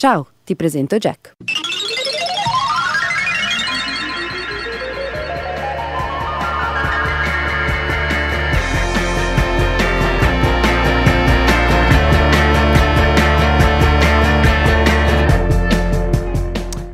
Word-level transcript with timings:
Ciao, 0.00 0.28
ti 0.44 0.54
presento 0.54 0.96
Jack. 0.96 1.32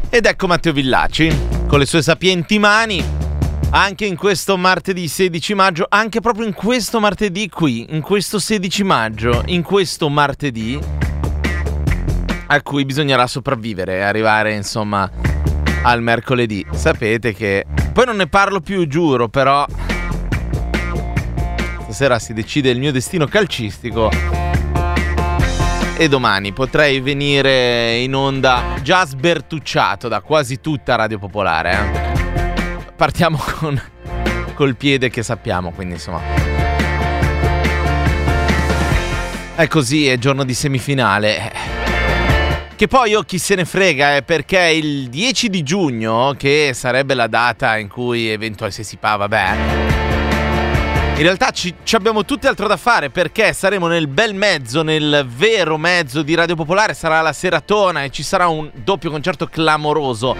Ed 0.08 0.24
ecco 0.24 0.46
Matteo 0.46 0.72
Villaci 0.72 1.30
con 1.66 1.78
le 1.78 1.84
sue 1.84 2.00
sapienti 2.00 2.58
mani. 2.58 3.04
Anche 3.72 4.06
in 4.06 4.16
questo 4.16 4.56
martedì 4.56 5.08
16 5.08 5.52
maggio, 5.52 5.84
anche 5.90 6.20
proprio 6.20 6.46
in 6.46 6.54
questo 6.54 7.00
martedì 7.00 7.50
qui, 7.50 7.84
in 7.90 8.00
questo 8.00 8.38
16 8.38 8.82
maggio, 8.82 9.42
in 9.44 9.62
questo 9.62 10.08
martedì 10.08 11.03
a 12.54 12.62
cui 12.62 12.84
bisognerà 12.84 13.26
sopravvivere 13.26 13.96
e 13.96 14.00
arrivare 14.02 14.54
insomma 14.54 15.10
al 15.82 16.02
mercoledì. 16.02 16.64
Sapete 16.72 17.34
che 17.34 17.66
poi 17.92 18.06
non 18.06 18.16
ne 18.16 18.26
parlo 18.28 18.60
più, 18.60 18.86
giuro, 18.86 19.28
però 19.28 19.66
stasera 21.82 22.18
si 22.18 22.32
decide 22.32 22.70
il 22.70 22.78
mio 22.78 22.92
destino 22.92 23.26
calcistico 23.26 24.10
e 25.96 26.08
domani 26.08 26.52
potrei 26.52 27.00
venire 27.00 27.96
in 27.98 28.14
onda 28.14 28.74
già 28.82 29.04
sbertucciato 29.06 30.08
da 30.08 30.20
quasi 30.20 30.60
tutta 30.60 30.96
Radio 30.96 31.18
Popolare. 31.18 31.72
Eh? 31.72 32.92
Partiamo 32.96 33.38
con 33.58 33.80
col 34.54 34.76
piede 34.76 35.10
che 35.10 35.22
sappiamo, 35.22 35.72
quindi 35.72 35.94
insomma. 35.94 36.20
È 39.56 39.68
così, 39.68 40.08
è 40.08 40.18
giorno 40.18 40.44
di 40.44 40.54
semifinale. 40.54 41.73
Che 42.76 42.88
poi 42.88 43.14
oh, 43.14 43.22
chi 43.22 43.38
se 43.38 43.54
ne 43.54 43.64
frega, 43.64 44.16
eh, 44.16 44.22
perché 44.22 44.58
il 44.58 45.08
10 45.08 45.48
di 45.48 45.62
giugno, 45.62 46.34
che 46.36 46.72
sarebbe 46.74 47.14
la 47.14 47.28
data 47.28 47.76
in 47.78 47.88
cui 47.88 48.28
eventualmente 48.28 48.82
si 48.82 48.96
fa, 49.00 49.16
vabbè 49.16 50.02
in 51.16 51.22
realtà 51.22 51.50
ci, 51.52 51.72
ci, 51.84 51.94
abbiamo 51.94 52.24
tutti 52.24 52.48
altro 52.48 52.66
da 52.66 52.76
fare 52.76 53.08
perché 53.08 53.52
saremo 53.52 53.86
nel 53.86 54.08
bel 54.08 54.34
mezzo, 54.34 54.82
nel 54.82 55.24
vero 55.28 55.78
mezzo 55.78 56.22
di 56.22 56.34
Radio 56.34 56.56
Popolare, 56.56 56.92
sarà 56.92 57.20
la 57.20 57.32
seratona 57.32 58.02
e 58.02 58.10
ci 58.10 58.24
sarà 58.24 58.48
un 58.48 58.68
doppio 58.74 59.12
concerto 59.12 59.46
clamoroso 59.46 60.36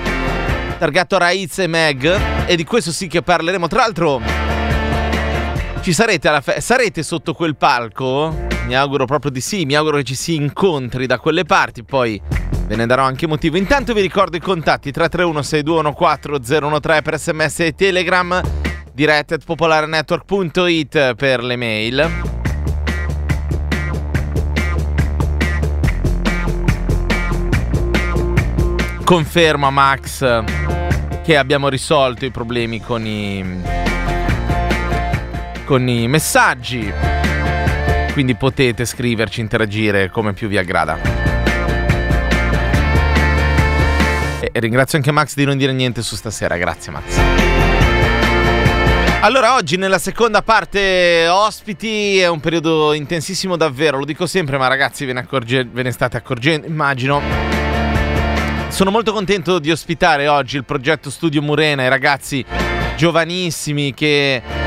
targato 0.78 1.16
Raiz 1.16 1.58
e 1.60 1.66
Meg 1.66 2.20
e 2.46 2.56
di 2.56 2.64
questo 2.64 2.92
sì 2.92 3.06
che 3.06 3.22
parleremo. 3.22 3.68
Tra 3.68 3.80
l'altro 3.80 4.20
ci 5.80 5.92
sarete 5.92 6.28
alla 6.28 6.40
fe- 6.40 6.60
sarete 6.60 7.02
sotto 7.02 7.32
quel 7.34 7.56
palco? 7.56 8.53
Mi 8.66 8.74
auguro 8.74 9.04
proprio 9.04 9.30
di 9.30 9.40
sì, 9.40 9.64
mi 9.66 9.74
auguro 9.74 9.98
che 9.98 10.04
ci 10.04 10.14
si 10.14 10.34
incontri 10.34 11.06
da 11.06 11.18
quelle 11.18 11.44
parti, 11.44 11.84
poi 11.84 12.20
ve 12.66 12.76
ne 12.76 12.86
darò 12.86 13.02
anche 13.04 13.26
motivo. 13.26 13.56
Intanto 13.56 13.92
vi 13.92 14.00
ricordo 14.00 14.36
i 14.36 14.40
contatti 14.40 14.90
331 14.90 15.42
6214 15.42 16.80
013 16.80 17.02
per 17.02 17.18
sms 17.18 17.60
e 17.60 17.74
telegram 17.74 18.40
dirette 18.92 19.34
at 19.34 19.44
popolarenetwork.it 19.44 21.14
per 21.14 21.44
le 21.44 21.56
mail. 21.56 22.10
Conferma 29.04 29.68
Max 29.68 30.42
che 31.22 31.36
abbiamo 31.36 31.68
risolto 31.68 32.24
i 32.24 32.30
problemi 32.30 32.80
con 32.80 33.06
i 33.06 33.62
con 35.64 35.88
i 35.88 36.08
messaggi. 36.08 37.13
Quindi 38.14 38.36
potete 38.36 38.84
scriverci, 38.84 39.40
interagire 39.40 40.08
come 40.08 40.34
più 40.34 40.46
vi 40.46 40.56
aggrada. 40.56 40.96
E 44.40 44.60
ringrazio 44.60 44.98
anche 44.98 45.10
Max 45.10 45.34
di 45.34 45.44
non 45.44 45.56
dire 45.56 45.72
niente 45.72 46.00
su 46.00 46.14
stasera, 46.14 46.56
grazie 46.56 46.92
Max. 46.92 47.18
Allora, 49.18 49.56
oggi 49.56 49.76
nella 49.76 49.98
seconda 49.98 50.42
parte 50.42 51.26
ospiti 51.26 52.20
è 52.20 52.28
un 52.28 52.38
periodo 52.38 52.92
intensissimo 52.92 53.56
davvero, 53.56 53.98
lo 53.98 54.04
dico 54.04 54.26
sempre, 54.26 54.58
ma 54.58 54.68
ragazzi 54.68 55.04
ve 55.04 55.12
ne, 55.12 55.20
accorge- 55.20 55.64
ve 55.68 55.82
ne 55.82 55.90
state 55.90 56.16
accorgendo, 56.16 56.68
immagino. 56.68 57.20
Sono 58.68 58.92
molto 58.92 59.12
contento 59.12 59.58
di 59.58 59.72
ospitare 59.72 60.28
oggi 60.28 60.56
il 60.56 60.64
progetto 60.64 61.10
Studio 61.10 61.42
Murena, 61.42 61.82
i 61.82 61.88
ragazzi 61.88 62.44
giovanissimi 62.96 63.92
che 63.92 64.63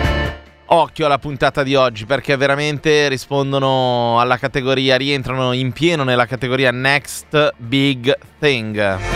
occhio 0.67 1.05
alla 1.05 1.19
puntata 1.19 1.63
di 1.63 1.75
oggi 1.75 2.05
perché 2.05 2.35
veramente 2.35 3.07
rispondono 3.07 4.19
alla 4.19 4.37
categoria, 4.37 4.97
rientrano 4.97 5.53
in 5.53 5.71
pieno 5.71 6.03
nella 6.03 6.25
categoria 6.25 6.71
Next 6.71 7.53
Big 7.57 8.17
Thing 8.39 9.15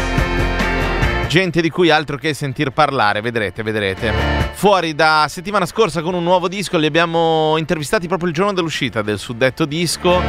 gente 1.32 1.62
di 1.62 1.70
cui 1.70 1.90
altro 1.90 2.18
che 2.18 2.34
sentir 2.34 2.72
parlare, 2.72 3.22
vedrete, 3.22 3.64
vedrete. 3.64 4.12
Fuori 4.52 4.94
da 4.94 5.28
settimana 5.30 5.66
scorsa 5.66 6.02
con 6.02 6.14
un 6.14 6.24
nuovo 6.24 6.50
disco, 6.50 6.78
li 6.78 6.86
abbiamo 6.86 7.56
intervistati 7.58 8.06
proprio 8.08 8.28
il 8.28 8.36
giorno 8.36 8.52
dell'uscita 8.52 9.02
del 9.02 9.18
suddetto 9.18 9.64
disco. 9.64 10.22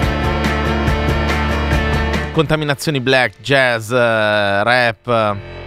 Contaminazioni 2.31 3.01
black, 3.01 3.41
jazz, 3.41 3.91
uh, 3.91 4.63
rap 4.63 5.62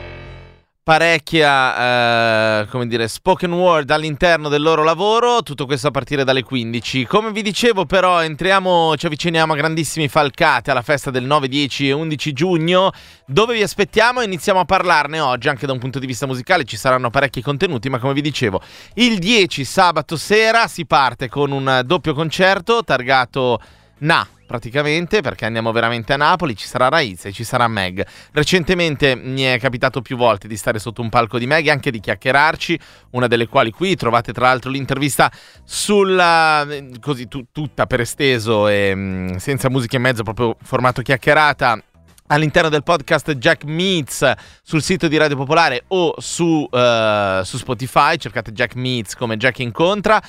parecchia, 0.86 2.62
eh, 2.62 2.68
come 2.68 2.86
dire, 2.86 3.08
spoken 3.08 3.52
word 3.52 3.90
all'interno 3.90 4.50
del 4.50 4.62
loro 4.62 4.84
lavoro, 4.84 5.42
tutto 5.42 5.66
questo 5.66 5.88
a 5.88 5.92
partire 5.92 6.24
dalle 6.24 6.44
15. 6.44 7.08
Come 7.08 7.32
vi 7.32 7.42
dicevo 7.42 7.88
però 7.88 8.22
entriamo, 8.22 8.96
ci 8.96 9.08
avviciniamo 9.08 9.54
a 9.54 9.56
grandissimi 9.56 10.08
falcate 10.08 10.70
alla 10.70 10.84
festa 10.84 11.10
del 11.10 11.24
9, 11.24 11.48
10 11.48 11.90
e 11.90 11.92
11 11.92 12.34
giugno, 12.34 12.92
dove 13.26 13.56
vi 13.56 13.64
aspettiamo? 13.64 14.22
E 14.22 14.26
iniziamo 14.26 14.60
a 14.60 14.66
parlarne 14.66 15.20
oggi 15.20 15.50
anche 15.50 15.66
da 15.66 15.74
un 15.74 15.80
punto 15.80 15.98
di 15.98 16.06
vista 16.06 16.28
musicale, 16.28 16.66
ci 16.66 16.78
saranno 16.78 17.10
parecchi 17.10 17.42
contenuti, 17.42 17.90
ma 17.90 17.98
come 17.98 18.14
vi 18.14 18.22
dicevo, 18.22 18.62
il 18.94 19.18
10 19.18 19.64
sabato 19.66 20.18
sera 20.18 20.68
si 20.68 20.86
parte 20.86 21.30
con 21.30 21.52
un 21.52 21.82
doppio 21.84 22.14
concerto 22.14 22.84
targato 22.84 23.60
Na 23.98 24.35
praticamente 24.46 25.22
perché 25.22 25.46
andiamo 25.46 25.72
veramente 25.72 26.14
a 26.14 26.18
Napoli, 26.18 26.56
ci 26.56 26.68
sarà 26.68 26.90
Raiz 26.90 27.26
e 27.26 27.32
ci 27.32 27.44
sarà 27.44 27.68
Meg. 27.68 28.06
Recentemente 28.32 29.16
mi 29.16 29.42
è 29.42 29.60
capitato 29.60 30.02
più 30.02 30.16
volte 30.18 30.48
di 30.48 30.58
stare 30.58 30.80
sotto 30.80 31.02
un 31.02 31.10
palco 31.10 31.38
di 31.38 31.48
Meg 31.48 31.68
e 31.68 31.72
anche 31.72 31.92
di 31.92 32.00
chiacchierarci, 32.00 32.80
una 33.12 33.28
delle 33.28 33.48
quali 33.48 33.72
qui 33.72 33.96
trovate 33.96 34.32
tra 34.34 34.48
l'altro 34.48 34.70
l'intervista 34.70 35.32
sulla 35.64 36.66
così 37.00 37.28
tu, 37.28 37.46
tutta 37.52 37.86
per 37.86 38.02
esteso 38.02 38.68
e 38.68 38.94
mm, 38.96 39.36
senza 39.36 39.70
musica 39.70 39.96
in 39.96 40.04
mezzo, 40.04 40.24
proprio 40.24 40.58
formato 40.62 41.02
chiacchierata 41.02 41.82
all'interno 42.28 42.70
del 42.70 42.84
podcast 42.84 43.34
Jack 43.34 43.66
Meets 43.66 44.32
sul 44.64 44.82
sito 44.82 45.08
di 45.08 45.18
Radio 45.18 45.36
Popolare 45.36 45.84
o 45.88 46.16
su, 46.18 46.68
uh, 46.70 47.44
su 47.44 47.58
Spotify, 47.58 48.18
cercate 48.18 48.52
Jack 48.52 48.76
Meets 48.76 49.16
come 49.16 49.38
Jack 49.38 49.60
incontra. 49.60 50.22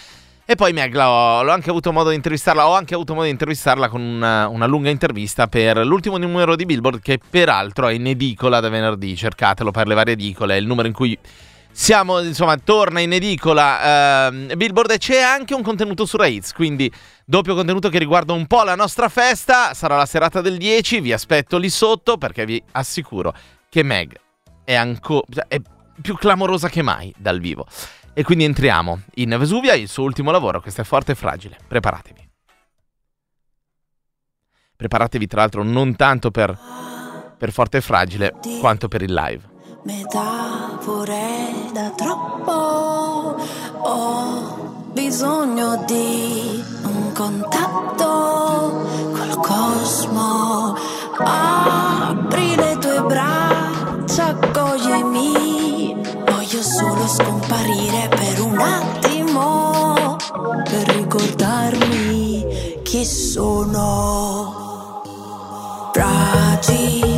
E 0.49 0.55
poi 0.55 0.73
Meg 0.73 0.95
l'ho, 0.95 1.43
l'ho, 1.43 1.51
anche 1.51 1.71
avuto 1.71 1.93
modo 1.93 2.11
di 2.11 2.15
intervistarla, 2.15 2.69
ho 2.69 2.75
anche 2.75 2.95
avuto 2.95 3.15
modo 3.15 3.25
di 3.25 3.33
intervistarla 3.33 3.89
con 3.89 4.01
una, 4.01 4.47
una, 4.47 4.67
lunga 4.67 4.91
intervista 4.91 5.49
per 5.49 5.84
l'ultimo 5.84 6.19
numero 6.19 6.55
di 6.55 6.65
Billboard 6.65 7.01
che 7.01 7.19
peraltro 7.19 7.89
è 7.89 7.95
in 7.95 8.07
edicola 8.07 8.61
da 8.61 8.69
venerdì, 8.69 9.17
cercatelo 9.17 9.73
per 9.73 9.89
le 9.89 9.95
varie 9.95 10.12
edicole, 10.12 10.55
è 10.55 10.59
il 10.59 10.67
numero 10.69 10.87
in 10.87 10.95
cui 10.95 11.19
siamo, 11.73 12.21
insomma, 12.21 12.56
torna 12.59 13.01
in 13.01 13.12
edicola 13.12 14.29
uh, 14.29 14.55
Billboard 14.55 14.93
e 14.93 14.99
c'è 14.99 15.21
anche 15.21 15.53
un 15.53 15.62
contenuto 15.62 16.06
su 16.06 16.17
Raids, 16.17 16.53
quindi 16.53 16.89
doppio 17.25 17.56
contenuto 17.56 17.89
che 17.89 17.99
riguarda 17.99 18.33
un 18.33 18.47
po' 18.47 18.62
la 18.62 18.77
nostra 18.77 19.09
festa, 19.09 19.75
sarà 19.75 19.97
la 19.97 20.06
serata 20.06 20.41
del 20.41 20.59
10, 20.59 21.01
vi 21.01 21.12
aspetto 21.12 21.59
lì 21.59 21.69
sotto 21.69 22.19
perché 22.19 22.47
vi 22.47 22.62
assicuro 22.71 23.35
che 23.69 23.83
Meg 23.83 24.17
è 24.62 24.75
ancora... 24.75 25.47
è 25.49 25.61
più 26.01 26.15
clamorosa 26.15 26.69
che 26.69 26.83
mai 26.83 27.12
dal 27.17 27.41
vivo. 27.41 27.67
E 28.19 28.25
quindi 28.25 28.44
entriamo 28.44 29.03
in 29.16 29.37
Vesuvia, 29.38 29.75
il 29.75 29.91
suo 29.91 30.04
ultimo 30.04 30.31
lavoro, 30.31 30.62
questo 30.62 30.81
è 30.81 30.84
forte 30.84 31.12
e 31.12 31.15
fragile. 31.15 31.59
Preparatevi. 31.69 32.31
Preparatevi 34.75 35.27
tra 35.27 35.41
l'altro 35.41 35.62
non 35.62 35.94
tanto 35.97 36.31
per, 36.31 36.59
per 37.37 37.53
forte 37.53 37.76
e 37.76 37.81
fragile, 37.82 38.32
quanto 38.58 38.88
per 38.88 39.02
il 39.02 39.12
live. 39.12 39.43
Metafore 39.82 41.26
da 41.75 41.91
troppo 41.91 43.37
ho 43.82 44.85
bisogno 44.94 45.85
di 45.85 46.64
un 46.85 47.12
contatto 47.12 48.88
col 49.12 49.37
cosmo. 49.43 50.75
Apri 51.19 52.56
le 52.56 52.79
tue 52.79 53.02
braccia, 53.02 54.29
accoglimi 54.29 55.66
solo 56.76 57.06
scomparire 57.06 58.06
per 58.11 58.40
un 58.43 58.58
attimo, 58.58 60.17
per 60.64 60.87
ricordarmi 60.88 62.81
chi 62.82 63.02
sono. 63.02 64.64
Fragile, 65.94 67.16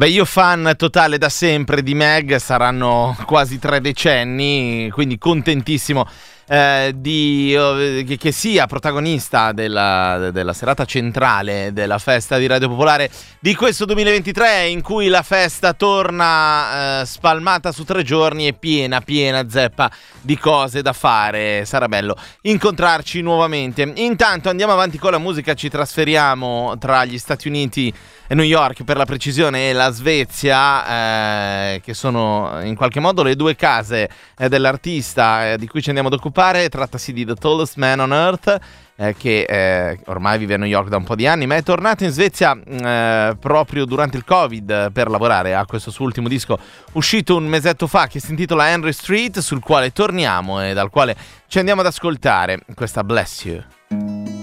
Beh, 0.00 0.08
io 0.08 0.24
fan 0.24 0.72
totale 0.78 1.18
da 1.18 1.28
sempre 1.28 1.82
di 1.82 1.94
Meg, 1.94 2.36
saranno 2.36 3.14
quasi 3.26 3.58
tre 3.58 3.82
decenni, 3.82 4.88
quindi 4.90 5.18
contentissimo 5.18 6.08
eh, 6.48 6.94
di, 6.96 7.54
eh, 7.54 8.16
che, 8.18 8.32
sia 8.32 8.66
protagonista 8.66 9.52
della, 9.52 10.30
della, 10.32 10.54
serata 10.54 10.86
centrale 10.86 11.74
della 11.74 11.98
festa 11.98 12.38
di 12.38 12.46
Radio 12.46 12.68
Popolare 12.70 13.10
di 13.38 13.54
questo 13.54 13.84
2023 13.84 14.68
in 14.68 14.80
cui 14.80 15.08
la 15.08 15.22
festa 15.22 15.74
torna 15.74 17.02
eh, 17.02 17.04
spalmata 17.04 17.70
su 17.70 17.84
tre 17.84 18.02
giorni 18.02 18.46
e 18.46 18.54
piena, 18.54 19.02
piena 19.02 19.50
zeppa 19.50 19.90
di 20.22 20.38
cose 20.38 20.80
da 20.80 20.94
fare. 20.94 21.66
Sarà 21.66 21.88
bello 21.88 22.16
incontrarci 22.40 23.20
nuovamente. 23.20 23.92
Intanto 23.96 24.48
andiamo 24.48 24.72
avanti 24.72 24.96
con 24.96 25.10
la 25.10 25.18
musica, 25.18 25.52
ci 25.52 25.68
trasferiamo 25.68 26.78
tra 26.78 27.04
gli 27.04 27.18
Stati 27.18 27.48
Uniti 27.48 27.94
New 28.34 28.44
York 28.44 28.84
per 28.84 28.96
la 28.96 29.04
precisione 29.04 29.70
e 29.70 29.72
la 29.72 29.90
Svezia, 29.90 31.74
eh, 31.74 31.80
che 31.80 31.94
sono 31.94 32.60
in 32.62 32.76
qualche 32.76 33.00
modo 33.00 33.22
le 33.22 33.34
due 33.34 33.56
case 33.56 34.08
eh, 34.38 34.48
dell'artista 34.48 35.52
eh, 35.52 35.58
di 35.58 35.66
cui 35.66 35.82
ci 35.82 35.88
andiamo 35.88 36.08
ad 36.08 36.14
occupare. 36.14 36.68
Trattasi 36.68 37.12
di 37.12 37.24
The 37.24 37.34
Tallest 37.34 37.76
Man 37.76 38.00
on 38.00 38.12
Earth. 38.12 38.58
Eh, 39.00 39.16
che 39.16 39.44
eh, 39.48 39.98
ormai 40.08 40.36
vive 40.36 40.54
a 40.54 40.56
New 40.58 40.68
York 40.68 40.88
da 40.88 40.98
un 40.98 41.04
po' 41.04 41.14
di 41.14 41.26
anni, 41.26 41.46
ma 41.46 41.56
è 41.56 41.62
tornato 41.62 42.04
in 42.04 42.10
Svezia 42.10 42.52
eh, 42.52 43.34
proprio 43.40 43.86
durante 43.86 44.18
il 44.18 44.26
Covid 44.26 44.92
per 44.92 45.08
lavorare 45.08 45.54
a 45.54 45.64
questo 45.64 45.90
suo 45.90 46.04
ultimo 46.04 46.28
disco 46.28 46.58
uscito 46.92 47.34
un 47.34 47.46
mesetto 47.46 47.86
fa 47.86 48.08
che 48.08 48.20
si 48.20 48.28
intitola 48.28 48.68
Henry 48.68 48.92
Street, 48.92 49.38
sul 49.38 49.60
quale 49.60 49.90
torniamo 49.90 50.62
e 50.62 50.74
dal 50.74 50.90
quale 50.90 51.16
ci 51.46 51.58
andiamo 51.58 51.80
ad 51.80 51.86
ascoltare 51.86 52.60
questa 52.74 53.02
Bless 53.02 53.44
You. 53.46 54.39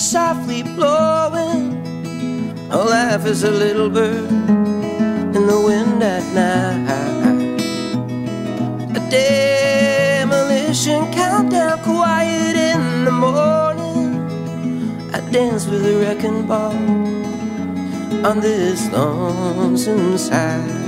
Is 0.00 0.10
softly 0.10 0.62
blowing. 0.62 1.62
Oh, 2.72 2.84
life 2.84 3.26
is 3.26 3.42
a 3.44 3.50
little 3.50 3.90
bird 3.90 4.30
in 5.36 5.42
the 5.52 5.60
wind 5.66 6.02
at 6.02 6.24
night 6.40 7.60
A 8.98 9.00
demolition 9.10 11.00
countdown, 11.12 11.78
quiet 11.82 12.56
in 12.72 13.04
the 13.04 13.12
morning. 13.26 14.10
I 15.12 15.20
dance 15.30 15.66
with 15.66 15.84
a 15.92 15.94
wrecking 16.00 16.46
ball 16.46 16.76
on 18.28 18.40
this 18.40 18.90
lonesome 18.92 20.16
side 20.16 20.79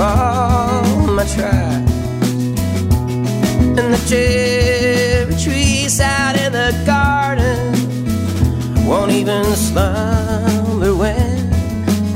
all 0.00 1.06
my 1.08 1.24
try. 1.26 1.84
And 3.78 3.94
the 3.94 4.02
cherry 4.08 5.34
trees 5.36 6.00
out 6.00 6.36
in 6.38 6.52
the 6.52 6.72
garden 6.86 7.74
won't 8.86 9.12
even 9.12 9.44
slumber 9.44 10.94
when 10.94 11.52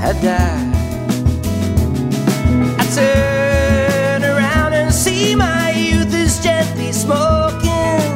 I 0.00 0.12
die. 0.22 0.70
I 2.78 2.84
turn 2.96 4.24
around 4.24 4.72
and 4.72 4.92
see 4.92 5.34
my 5.34 5.70
youth 5.72 6.14
is 6.14 6.42
gently 6.42 6.90
smoking. 6.92 8.10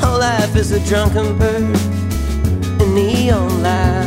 Whole 0.00 0.20
life 0.20 0.54
is 0.54 0.70
a 0.70 0.80
drunken 0.88 1.36
bird 1.38 1.76
in 2.80 2.94
neon 2.94 3.62
light. 3.62 4.05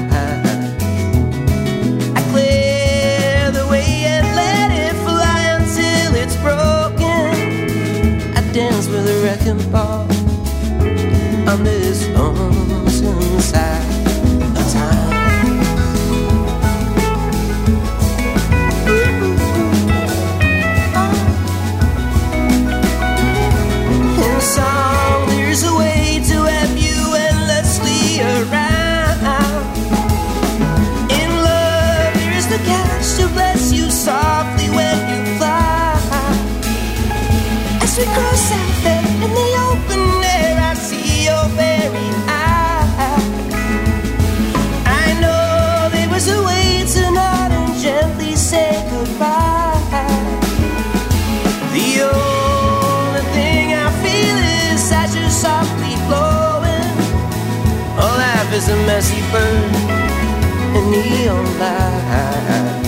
Neon 60.89 61.46
light. 61.60 62.78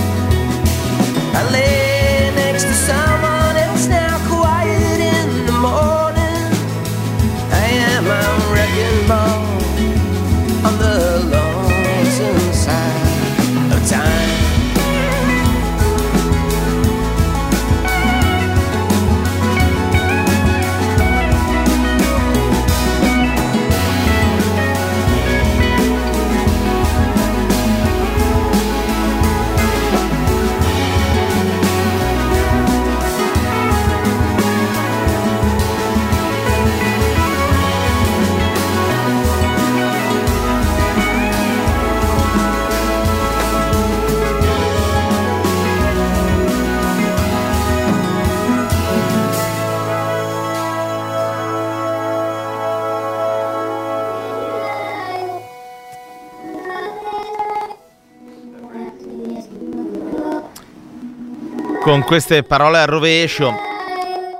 Con 61.81 62.03
queste 62.03 62.43
parole 62.43 62.77
al 62.77 62.85
rovescio. 62.85 63.70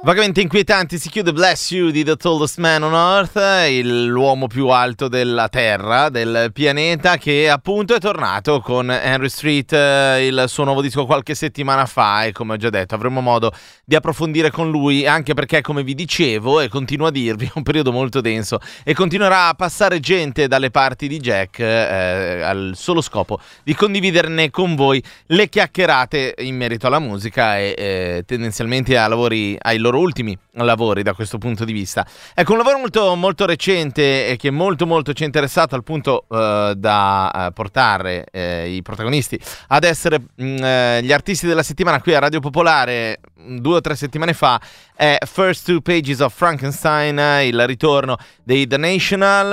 Vagamente 0.03 0.41
inquietanti 0.41 0.98
si 0.98 1.10
chiude 1.10 1.31
Bless 1.31 1.70
You 1.70 1.91
di 1.91 2.03
The 2.03 2.15
Tallest 2.15 2.58
Man 2.58 2.81
on 2.81 2.93
Earth, 2.93 3.38
l'uomo 3.84 4.48
più 4.48 4.70
alto 4.70 5.08
della 5.08 5.48
Terra, 5.48 6.10
del 6.10 6.50
pianeta, 6.51 7.17
che 7.17 7.48
appunto 7.48 7.93
è 7.93 8.00
tornato 8.00 8.62
con 8.62 8.89
Henry 8.89 9.29
Street, 9.29 9.72
eh, 9.74 10.25
il 10.25 10.46
suo 10.48 10.63
nuovo 10.63 10.81
disco 10.81 11.05
qualche 11.05 11.36
settimana 11.36 11.86
fa 11.86 12.24
e 12.24 12.31
come 12.31 12.53
ho 12.53 12.58
già 12.58 12.72
detto 12.72 12.96
avremo 12.96 13.22
modo 13.22 13.53
di 13.86 13.93
approfondire 13.93 14.50
con 14.50 14.72
lui, 14.72 15.05
anche 15.05 15.36
perché 15.36 15.62
come 15.62 15.84
vi 15.84 15.93
dicevo 15.93 16.62
e 16.62 16.67
continuo 16.67 17.05
a 17.05 17.12
dirvi 17.12 17.46
è 17.46 17.51
un 17.53 17.62
periodo 17.62 17.91
molto 17.91 18.22
denso 18.22 18.58
e 18.84 18.96
continuerà 18.96 19.50
a 19.50 19.53
passare 19.53 20.00
gente 20.00 20.48
dalle 20.48 20.72
parti 20.72 21.08
di 21.08 21.20
Jack 21.20 21.60
eh, 21.60 22.41
al 22.41 22.72
solo 22.74 23.01
scopo 23.01 23.39
di 23.62 23.75
condividerne 23.75 24.50
con 24.50 24.74
voi 24.74 25.01
le 25.27 25.48
chiacchierate 25.48 26.34
in 26.39 26.58
merito 26.58 26.88
alla 26.88 26.98
musica 26.98 27.60
e 27.60 27.75
eh, 27.77 28.24
tendenzialmente 28.25 28.98
a 28.98 29.08
lavori, 29.08 29.55
ai 29.62 29.77
loro 29.77 29.91
ultimi 30.00 30.38
lavori 30.54 31.04
da 31.04 31.14
questo 31.14 31.38
punto 31.38 31.66
di 31.66 31.74
vista. 31.74 32.06
Ecco, 32.34 32.52
un 32.52 32.58
lavoro 32.58 32.78
molto, 32.78 33.16
molto 33.16 33.46
recente 33.46 34.28
e 34.28 34.38
che 34.38 34.52
molto 34.52 34.86
molto 34.86 35.14
ci 35.14 35.24
è 35.24 35.26
interessato 35.26 35.76
al 35.76 35.84
punto 35.84 36.26
eh, 36.30 36.74
da 36.76 37.48
eh, 37.48 37.52
portare 37.52 38.26
eh, 38.32 38.70
i 38.70 38.82
protagonisti 38.82 39.40
ad 39.68 39.84
essere 39.84 40.20
mh, 40.36 40.64
eh, 40.64 41.00
gli 41.04 41.12
artisti 41.12 41.48
della 41.48 41.64
settimana 41.64 42.02
qui 42.02 42.14
a 42.14 42.20
Radio 42.20 42.40
Popolare 42.40 43.20
due 43.60 43.76
o 43.76 43.82
tre 43.82 43.96
settimane 43.96 44.34
fa 44.34 44.60
è 44.96 45.18
First 45.26 45.66
Two 45.66 45.82
Pages 45.82 46.20
of 46.20 46.34
Frankenstein, 46.36 47.18
eh, 47.18 47.48
il 47.48 47.66
ritorno 47.66 48.18
dei 48.44 48.68
The 48.68 48.78
National, 48.78 49.52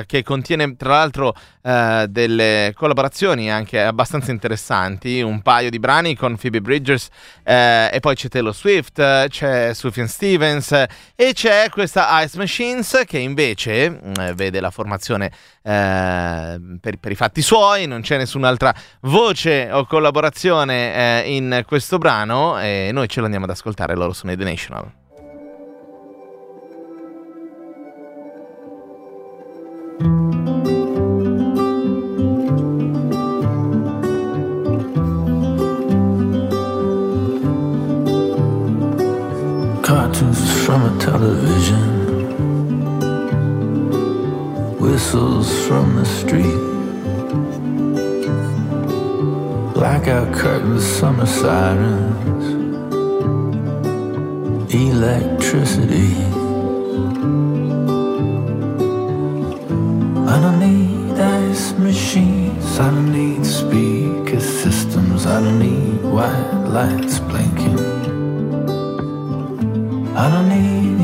eh, 0.00 0.06
che 0.06 0.22
contiene 0.22 0.76
tra 0.76 0.90
l'altro 0.90 1.34
eh, 1.62 2.06
delle 2.08 2.72
collaborazioni 2.76 3.50
anche 3.50 3.82
abbastanza 3.82 4.30
interessanti, 4.30 5.20
un 5.20 5.42
paio 5.42 5.70
di 5.70 5.78
brani 5.78 6.14
con 6.14 6.36
Phoebe 6.36 6.60
Bridgers 6.60 7.08
eh, 7.42 7.90
e 7.92 8.00
poi 8.00 8.14
c'è 8.14 8.28
Taylor 8.28 8.54
Swift, 8.54 9.28
c'è 9.28 9.74
Sufjan 9.74 10.06
Stevens 10.06 10.72
e 11.16 11.32
c'è 11.32 11.68
questa 11.70 12.22
Ice 12.22 12.38
Machines 12.38 13.02
che 13.06 13.18
invece 13.18 14.00
eh, 14.18 14.34
vede 14.34 14.60
la 14.60 14.70
formazione 14.70 15.32
per, 15.64 16.98
per 16.98 17.12
i 17.12 17.14
fatti 17.14 17.40
suoi, 17.40 17.86
non 17.86 18.02
c'è 18.02 18.18
nessun'altra 18.18 18.74
voce 19.02 19.70
o 19.72 19.86
collaborazione 19.86 21.24
eh, 21.24 21.34
in 21.34 21.62
questo 21.66 21.96
brano 21.96 22.60
e 22.60 22.90
noi 22.92 23.08
ce 23.08 23.20
lo 23.20 23.24
andiamo 23.24 23.46
ad 23.46 23.52
ascoltare, 23.52 23.94
loro 23.94 24.12
sono 24.12 24.32
i 24.32 24.36
The 24.36 24.44
National. 24.44 24.92
Cartoons 39.80 40.64
from 40.64 40.82
a 40.82 40.98
television, 40.98 41.93
whistles 44.84 45.48
from 45.66 45.96
the 45.96 46.04
street, 46.04 46.60
blackout 49.72 50.30
curtains, 50.34 50.84
summer 50.84 51.24
sirens, 51.24 52.46
electricity. 54.74 56.10
I 60.32 60.36
don't 60.42 60.58
need 60.60 61.18
ice 61.18 61.72
machines, 61.78 62.78
I 62.78 62.90
don't 62.90 63.10
need 63.10 63.46
speaker 63.46 64.40
systems, 64.40 65.24
I 65.24 65.40
don't 65.40 65.60
need 65.60 66.02
white 66.02 66.52
lights 66.76 67.20
blinking. 67.20 67.78
I 70.14 70.24
don't 70.30 70.48
need 70.50 71.03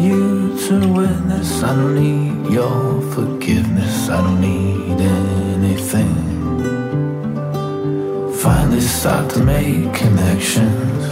witness. 0.79 1.65
I 1.65 1.75
don't 1.75 1.97
need 1.97 2.53
your 2.53 3.03
forgiveness. 3.13 4.09
I 4.09 4.23
don't 4.23 4.41
need 4.41 5.01
anything. 5.01 6.15
Finally 8.35 8.81
start 8.81 9.29
to 9.31 9.43
make 9.43 9.93
connections 9.93 11.03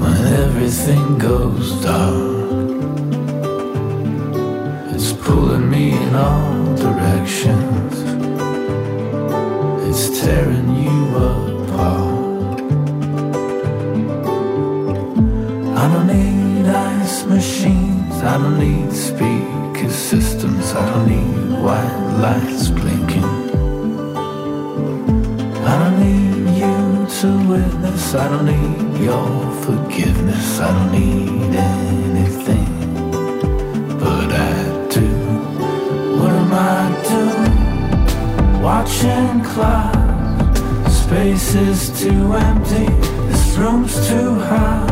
when 0.00 0.26
everything 0.44 1.18
goes 1.18 1.80
dark. 1.82 2.42
It's 4.94 5.12
pulling 5.12 5.70
me 5.70 5.92
in 5.92 6.14
all 6.16 6.74
directions. 6.74 7.94
It's 9.88 10.20
tearing 10.20 10.68
you 10.82 11.16
apart. 11.16 12.60
I 15.78 15.92
don't 15.92 16.06
need 16.08 16.51
machines, 17.34 18.22
I 18.22 18.36
don't 18.36 18.58
need 18.58 18.92
speaker 18.92 19.90
systems, 19.90 20.72
I 20.74 20.84
don't 20.90 21.08
need 21.08 21.62
white 21.64 22.00
lights 22.24 22.68
blinking. 22.68 23.30
I 25.70 25.74
don't 25.80 25.98
need 26.04 26.44
you 26.62 26.78
to 27.18 27.28
witness, 27.48 28.14
I 28.14 28.28
don't 28.28 28.46
need 28.52 29.04
your 29.06 29.30
forgiveness, 29.64 30.60
I 30.60 30.68
don't 30.76 30.92
need 30.92 31.54
anything. 31.56 32.72
But 34.02 34.30
I 34.50 34.88
do. 34.96 35.08
What 36.18 36.32
am 36.42 36.52
I 36.52 36.80
doing? 37.12 38.62
Watching 38.62 39.42
clouds. 39.52 40.96
Space 41.02 41.54
is 41.54 41.80
too 42.00 42.34
empty, 42.34 42.86
this 43.28 43.56
room's 43.56 43.94
too 44.08 44.34
high. 44.34 44.91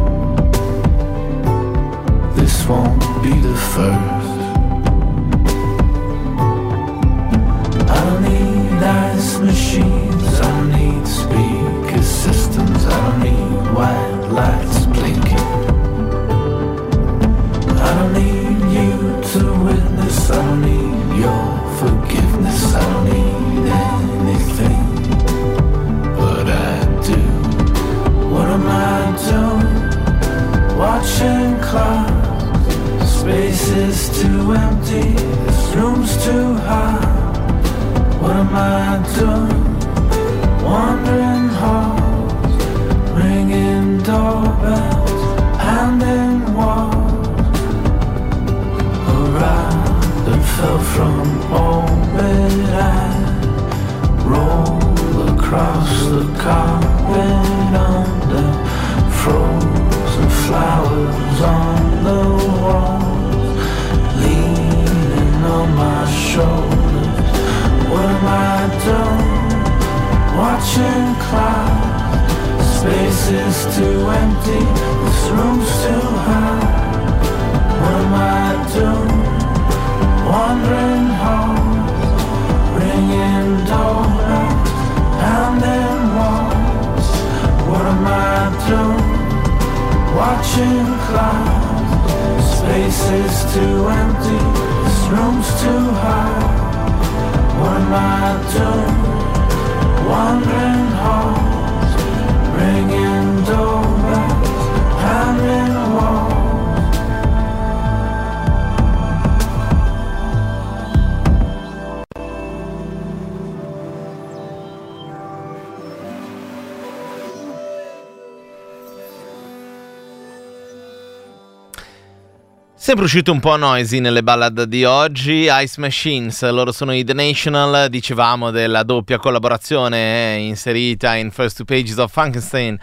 Sempre 122.91 123.05
uscito 123.05 123.31
un 123.31 123.39
po' 123.39 123.55
noisy 123.55 123.99
nelle 124.01 124.21
ballad 124.21 124.63
di 124.63 124.83
oggi, 124.83 125.47
Ice 125.49 125.79
Machines, 125.79 126.45
loro 126.49 126.73
sono 126.73 126.93
i 126.93 127.05
The 127.05 127.13
National, 127.13 127.87
dicevamo 127.87 128.51
della 128.51 128.83
doppia 128.83 129.17
collaborazione 129.17 130.35
eh, 130.35 130.39
inserita 130.39 131.15
in 131.15 131.31
First 131.31 131.55
Two 131.55 131.63
Pages 131.63 131.95
of 131.95 132.11
Frankenstein 132.11 132.77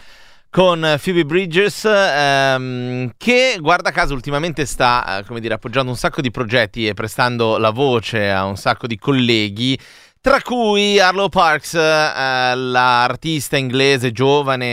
con 0.49 0.81
Phoebe 1.03 1.27
Bridgers 1.27 1.85
ehm, 1.85 3.13
che 3.19 3.59
guarda 3.61 3.91
caso 3.91 4.15
ultimamente 4.15 4.65
sta 4.65 5.19
eh, 5.19 5.25
come 5.25 5.41
dire 5.41 5.53
appoggiando 5.53 5.91
un 5.91 5.97
sacco 5.99 6.23
di 6.23 6.31
progetti 6.31 6.87
e 6.87 6.95
prestando 6.95 7.59
la 7.59 7.69
voce 7.69 8.31
a 8.31 8.47
un 8.47 8.57
sacco 8.57 8.87
di 8.87 8.97
colleghi 8.97 9.79
tra 10.21 10.43
cui 10.43 10.99
Arlo 10.99 11.29
Parks, 11.29 11.75
eh, 11.75 12.55
l'artista 12.57 13.57
inglese 13.57 14.11
giovane 14.11 14.67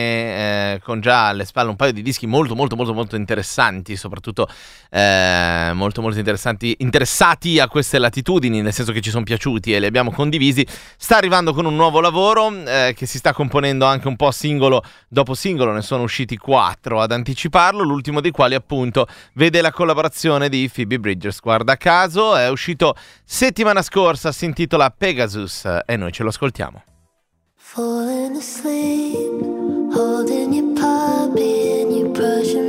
eh, 0.73 0.81
con 0.83 1.01
già 1.01 1.27
alle 1.27 1.45
spalle 1.45 1.69
un 1.69 1.75
paio 1.75 1.93
di 1.93 2.01
dischi 2.01 2.25
molto 2.25 2.55
molto 2.55 2.75
molto 2.75 2.93
molto 2.93 3.15
interessanti, 3.15 3.95
soprattutto 3.95 4.49
eh, 4.89 5.69
molto 5.73 6.01
molto 6.01 6.17
interessanti, 6.17 6.75
interessati 6.79 7.59
a 7.59 7.67
queste 7.67 7.99
latitudini, 7.99 8.61
nel 8.61 8.73
senso 8.73 8.91
che 8.91 9.01
ci 9.01 9.11
sono 9.11 9.23
piaciuti 9.23 9.71
e 9.71 9.79
li 9.79 9.85
abbiamo 9.85 10.11
condivisi, 10.11 10.65
sta 10.97 11.17
arrivando 11.17 11.53
con 11.53 11.65
un 11.65 11.75
nuovo 11.75 12.01
lavoro 12.01 12.51
eh, 12.65 12.93
che 12.95 13.05
si 13.05 13.19
sta 13.19 13.31
componendo 13.31 13.85
anche 13.85 14.07
un 14.07 14.15
po' 14.15 14.31
singolo 14.31 14.83
dopo 15.07 15.35
singolo, 15.35 15.73
ne 15.73 15.83
sono 15.83 16.03
usciti 16.03 16.37
quattro 16.37 17.01
ad 17.01 17.11
anticiparlo, 17.11 17.83
l'ultimo 17.83 18.19
dei 18.19 18.31
quali 18.31 18.55
appunto 18.55 19.05
vede 19.33 19.61
la 19.61 19.71
collaborazione 19.71 20.49
di 20.49 20.69
Phoebe 20.73 20.99
Bridgers, 20.99 21.39
guarda 21.39 21.77
caso, 21.77 22.35
è 22.35 22.49
uscito 22.49 22.95
settimana 23.23 23.83
scorsa, 23.83 24.31
si 24.31 24.45
intitola 24.45 24.89
Pegasus 24.89 25.34
e 25.85 25.95
noi 25.95 26.11
ce 26.11 26.23
lo 26.23 26.29
ascoltiamo. 26.29 26.83
Falling 27.55 28.37
asleep, 28.37 29.41
holding 29.93 30.53
your 30.53 30.73
puppy 30.73 31.81
in 31.81 31.91
your 31.91 32.11
Prussian 32.11 32.64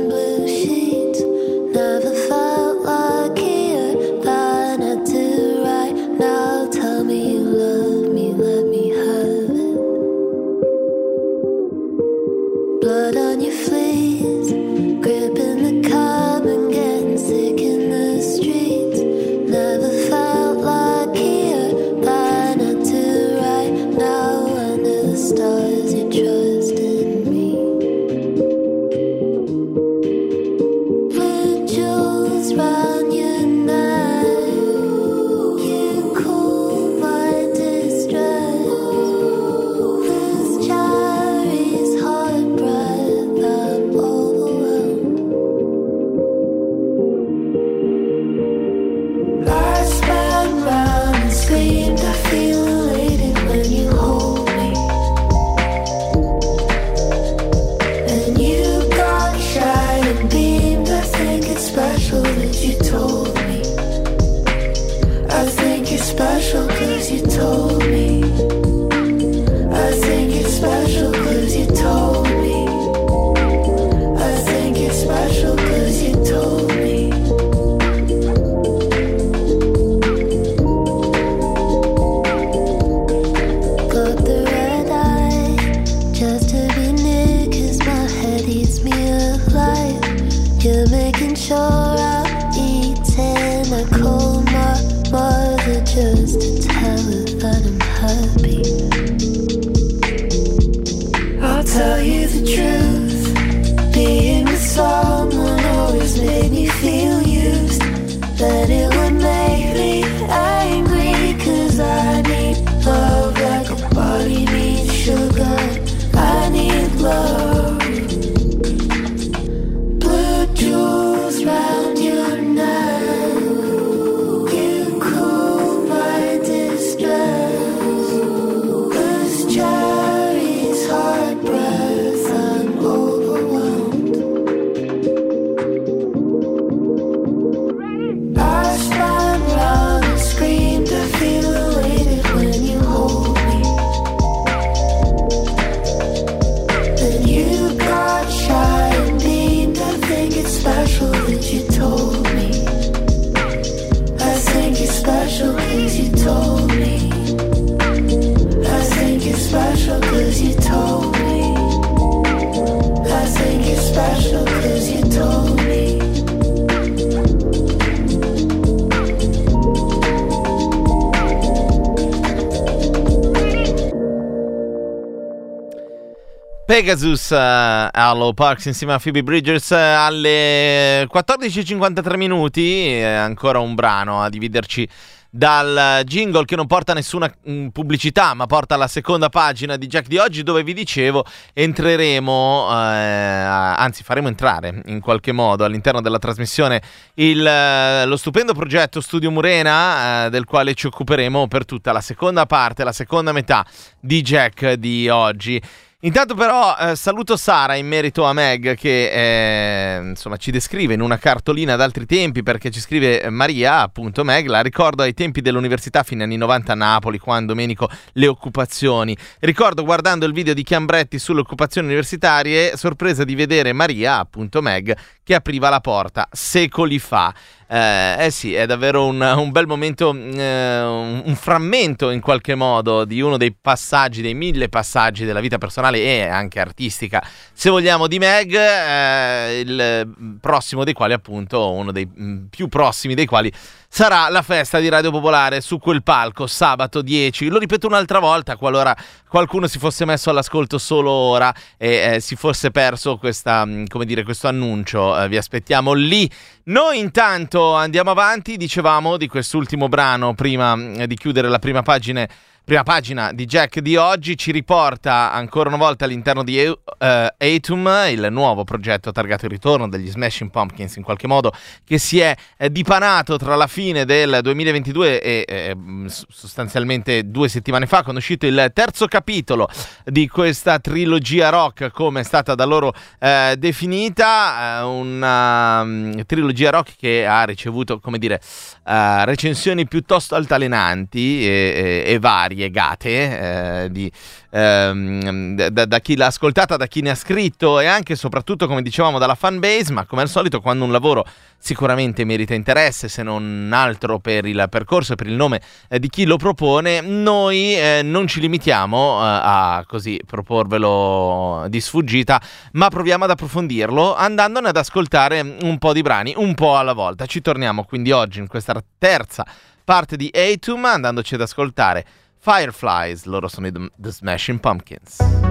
Pegasus 176.87 177.31
eh, 177.31 177.89
Allo 177.91 178.31
Parks 178.33 178.63
insieme 178.63 178.93
a 178.93 178.97
Phoebe 178.97 179.21
Bridgers 179.21 179.71
eh, 179.71 179.75
alle 179.75 181.05
14.53 181.11 182.15
minuti, 182.15 182.85
eh, 182.85 183.03
ancora 183.03 183.59
un 183.59 183.75
brano 183.75 184.21
a 184.21 184.29
dividerci 184.29 184.87
dal 185.29 186.03
jingle 186.05 186.45
che 186.45 186.55
non 186.55 186.65
porta 186.65 186.93
nessuna 186.93 187.29
mm, 187.49 187.67
pubblicità 187.67 188.33
ma 188.33 188.45
porta 188.45 188.75
alla 188.75 188.87
seconda 188.87 189.27
pagina 189.27 189.75
di 189.75 189.85
Jack 189.87 190.07
di 190.07 190.17
oggi 190.17 190.43
dove 190.43 190.63
vi 190.63 190.73
dicevo 190.73 191.25
entreremo, 191.51 192.69
eh, 192.71 192.73
anzi 192.73 194.03
faremo 194.03 194.29
entrare 194.29 194.81
in 194.85 195.01
qualche 195.01 195.33
modo 195.33 195.65
all'interno 195.65 195.99
della 195.99 196.19
trasmissione 196.19 196.81
il, 197.15 197.45
eh, 197.45 198.05
lo 198.05 198.15
stupendo 198.15 198.53
progetto 198.53 199.01
Studio 199.01 199.29
Murena 199.29 200.27
eh, 200.27 200.29
del 200.29 200.45
quale 200.45 200.73
ci 200.73 200.87
occuperemo 200.87 201.49
per 201.49 201.65
tutta 201.65 201.91
la 201.91 202.01
seconda 202.01 202.45
parte, 202.45 202.85
la 202.85 202.93
seconda 202.93 203.33
metà 203.33 203.65
di 203.99 204.21
Jack 204.21 204.71
di 204.75 205.09
oggi. 205.09 205.61
Intanto 206.01 206.35
però 206.35 206.77
eh, 206.77 206.95
saluto 206.95 207.35
Sara 207.35 207.73
in 207.73 207.87
merito 207.87 208.23
a 208.23 208.31
Meg 208.31 208.75
che 208.75 209.09
eh, 209.09 209.99
insomma 210.09 210.37
ci 210.37 210.51
descrive 210.51 210.93
in 210.93 211.01
una 211.01 211.17
cartolina 211.17 211.73
ad 211.73 211.81
altri 211.81 212.05
tempi 212.05 212.43
perché 212.43 212.69
ci 212.69 212.79
scrive 212.79 213.19
eh, 213.19 213.31
Maria, 213.31 213.79
appunto 213.79 214.23
Meg, 214.23 214.45
la 214.45 214.61
ricordo 214.61 215.01
ai 215.01 215.15
tempi 215.15 215.41
dell'università 215.41 216.03
fine 216.03 216.21
anni 216.21 216.37
90 216.37 216.73
a 216.73 216.75
Napoli 216.75 217.17
quando 217.17 217.53
Domenico 217.53 217.89
le 218.11 218.27
occupazioni. 218.27 219.17
Ricordo 219.39 219.83
guardando 219.83 220.27
il 220.27 220.33
video 220.33 220.53
di 220.53 220.61
Chiambretti 220.61 221.17
sulle 221.17 221.39
occupazioni 221.39 221.87
universitarie, 221.87 222.77
sorpresa 222.77 223.23
di 223.23 223.33
vedere 223.33 223.73
Maria, 223.73 224.19
appunto 224.19 224.61
Meg, 224.61 224.95
che 225.23 225.33
apriva 225.33 225.69
la 225.69 225.79
porta 225.79 226.27
secoli 226.31 226.99
fa. 226.99 227.33
Eh, 227.69 228.25
eh 228.25 228.31
sì, 228.31 228.53
è 228.53 228.65
davvero 228.65 229.05
un, 229.05 229.19
un 229.19 229.51
bel 229.51 229.67
momento, 229.67 230.13
eh, 230.15 230.81
un, 230.81 231.21
un 231.25 231.35
frammento 231.35 232.11
in 232.11 232.21
qualche 232.21 232.55
modo 232.55 233.03
di 233.03 233.19
uno 233.19 233.35
dei 233.35 233.53
passaggi, 233.53 234.21
dei 234.21 234.33
mille 234.33 234.69
passaggi 234.69 235.25
della 235.25 235.41
vita 235.41 235.57
personale 235.57 235.99
e 235.99 236.21
anche 236.27 236.61
artistica, 236.61 237.21
se 237.51 237.69
vogliamo, 237.69 238.07
di 238.07 238.19
Meg, 238.19 238.55
eh, 238.55 239.59
il 239.59 240.37
prossimo 240.39 240.85
dei 240.85 240.93
quali 240.93 241.11
appunto, 241.11 241.71
uno 241.71 241.91
dei 241.91 242.07
mm, 242.07 242.45
più 242.45 242.69
prossimi 242.69 243.15
dei 243.15 243.25
quali 243.25 243.51
sarà 243.87 244.29
la 244.29 244.41
festa 244.41 244.79
di 244.79 244.89
Radio 244.89 245.11
Popolare 245.11 245.61
su 245.61 245.79
quel 245.79 246.03
palco 246.03 246.47
sabato 246.47 247.01
10. 247.01 247.47
Lo 247.47 247.57
ripeto 247.57 247.87
un'altra 247.87 248.19
volta, 248.19 248.55
qualora 248.55 248.95
qualcuno 249.27 249.67
si 249.67 249.79
fosse 249.79 250.05
messo 250.05 250.29
all'ascolto 250.29 250.77
solo 250.77 251.09
ora 251.09 251.53
e 251.77 252.15
eh, 252.15 252.19
si 252.19 252.35
fosse 252.35 252.71
perso 252.71 253.17
questa, 253.17 253.65
mm, 253.65 253.85
dire, 254.03 254.23
questo 254.23 254.47
annuncio. 254.47 255.19
Eh, 255.19 255.27
vi 255.27 255.37
aspettiamo 255.37 255.93
lì. 255.93 256.29
Noi 256.65 256.99
intanto 256.99 257.73
andiamo 257.75 258.11
avanti, 258.11 258.57
dicevamo 258.57 259.17
di 259.17 259.27
quest'ultimo 259.27 259.87
brano 259.87 260.33
prima 260.33 260.75
mm, 260.75 261.03
di 261.03 261.15
chiudere 261.15 261.47
la 261.47 261.59
prima 261.59 261.81
pagina 261.81 262.27
prima 262.67 262.83
pagina 262.83 263.31
di 263.31 263.45
Jack 263.45 263.79
di 263.79 263.95
oggi 263.95 264.35
ci 264.35 264.51
riporta 264.51 265.31
ancora 265.31 265.69
una 265.69 265.77
volta 265.77 266.03
all'interno 266.03 266.43
di 266.43 266.61
uh, 266.65 266.75
Atum, 266.99 267.89
il 268.09 268.27
nuovo 268.29 268.65
progetto 268.65 269.13
targato 269.13 269.45
il 269.45 269.51
ritorno 269.51 269.87
degli 269.87 270.09
Smashing 270.09 270.51
Pumpkins 270.51 270.97
in 270.97 271.03
qualche 271.03 271.27
modo 271.27 271.53
che 271.85 271.97
si 271.97 272.19
è 272.19 272.35
eh, 272.57 272.69
dipanato 272.69 273.37
tra 273.37 273.55
la 273.55 273.67
fine 273.67 274.03
del 274.03 274.39
2022 274.41 275.21
e 275.21 275.45
eh, 275.47 275.75
sostanzialmente 276.07 277.29
due 277.29 277.47
settimane 277.47 277.85
fa 277.85 278.01
quando 278.01 278.15
è 278.15 278.17
uscito 278.17 278.45
il 278.45 278.69
terzo 278.73 279.07
capitolo 279.07 279.69
di 280.03 280.27
questa 280.27 280.77
trilogia 280.79 281.47
rock 281.47 281.89
come 281.91 282.19
è 282.19 282.23
stata 282.23 282.53
da 282.53 282.65
loro 282.65 282.93
eh, 283.17 283.55
definita, 283.57 284.81
una 284.83 285.83
um, 285.83 286.25
trilogia 286.25 286.71
rock 286.71 286.97
che 286.97 287.25
ha 287.25 287.45
ricevuto 287.45 288.01
come 288.01 288.17
dire 288.17 288.41
uh, 288.83 289.23
recensioni 289.23 289.87
piuttosto 289.87 290.35
altalenanti 290.35 291.47
e, 291.47 292.03
e, 292.05 292.11
e 292.13 292.19
variegate 292.57 293.83
eh, 293.83 293.91
di, 293.91 294.11
ehm, 294.49 295.69
da, 295.69 295.85
da, 295.85 295.99
chi 295.99 296.15
l'ha 296.15 296.25
ascoltata, 296.25 296.75
da 296.75 296.87
chi 296.87 297.01
ne 297.01 297.11
ha 297.11 297.15
scritto 297.15 297.79
e 297.79 297.85
anche 297.85 298.13
e 298.13 298.15
soprattutto 298.15 298.67
come 298.67 298.81
dicevamo 298.81 299.19
dalla 299.19 299.35
fan 299.35 299.59
base, 299.59 299.93
ma 299.93 300.05
come 300.05 300.23
al 300.23 300.29
solito 300.29 300.59
quando 300.59 300.83
un 300.83 300.91
lavoro 300.91 301.25
sicuramente 301.59 302.23
merita 302.23 302.53
interesse 302.53 303.07
se 303.07 303.23
non 303.23 303.71
altro 303.73 304.19
per 304.19 304.45
il 304.45 304.67
percorso 304.69 305.13
e 305.13 305.15
per 305.15 305.27
il 305.27 305.33
nome 305.33 305.61
eh, 305.87 305.99
di 305.99 306.09
chi 306.09 306.25
lo 306.25 306.37
propone, 306.37 307.01
noi 307.01 307.75
eh, 307.75 308.01
non 308.03 308.27
ci 308.27 308.39
limitiamo 308.39 308.97
eh, 308.97 309.39
a 309.43 309.85
così 309.87 310.19
proporvelo 310.25 311.65
di 311.69 311.79
sfuggita, 311.79 312.41
ma 312.73 312.89
proviamo 312.89 313.25
ad 313.25 313.31
approfondirlo 313.31 314.15
andandone 314.15 314.69
ad 314.69 314.77
ascoltare 314.77 315.57
un 315.61 315.77
po' 315.77 315.93
di 315.93 316.01
brani, 316.01 316.33
un 316.35 316.55
po' 316.55 316.77
alla 316.77 316.93
volta. 316.93 317.25
Ci 317.25 317.41
torniamo 317.41 317.83
quindi 317.83 318.11
oggi 318.11 318.39
in 318.39 318.47
questa 318.47 318.81
terza 318.97 319.45
parte 319.87 320.17
di 320.17 320.29
Atum 320.33 320.83
andandoci 320.83 321.35
ad 321.35 321.41
ascoltare 321.41 322.05
Fireflies, 322.49 323.25
loro 323.25 323.49
sono 323.49 323.67
i 323.67 323.71
The, 323.71 323.89
The 323.97 324.09
Smashing 324.09 324.59
Pumpkins. 324.61 325.46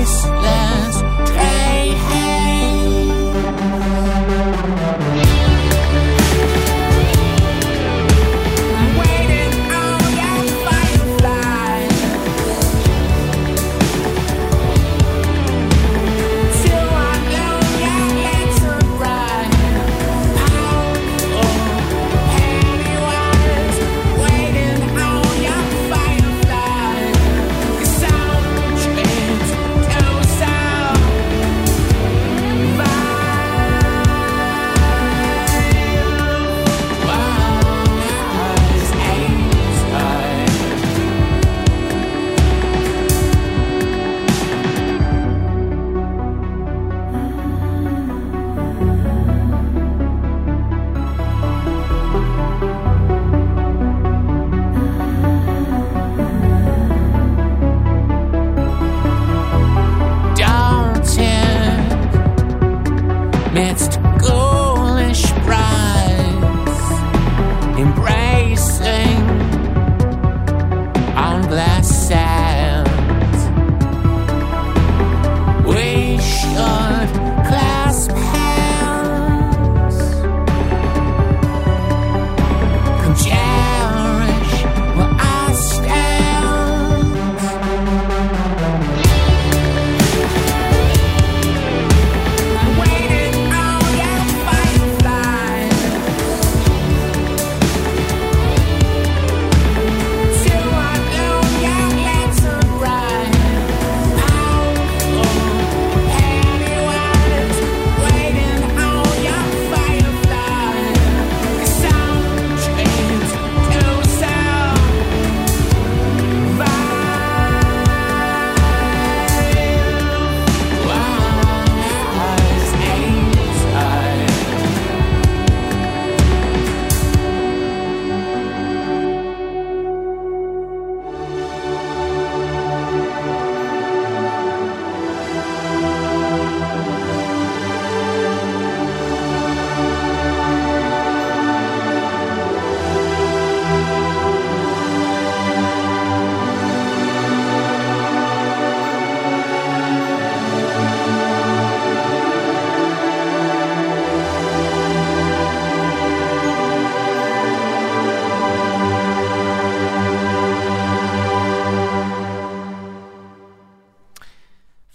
wasteland. 0.00 0.89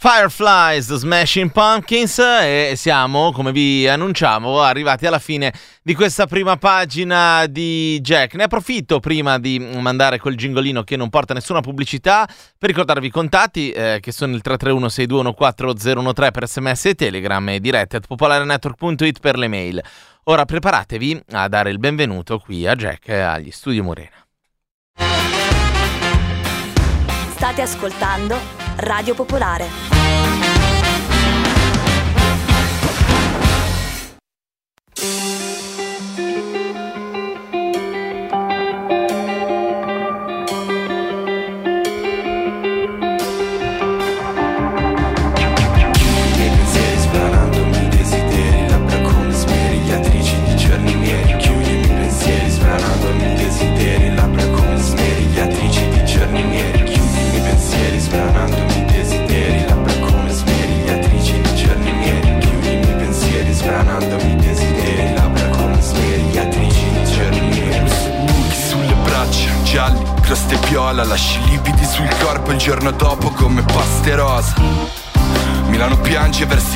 Fireflies, 0.07 0.93
Smashing 0.97 1.51
Pumpkins 1.51 2.19
e 2.19 2.73
siamo, 2.75 3.31
come 3.31 3.51
vi 3.51 3.87
annunciamo, 3.87 4.61
arrivati 4.61 5.07
alla 5.07 5.17
fine 5.17 5.51
di 5.81 5.95
questa 5.95 6.27
prima 6.27 6.57
pagina 6.57 7.47
di 7.47 7.99
Jack. 8.01 8.35
Ne 8.35 8.43
approfitto 8.43 8.99
prima 8.99 9.39
di 9.39 9.57
mandare 9.57 10.19
quel 10.19 10.37
gingolino 10.37 10.83
che 10.83 10.95
non 10.95 11.09
porta 11.09 11.33
nessuna 11.33 11.61
pubblicità 11.61 12.29
per 12.55 12.69
ricordarvi 12.69 13.07
i 13.07 13.09
contatti 13.09 13.71
eh, 13.71 13.97
che 13.99 14.11
sono 14.11 14.35
il 14.35 14.43
331-6214013 14.45 16.31
per 16.31 16.47
sms 16.47 16.85
e 16.85 16.93
telegram 16.93 17.49
e 17.49 17.59
dirette 17.59 17.97
at 17.97 18.05
popolarenetwork.it 18.05 19.19
per 19.19 19.39
le 19.39 19.47
mail. 19.47 19.83
Ora 20.25 20.45
preparatevi 20.45 21.23
a 21.31 21.47
dare 21.47 21.71
il 21.71 21.79
benvenuto 21.79 22.37
qui 22.37 22.67
a 22.67 22.75
Jack 22.75 23.09
eh, 23.09 23.21
agli 23.21 23.49
Studio 23.49 23.81
Morena. 23.81 24.23
State 27.31 27.61
ascoltando 27.63 28.37
Radio 28.77 29.15
Popolare. 29.15 29.94
Miei 35.05 35.54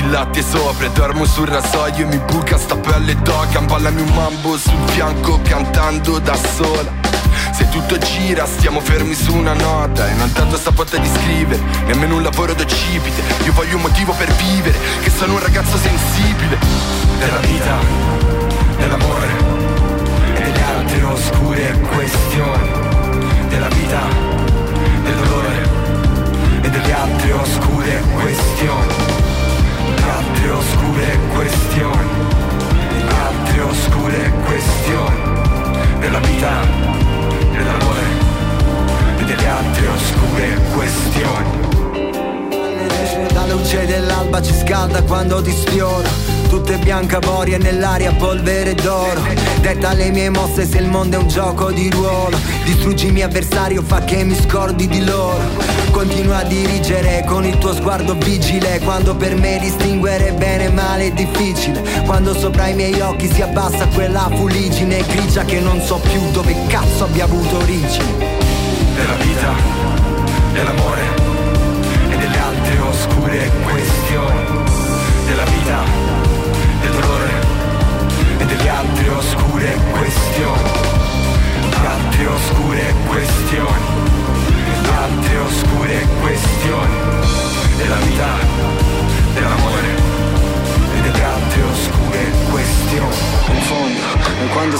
latte 0.10 0.42
sopra 0.42 0.86
e 0.86 0.92
dormo 0.92 1.26
sul 1.26 1.48
rasoio 1.48 2.04
e 2.04 2.06
mi 2.06 2.18
buca 2.18 2.58
sta 2.58 2.76
pelle 2.76 3.16
d'oca 3.16 3.62
Ballami 3.62 4.02
un 4.02 4.14
mambo 4.14 4.58
sul 4.58 4.80
fianco 4.88 5.40
cantando 5.44 6.20
da 6.20 6.36
sola. 6.36 6.92
Se 7.52 7.70
tutto 7.70 7.98
gira 7.98 8.46
stiamo 8.46 8.80
fermi 8.80 9.14
su 9.14 9.36
una 9.36 9.54
nota 9.54 10.08
E 10.08 10.14
non 10.14 10.32
tanto 10.32 10.58
saputa 10.58 10.98
di 10.98 11.08
scrivere, 11.08 11.62
nemmeno 11.88 12.16
un 12.16 12.24
lavoro 12.24 12.54
d'occipite 12.54 13.22
Io 13.44 13.52
voglio 13.54 13.76
un 13.76 13.82
motivo 13.82 14.14
per 14.14 14.32
vivere, 14.34 14.78
che 15.02 15.10
sono 15.10 15.34
un 15.34 15.40
ragazzo 15.40 15.78
sensibile. 15.78 16.58
Della 17.20 17.38
vita, 17.40 17.78
dell'amore 18.78 19.28
e 20.36 20.42
delle 20.42 20.64
altre 20.64 21.04
oscure 21.04 21.80
questioni. 21.94 22.72
Della 23.50 23.68
vita, 23.68 24.02
del 25.04 25.16
dolore 25.16 25.70
e 26.62 26.70
delle 26.70 26.94
altre 26.94 27.32
oscure 27.34 28.04
questioni, 28.22 29.29
altre 30.50 30.52
oscure 30.52 31.20
questioni, 31.36 32.10
altre 33.08 33.62
oscure 33.62 34.34
questioni 34.46 36.00
della 36.00 36.20
vita, 36.20 36.66
dell'amore 37.52 38.02
e 39.20 39.24
delle 39.26 39.48
altre 39.48 39.88
oscure 39.88 40.62
questioni. 40.74 41.68
La 43.34 43.46
luce 43.46 43.86
dell'alba 43.86 44.42
ci 44.42 44.54
scalda 44.54 45.04
quando 45.04 45.42
ti 45.42 45.52
sfioro 45.52 46.08
Tutte 46.50 46.78
bianca 46.78 47.20
boria 47.20 47.58
e 47.58 47.60
nell'aria 47.60 48.12
polvere 48.14 48.74
d'oro. 48.74 49.22
Detta 49.62 49.94
le 49.94 50.10
mie 50.10 50.32
mosse 50.32 50.66
se 50.66 50.80
il 50.80 50.88
mondo 50.88 51.18
è 51.18 51.20
un 51.20 51.28
gioco 51.28 51.72
di 51.72 51.92
ruolo. 51.92 52.38
Distruggi 52.64 53.06
il 53.06 53.14
mio 53.14 53.26
avversario, 53.26 53.84
fa 53.84 54.04
che 54.04 54.24
mi 54.24 54.36
scordi 54.36 54.88
di 54.88 55.06
loro 55.06 55.79
Continua 56.00 56.38
a 56.38 56.44
dirigere 56.44 57.26
con 57.28 57.44
il 57.44 57.58
tuo 57.58 57.74
sguardo 57.74 58.14
vigile. 58.14 58.80
Quando 58.80 59.18
per 59.18 59.36
me 59.36 59.60
distinguere 59.60 60.32
bene 60.32 60.68
e 60.68 60.70
male 60.70 61.08
è 61.08 61.12
difficile. 61.12 61.84
Quando 62.06 62.34
sopra 62.34 62.68
i 62.68 62.74
miei 62.74 62.98
occhi 63.02 63.28
si 63.28 63.42
abbassa 63.42 63.86
quella 63.88 64.30
fuligine 64.34 65.04
grigia 65.06 65.44
Che 65.44 65.60
non 65.60 65.82
so 65.82 65.98
più 65.98 66.32
dove 66.32 66.56
cazzo 66.68 67.04
abbia 67.04 67.26
avuto 67.26 67.58
origine. 67.58 68.16
Della 68.96 69.16
vita, 69.16 69.54
dell'amore 70.54 71.02
e 72.12 72.16
delle 72.16 72.38
altre 72.38 72.80
oscure 72.80 73.52
questioni. 73.62 74.46
Della 75.26 75.44
vita, 75.44 75.84
del 76.80 76.92
dolore 76.92 77.32
e 78.38 78.46
delle 78.46 78.70
altre 78.70 79.10
oscure 79.10 79.78
questioni, 79.92 80.99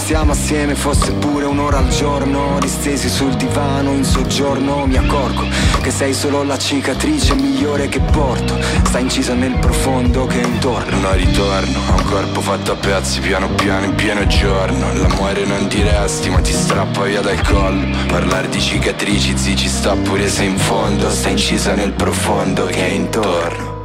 stiamo 0.10 0.32
assieme 0.32 0.74
fosse 0.74 1.12
pure 1.12 1.46
un'ora 1.46 1.78
al 1.78 1.90
giorno 1.90 2.58
Distesi 2.60 3.08
sul 3.08 3.36
divano 3.36 3.92
in 3.92 4.04
soggiorno 4.04 4.88
mi 4.88 4.98
accorgo 4.98 5.46
Che 5.84 5.92
sei 5.92 6.16
solo 6.16 6.42
la 6.42 6.58
cicatrice 6.58 7.36
migliore 7.36 7.90
che 7.90 8.00
porto. 8.00 8.58
Sta 8.86 8.98
incisa 8.98 9.36
nel 9.36 9.60
profondo 9.60 10.26
che 10.26 10.42
è 10.42 10.46
intorno. 10.46 11.00
Non 11.00 11.16
ritorno 11.16 11.80
a 11.90 11.94
un 11.94 12.04
corpo 12.06 12.42
fatto 12.42 12.72
a 12.72 12.76
pezzi 12.76 13.20
piano 13.20 13.50
piano 13.50 13.86
in 13.86 13.94
pieno 13.94 14.26
giorno. 14.26 14.92
L'amore 14.94 15.46
non 15.46 15.68
ti 15.68 15.84
resti 15.84 16.32
ma 16.32 16.40
ti 16.40 16.54
strappa 16.54 17.04
via 17.04 17.22
dal 17.22 17.42
collo. 17.44 17.96
Parlare 18.08 18.50
di 18.50 18.60
cicatrici 18.60 19.38
zi 19.38 19.56
ci 19.56 19.68
sta 19.68 19.94
pure 19.94 20.28
se 20.28 20.44
in 20.44 20.58
fondo. 20.58 21.08
Sta 21.12 21.30
incisa 21.30 21.76
nel 21.76 21.92
profondo 21.92 22.66
che 22.66 22.84
è 22.84 22.90
intorno 22.90 23.79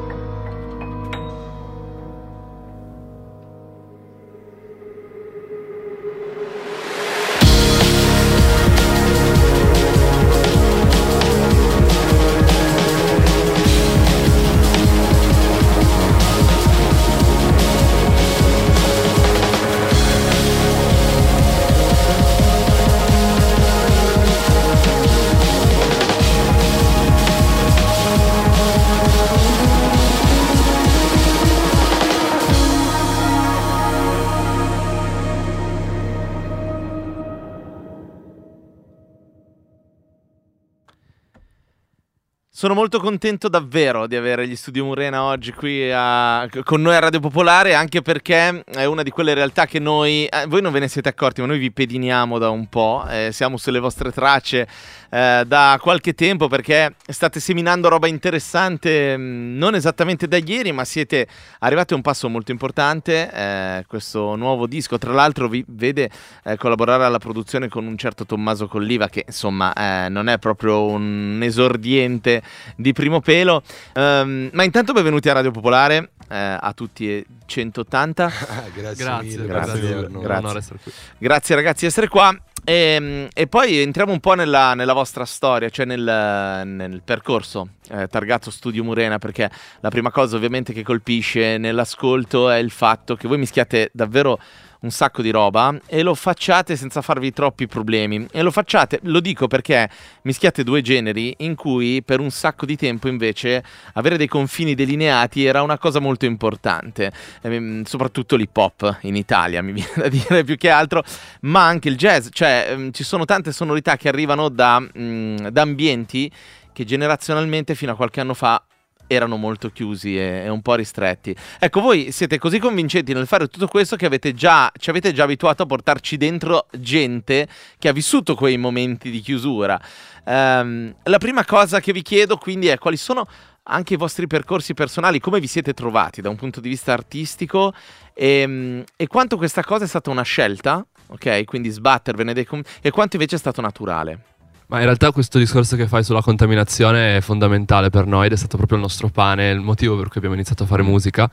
Sono 42.64 42.77
molto 42.77 42.98
contento 42.98 43.50
davvero 43.50 44.07
di 44.07 44.16
avere 44.16 44.48
gli 44.48 44.57
Studio 44.57 44.87
Murena 44.87 45.24
oggi 45.24 45.53
qui 45.53 45.92
a- 45.92 46.48
con 46.62 46.81
noi 46.81 46.94
a 46.94 46.98
Radio 46.98 47.20
Popolare, 47.20 47.74
anche 47.74 48.00
perché 48.00 48.64
è 48.64 48.87
una 48.87 49.03
di 49.03 49.11
quelle 49.11 49.35
realtà 49.35 49.66
che 49.66 49.79
noi, 49.79 50.24
eh, 50.24 50.46
voi 50.46 50.62
non 50.62 50.72
ve 50.72 50.79
ne 50.79 50.88
siete 50.88 51.11
accorti, 51.11 51.42
ma 51.42 51.46
noi 51.48 51.59
vi 51.59 51.70
pediniamo 51.70 52.38
da 52.38 52.48
un 52.48 52.66
po', 52.70 53.05
eh, 53.07 53.33
siamo 53.33 53.59
sulle 53.59 53.81
vostre 53.81 54.12
tracce 54.12 54.66
eh, 55.14 55.44
da 55.46 55.79
qualche 55.81 56.12
tempo 56.12 56.48
perché 56.48 56.96
state 57.07 57.38
seminando 57.38 57.88
roba 57.88 58.09
interessante, 58.09 59.16
mh, 59.16 59.57
non 59.57 59.77
esattamente 59.77 60.27
da 60.27 60.38
ieri, 60.38 60.72
ma 60.72 60.85
siete 60.85 61.29
arrivati 61.61 61.92
a 61.92 61.96
un 61.96 62.03
passo 62.03 62.29
molto 62.29 62.50
importante, 62.50 63.31
eh, 63.33 63.85
questo 63.87 64.35
nuovo 64.35 64.66
disco, 64.66 64.98
tra 64.98 65.12
l'altro 65.12 65.46
vi 65.46 65.64
vede 65.68 66.11
eh, 66.42 66.57
collaborare 66.57 67.05
alla 67.05 67.18
produzione 67.18 67.68
con 67.68 67.87
un 67.87 67.96
certo 67.96 68.27
Tommaso 68.27 68.66
Colliva 68.66 69.09
che 69.09 69.22
insomma 69.24 69.72
eh, 69.72 70.09
non 70.09 70.29
è 70.29 70.38
proprio 70.38 70.85
un 70.85 71.38
esordiente 71.44 72.42
di 72.74 72.92
primo 72.92 73.20
pelo. 73.20 73.62
Ehm, 73.92 74.50
ma 74.53 74.64
intanto 74.64 74.92
benvenuti 74.92 75.29
a 75.29 75.35
Radio 75.35 75.53
Popolare, 75.53 76.11
eh, 76.29 76.59
a 76.61 76.72
tutti 76.74 77.09
e 77.09 77.24
180. 77.46 78.33
grazie, 78.74 79.05
Grazie, 79.05 79.29
mille, 79.29 79.46
grazie 79.46 80.09
grazie. 80.11 80.77
qui. 80.83 80.92
Grazie 81.18 81.55
ragazzi 81.55 81.81
di 81.83 81.87
essere 81.87 82.09
qua. 82.09 82.37
E, 82.64 83.29
e 83.33 83.46
poi 83.46 83.79
entriamo 83.81 84.11
un 84.11 84.20
po' 84.20 84.33
nella, 84.33 84.72
nella 84.72 84.94
vostra 84.94 85.27
storia, 85.27 85.68
cioè 85.68 85.85
nel, 85.85 86.62
nel 86.64 87.03
percorso. 87.05 87.68
Eh, 87.90 88.09
targato 88.09 88.50
Studio 88.50 88.83
Murena, 88.83 89.18
perché 89.18 89.50
la 89.81 89.90
prima 89.90 90.11
cosa 90.11 90.37
ovviamente 90.37 90.72
che 90.72 90.83
colpisce 90.83 91.59
nell'ascolto 91.59 92.48
è 92.48 92.57
il 92.57 92.70
fatto 92.70 93.16
che 93.16 93.29
voi 93.29 93.37
mischiate 93.37 93.90
davvero 93.92 94.40
un 94.85 94.90
sacco 94.90 95.23
di 95.23 95.31
roba 95.31 95.75
e 95.87 96.03
lo 96.03 96.14
facciate 96.14 96.77
senza 96.77 97.03
farvi 97.03 97.33
troppi 97.33 97.66
problemi. 97.66 98.27
E 98.31 98.42
lo 98.42 98.51
facciate, 98.51 99.01
lo 99.03 99.20
dico 99.20 99.47
perché 99.47 99.88
mischiate 100.23 100.62
due 100.62 100.83
generi 100.83 101.35
in 101.38 101.55
cui 101.55 102.03
per 102.05 102.20
un 102.20 102.31
sacco 102.31 102.66
di 102.66 102.77
tempo 102.77 103.09
invece 103.09 103.64
avere 103.94 104.16
dei 104.16 104.29
confini 104.29 104.75
delineati 104.75 105.44
era 105.44 105.62
una 105.62 105.79
cosa 105.79 105.99
molto 105.99 106.25
importante, 106.25 107.12
Ehm, 107.42 107.85
soprattutto 107.85 108.37
l'hip 108.37 108.57
hop 108.57 108.99
in 109.03 109.16
Italia, 109.16 109.62
mi 109.62 109.73
viene 109.75 109.92
da 109.97 110.09
dire 110.09 110.44
più 110.44 110.57
che 110.57 110.70
altro, 110.70 111.03
ma 111.42 111.66
anche 111.66 111.88
il 111.88 111.97
jazz, 111.97 112.29
cioè 112.31 112.68
ehm, 112.70 112.92
ci 112.92 113.05
sono 113.05 113.25
tante 113.25 113.53
sonorità 113.53 113.97
che 113.97 114.09
arrivano 114.09 114.49
da, 114.49 114.81
mm, 114.81 115.49
da 115.49 115.62
ambienti 115.62 116.31
che 116.73 116.85
generazionalmente 116.85 117.75
fino 117.75 117.92
a 117.92 117.97
qualche 117.97 118.20
anno 118.20 118.35
fa 118.35 118.62
erano 119.06 119.36
molto 119.36 119.70
chiusi 119.70 120.16
e, 120.18 120.42
e 120.44 120.48
un 120.48 120.62
po' 120.62 120.74
ristretti. 120.74 121.34
Ecco, 121.58 121.80
voi 121.80 122.12
siete 122.12 122.38
così 122.38 122.58
convincenti 122.58 123.12
nel 123.12 123.26
fare 123.26 123.48
tutto 123.48 123.66
questo 123.66 123.96
che 123.96 124.06
avete 124.06 124.34
già, 124.34 124.70
ci 124.78 124.90
avete 124.90 125.12
già 125.12 125.24
abituato 125.24 125.62
a 125.62 125.66
portarci 125.66 126.16
dentro 126.16 126.66
gente 126.78 127.48
che 127.78 127.88
ha 127.88 127.92
vissuto 127.92 128.34
quei 128.34 128.56
momenti 128.56 129.10
di 129.10 129.20
chiusura. 129.20 129.80
Ehm, 130.24 130.94
la 131.02 131.18
prima 131.18 131.44
cosa 131.44 131.80
che 131.80 131.92
vi 131.92 132.02
chiedo 132.02 132.36
quindi 132.36 132.68
è 132.68 132.78
quali 132.78 132.96
sono 132.96 133.26
anche 133.64 133.94
i 133.94 133.96
vostri 133.96 134.26
percorsi 134.26 134.74
personali, 134.74 135.20
come 135.20 135.40
vi 135.40 135.46
siete 135.46 135.72
trovati 135.72 136.20
da 136.20 136.28
un 136.28 136.36
punto 136.36 136.60
di 136.60 136.68
vista 136.68 136.92
artistico 136.92 137.72
e, 138.12 138.84
e 138.96 139.06
quanto 139.06 139.36
questa 139.36 139.62
cosa 139.62 139.84
è 139.84 139.88
stata 139.88 140.10
una 140.10 140.22
scelta, 140.22 140.84
ok? 141.06 141.44
Quindi 141.44 141.70
sbattervene 141.70 142.34
dei 142.34 142.44
com- 142.44 142.62
e 142.80 142.90
quanto 142.90 143.16
invece 143.16 143.36
è 143.36 143.38
stato 143.38 143.60
naturale. 143.60 144.34
Ma 144.66 144.79
in 144.79 144.85
realtà 144.85 145.12
questo 145.12 145.38
discorso 145.38 145.77
che 145.77 145.87
fai 145.87 146.03
sulla 146.03 146.22
contaminazione 146.22 147.18
è 147.18 147.20
fondamentale 147.20 147.90
per 147.90 148.07
noi 148.07 148.27
ed 148.27 148.33
è 148.33 148.37
stato 148.37 148.57
proprio 148.57 148.79
il 148.79 148.85
nostro 148.85 149.09
pane, 149.09 149.50
il 149.50 149.61
motivo 149.61 149.96
per 149.96 150.07
cui 150.07 150.16
abbiamo 150.16 150.35
iniziato 150.35 150.62
a 150.62 150.66
fare 150.66 150.83
musica. 150.83 151.31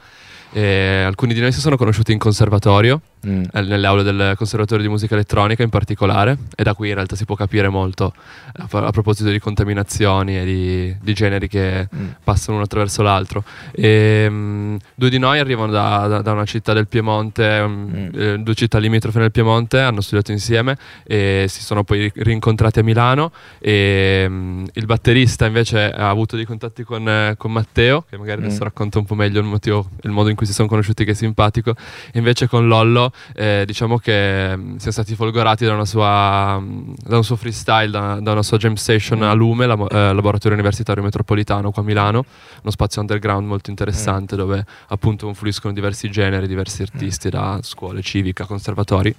E 0.51 1.03
alcuni 1.05 1.33
di 1.33 1.39
noi 1.39 1.51
si 1.51 1.61
sono 1.61 1.77
conosciuti 1.77 2.11
in 2.11 2.19
conservatorio, 2.19 3.01
Mm. 3.27 3.43
nelle 3.53 3.85
aule 3.87 4.01
del 4.03 4.33
Conservatorio 4.35 4.83
di 4.83 4.89
Musica 4.89 5.13
Elettronica 5.13 5.61
in 5.63 5.69
particolare, 5.69 6.37
e 6.55 6.63
da 6.63 6.73
qui 6.73 6.89
in 6.89 6.95
realtà 6.95 7.15
si 7.15 7.25
può 7.25 7.35
capire 7.35 7.69
molto 7.69 8.13
a, 8.53 8.67
a 8.79 8.89
proposito 8.91 9.29
di 9.29 9.37
contaminazioni 9.39 10.39
e 10.39 10.43
di, 10.45 10.95
di 11.01 11.13
generi 11.13 11.47
che 11.47 11.87
Mm. 11.95 12.07
passano 12.23 12.55
uno 12.55 12.65
attraverso 12.65 13.01
l'altro. 13.01 13.43
E, 13.71 14.27
mm, 14.29 14.75
due 14.95 15.09
di 15.09 15.17
noi 15.19 15.39
arrivano 15.39 15.71
da, 15.71 16.07
da- 16.07 16.21
da 16.21 16.31
una 16.31 16.45
città 16.45 16.73
del 16.73 16.87
Piemonte, 16.87 17.67
mm, 17.67 17.89
Mm. 17.91 18.09
eh, 18.13 18.37
due 18.39 18.53
città 18.55 18.77
limitrofe 18.79 19.19
nel 19.19 19.31
Piemonte, 19.31 19.79
hanno 19.79 20.01
studiato 20.01 20.31
insieme 20.31 20.77
e 21.03 21.45
si 21.47 21.61
sono 21.61 21.83
poi 21.83 21.99
ri- 21.99 22.11
rincontrati 22.23 22.79
a 22.79 22.83
Milano. 22.83 23.31
E, 23.59 24.25
mm, 24.27 24.65
il 24.73 24.85
batterista 24.85 25.45
invece 25.45 25.91
ha 25.91 26.09
avuto 26.09 26.35
dei 26.35 26.45
contatti 26.45 26.83
con, 26.83 27.07
eh, 27.07 27.35
con 27.37 27.51
Matteo, 27.51 28.05
che 28.09 28.17
magari 28.17 28.41
Mm. 28.41 28.45
adesso 28.45 28.63
racconta 28.63 28.97
un 28.99 29.05
po' 29.05 29.15
meglio 29.15 29.39
il 29.39 29.45
motivo, 29.45 29.89
il 30.01 30.11
modo 30.11 30.29
in 30.29 30.35
cui 30.35 30.45
si 30.45 30.53
sono 30.53 30.67
conosciuti, 30.67 31.05
che 31.05 31.11
è 31.11 31.13
simpatico. 31.15 31.75
E 32.11 32.17
invece 32.17 32.47
con 32.47 32.67
Lollo, 32.67 33.10
eh, 33.35 33.63
diciamo 33.65 33.97
che 33.97 34.55
mm, 34.55 34.75
siamo 34.77 34.91
stati 34.91 35.15
folgorati 35.15 35.65
da, 35.65 35.73
una 35.73 35.85
sua, 35.85 36.59
mm, 36.59 36.93
da 37.05 37.17
un 37.17 37.23
suo 37.23 37.35
freestyle, 37.35 37.89
da, 37.91 38.19
da 38.19 38.31
una 38.31 38.43
sua 38.43 38.57
jam 38.57 38.73
station 38.75 39.19
Mm. 39.19 39.23
a 39.23 39.33
Lume, 39.33 39.65
la- 39.65 39.87
eh, 39.89 40.13
laboratorio 40.13 40.53
universitario 40.57 41.03
metropolitano 41.03 41.71
qua 41.71 41.81
a 41.81 41.85
Milano, 41.85 42.25
uno 42.61 42.71
spazio 42.71 43.01
underground 43.01 43.45
molto 43.47 43.69
interessante 43.69 44.35
dove 44.35 44.65
appunto 44.87 45.25
confluiscono 45.25 45.73
diversi 45.73 46.09
generi, 46.09 46.47
diversi 46.47 46.81
artisti 46.81 47.29
da 47.29 47.59
scuole, 47.61 48.01
civica, 48.01 48.45
conservatori. 48.45 49.13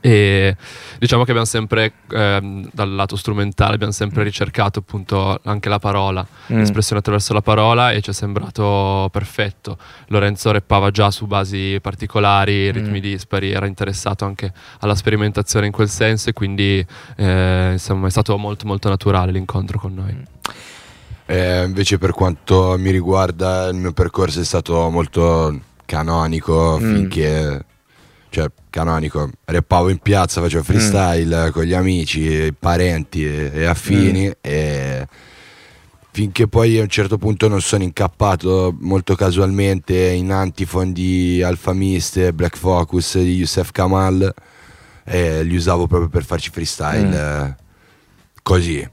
E 0.00 0.56
diciamo 0.98 1.24
che 1.24 1.30
abbiamo 1.30 1.46
sempre, 1.48 1.92
ehm, 2.10 2.68
dal 2.72 2.94
lato 2.94 3.16
strumentale, 3.16 3.74
abbiamo 3.74 3.92
sempre 3.92 4.22
ricercato 4.22 4.78
appunto 4.80 5.40
anche 5.44 5.68
la 5.68 5.78
parola, 5.78 6.26
Mm. 6.52 6.58
l'espressione 6.58 7.00
attraverso 7.00 7.32
la 7.32 7.42
parola 7.42 7.90
e 7.92 8.00
ci 8.00 8.10
è 8.10 8.12
sembrato 8.12 9.08
perfetto. 9.12 9.76
Lorenzo 10.08 10.50
reppava 10.50 10.90
già 10.90 11.10
su 11.10 11.26
basi 11.26 11.78
particolari, 11.82 12.70
ritmi 12.70 12.98
Mm. 12.98 13.02
dispari, 13.02 13.50
era 13.50 13.66
interessato 13.66 14.24
anche 14.24 14.52
alla 14.80 14.94
sperimentazione 14.94 15.66
in 15.66 15.72
quel 15.72 15.88
senso 15.88 16.30
e 16.30 16.32
quindi 16.32 16.84
eh, 17.16 17.68
insomma 17.72 18.06
è 18.06 18.10
stato 18.10 18.36
molto 18.38 18.66
molto 18.66 18.88
naturale 18.88 19.32
l'incontro 19.32 19.78
con 19.78 19.94
noi. 19.94 20.16
Eh, 21.26 21.64
invece 21.64 21.98
per 21.98 22.12
quanto 22.12 22.76
mi 22.78 22.90
riguarda 22.90 23.66
il 23.68 23.76
mio 23.76 23.92
percorso 23.92 24.40
è 24.40 24.44
stato 24.44 24.88
molto 24.88 25.60
canonico 25.84 26.78
Mm. 26.80 26.94
finché 26.94 27.64
cioè 28.30 28.50
canonico 28.70 29.30
rappavo 29.44 29.88
in 29.88 29.98
piazza 29.98 30.40
facevo 30.40 30.62
freestyle 30.62 31.50
con 31.50 31.64
gli 31.64 31.74
amici 31.74 32.54
parenti 32.58 33.24
e, 33.24 33.50
e 33.52 33.64
affini 33.64 34.30
e 34.40 35.06
finché 36.10 36.48
poi 36.48 36.78
a 36.78 36.82
un 36.82 36.88
certo 36.88 37.16
punto 37.16 37.48
non 37.48 37.60
sono 37.60 37.84
incappato 37.84 38.74
molto 38.80 39.14
casualmente 39.14 40.10
in 40.10 40.32
antifon 40.32 40.92
di 40.92 41.42
Alfa 41.42 41.72
Mist 41.72 42.32
Black 42.32 42.56
Focus 42.56 43.18
di 43.18 43.36
Youssef 43.36 43.70
Kamal 43.70 44.34
e 45.04 45.42
li 45.42 45.56
usavo 45.56 45.86
proprio 45.86 46.08
per 46.08 46.24
farci 46.24 46.50
freestyle 46.50 47.16
eh, 47.16 47.54
così 48.42 48.86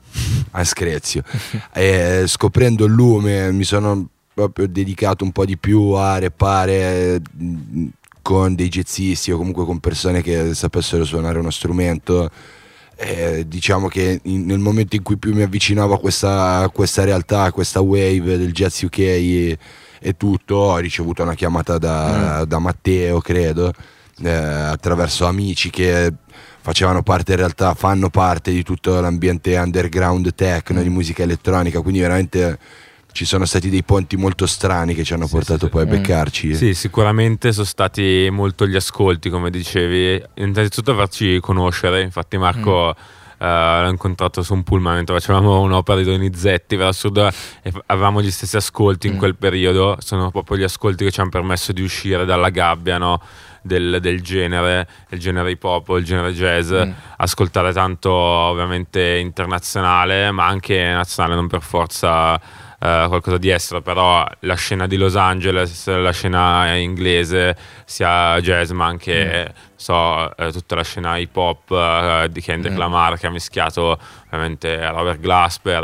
a 0.51 0.63
screzio. 0.63 1.23
E 1.73 2.23
scoprendo 2.27 2.85
il 2.85 2.93
lume 2.93 3.51
mi 3.51 3.63
sono 3.63 4.07
proprio 4.33 4.67
dedicato 4.67 5.23
un 5.23 5.31
po' 5.31 5.45
di 5.45 5.57
più 5.57 5.91
a 5.91 6.17
repare 6.19 7.19
mh, 7.19 7.87
con 8.25 8.55
dei 8.55 8.69
jazzisti 8.69 9.31
o 9.31 9.37
comunque 9.37 9.65
con 9.65 9.79
persone 9.79 10.23
che 10.23 10.55
sapessero 10.55 11.05
suonare 11.05 11.37
uno 11.37 11.51
strumento 11.51 12.31
e 12.95 13.45
diciamo 13.47 13.87
che 13.87 14.19
in- 14.23 14.47
nel 14.47 14.57
momento 14.57 14.95
in 14.95 15.03
cui 15.03 15.17
più 15.17 15.35
mi 15.35 15.43
avvicinavo 15.43 15.93
a 15.93 15.99
questa, 15.99 16.67
questa 16.73 17.03
realtà, 17.03 17.43
a 17.43 17.51
questa 17.51 17.81
wave 17.81 18.39
del 18.39 18.51
jazz 18.51 18.81
UK 18.81 18.97
e, 18.97 19.57
e 19.99 20.17
tutto, 20.17 20.55
ho 20.55 20.77
ricevuto 20.77 21.21
una 21.21 21.35
chiamata 21.35 21.77
da, 21.77 22.45
da 22.45 22.57
Matteo, 22.57 23.19
credo, 23.19 23.71
eh, 24.23 24.31
attraverso 24.31 25.27
amici 25.27 25.69
che 25.69 26.11
facevano 26.61 27.03
parte 27.03 27.33
in 27.33 27.37
realtà, 27.37 27.75
fanno 27.75 28.09
parte 28.09 28.49
di 28.49 28.63
tutto 28.63 28.99
l'ambiente 28.99 29.55
underground 29.55 30.33
techno, 30.33 30.81
di 30.81 30.89
musica 30.89 31.21
elettronica, 31.21 31.79
quindi 31.81 31.99
veramente 31.99 32.57
ci 33.15 33.23
sono 33.23 33.45
stati 33.45 33.69
dei 33.69 33.81
ponti 33.81 34.17
molto 34.17 34.45
strani 34.45 34.93
che 34.93 35.05
ci 35.05 35.13
hanno 35.13 35.25
portato 35.29 35.69
poi 35.69 35.83
a 35.83 35.85
beccarci. 35.85 36.53
Sì, 36.53 36.73
sicuramente 36.73 37.53
sono 37.53 37.65
stati 37.65 38.27
molto 38.29 38.67
gli 38.67 38.75
ascolti, 38.75 39.29
come 39.29 39.49
dicevi. 39.49 40.21
Innanzitutto 40.33 40.93
farci 40.95 41.39
conoscere, 41.39 42.01
infatti 42.01 42.37
Marco 42.37 42.93
eh, 43.39 43.81
l'ho 43.83 43.87
incontrato 43.87 44.43
su 44.43 44.53
un 44.53 44.63
pullman 44.63 44.95
mentre 44.95 45.15
facevamo 45.15 45.61
un'opera 45.61 45.99
di 45.99 46.03
Donizetti, 46.03 46.75
per 46.75 46.87
assurdo, 46.87 47.31
avevamo 47.85 48.21
gli 48.21 48.29
stessi 48.29 48.57
ascolti 48.57 49.07
in 49.07 49.15
quel 49.15 49.37
periodo, 49.37 49.95
sono 49.99 50.29
proprio 50.29 50.57
gli 50.57 50.63
ascolti 50.63 51.05
che 51.05 51.11
ci 51.11 51.21
hanno 51.21 51.29
permesso 51.29 51.71
di 51.71 51.81
uscire 51.81 52.25
dalla 52.25 52.49
gabbia, 52.49 52.97
no? 52.97 53.21
Del, 53.61 53.99
del 54.01 54.21
genere, 54.21 54.87
il 55.11 55.19
genere 55.19 55.51
hip 55.51 55.63
hop, 55.63 55.87
il 55.97 56.03
genere 56.03 56.33
jazz, 56.33 56.73
ascoltare 57.15 57.71
tanto 57.71 58.11
ovviamente 58.11 59.15
internazionale, 59.15 60.31
ma 60.31 60.45
anche 60.47 60.91
nazionale, 60.91 61.35
non 61.35 61.47
per 61.47 61.61
forza 61.61 62.39
eh, 62.79 63.05
qualcosa 63.07 63.37
di 63.37 63.49
estero, 63.49 63.81
però 63.81 64.25
la 64.41 64.55
scena 64.55 64.87
di 64.87 64.97
Los 64.97 65.15
Angeles, 65.15 65.87
la 65.87 66.11
scena 66.11 66.75
inglese, 66.75 67.55
sia 67.85 68.39
jazz 68.41 68.71
ma 68.71 68.85
anche 68.85 69.53
so, 69.75 70.35
eh, 70.37 70.51
tutta 70.51 70.75
la 70.75 70.83
scena 70.83 71.17
hip 71.17 71.35
hop 71.35 71.71
eh, 71.71 72.27
di 72.31 72.41
Kendrick 72.41 72.77
Lamar 72.77 73.17
che 73.19 73.27
ha 73.27 73.29
mischiato 73.31 73.99
ovviamente 74.27 74.75
Robert 74.89 75.19
Glasper 75.19 75.83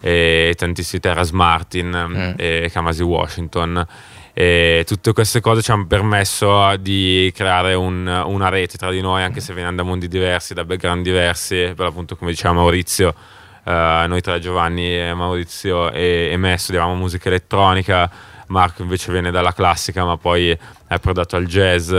eh, 0.00 0.48
e 0.50 0.54
tantissimi 0.56 1.00
Terrace 1.00 1.32
Martin 1.34 2.34
eh, 2.36 2.64
e 2.64 2.70
Kamasi 2.70 3.02
Washington. 3.02 3.86
E 4.34 4.84
tutte 4.86 5.12
queste 5.12 5.40
cose 5.40 5.62
ci 5.62 5.72
hanno 5.72 5.88
permesso 5.88 6.76
di 6.76 7.32
creare 7.34 7.74
un- 7.74 8.06
una 8.26 8.48
rete 8.48 8.76
tra 8.78 8.88
di 8.92 9.00
noi, 9.00 9.24
anche 9.24 9.40
se 9.40 9.52
veniamo 9.52 9.74
da 9.76 9.82
mondi 9.82 10.06
diversi, 10.06 10.54
da 10.54 10.64
background 10.64 11.02
diversi, 11.02 11.72
per 11.74 11.86
appunto 11.86 12.14
come 12.14 12.30
diceva 12.30 12.54
Maurizio, 12.54 13.12
eh, 13.68 14.06
noi 14.08 14.20
tre 14.20 14.40
Giovanni, 14.40 14.98
e 14.98 15.12
Maurizio 15.14 15.90
e, 15.92 16.28
e 16.32 16.36
me 16.36 16.56
studiavamo 16.56 16.94
musica 16.94 17.28
elettronica, 17.28 18.10
Marco 18.48 18.82
invece 18.82 19.12
viene 19.12 19.30
dalla 19.30 19.52
classica 19.52 20.04
ma 20.04 20.16
poi 20.16 20.48
è 20.50 20.58
approdato 20.88 21.36
al 21.36 21.46
jazz. 21.46 21.92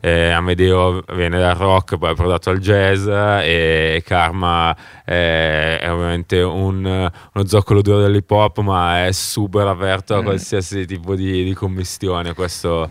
eh, 0.00 0.30
Amedeo 0.30 1.02
viene 1.14 1.38
dal 1.38 1.54
rock, 1.54 1.96
poi 1.96 2.10
è 2.10 2.12
approdato 2.12 2.50
al 2.50 2.58
jazz 2.58 3.06
e 3.06 4.02
Karma 4.04 4.76
eh, 5.04 5.78
è 5.78 5.90
ovviamente 5.90 6.42
un, 6.42 6.84
uno 6.84 7.46
zoccolo 7.46 7.80
duro 7.80 8.00
dell'hip 8.00 8.30
hop 8.30 8.58
ma 8.58 9.06
è 9.06 9.12
super 9.12 9.66
aperto 9.66 10.14
a 10.14 10.20
Mm. 10.20 10.24
qualsiasi 10.24 10.84
tipo 10.84 11.14
di, 11.14 11.42
di 11.44 11.54
commistione, 11.54 12.34
questo 12.34 12.90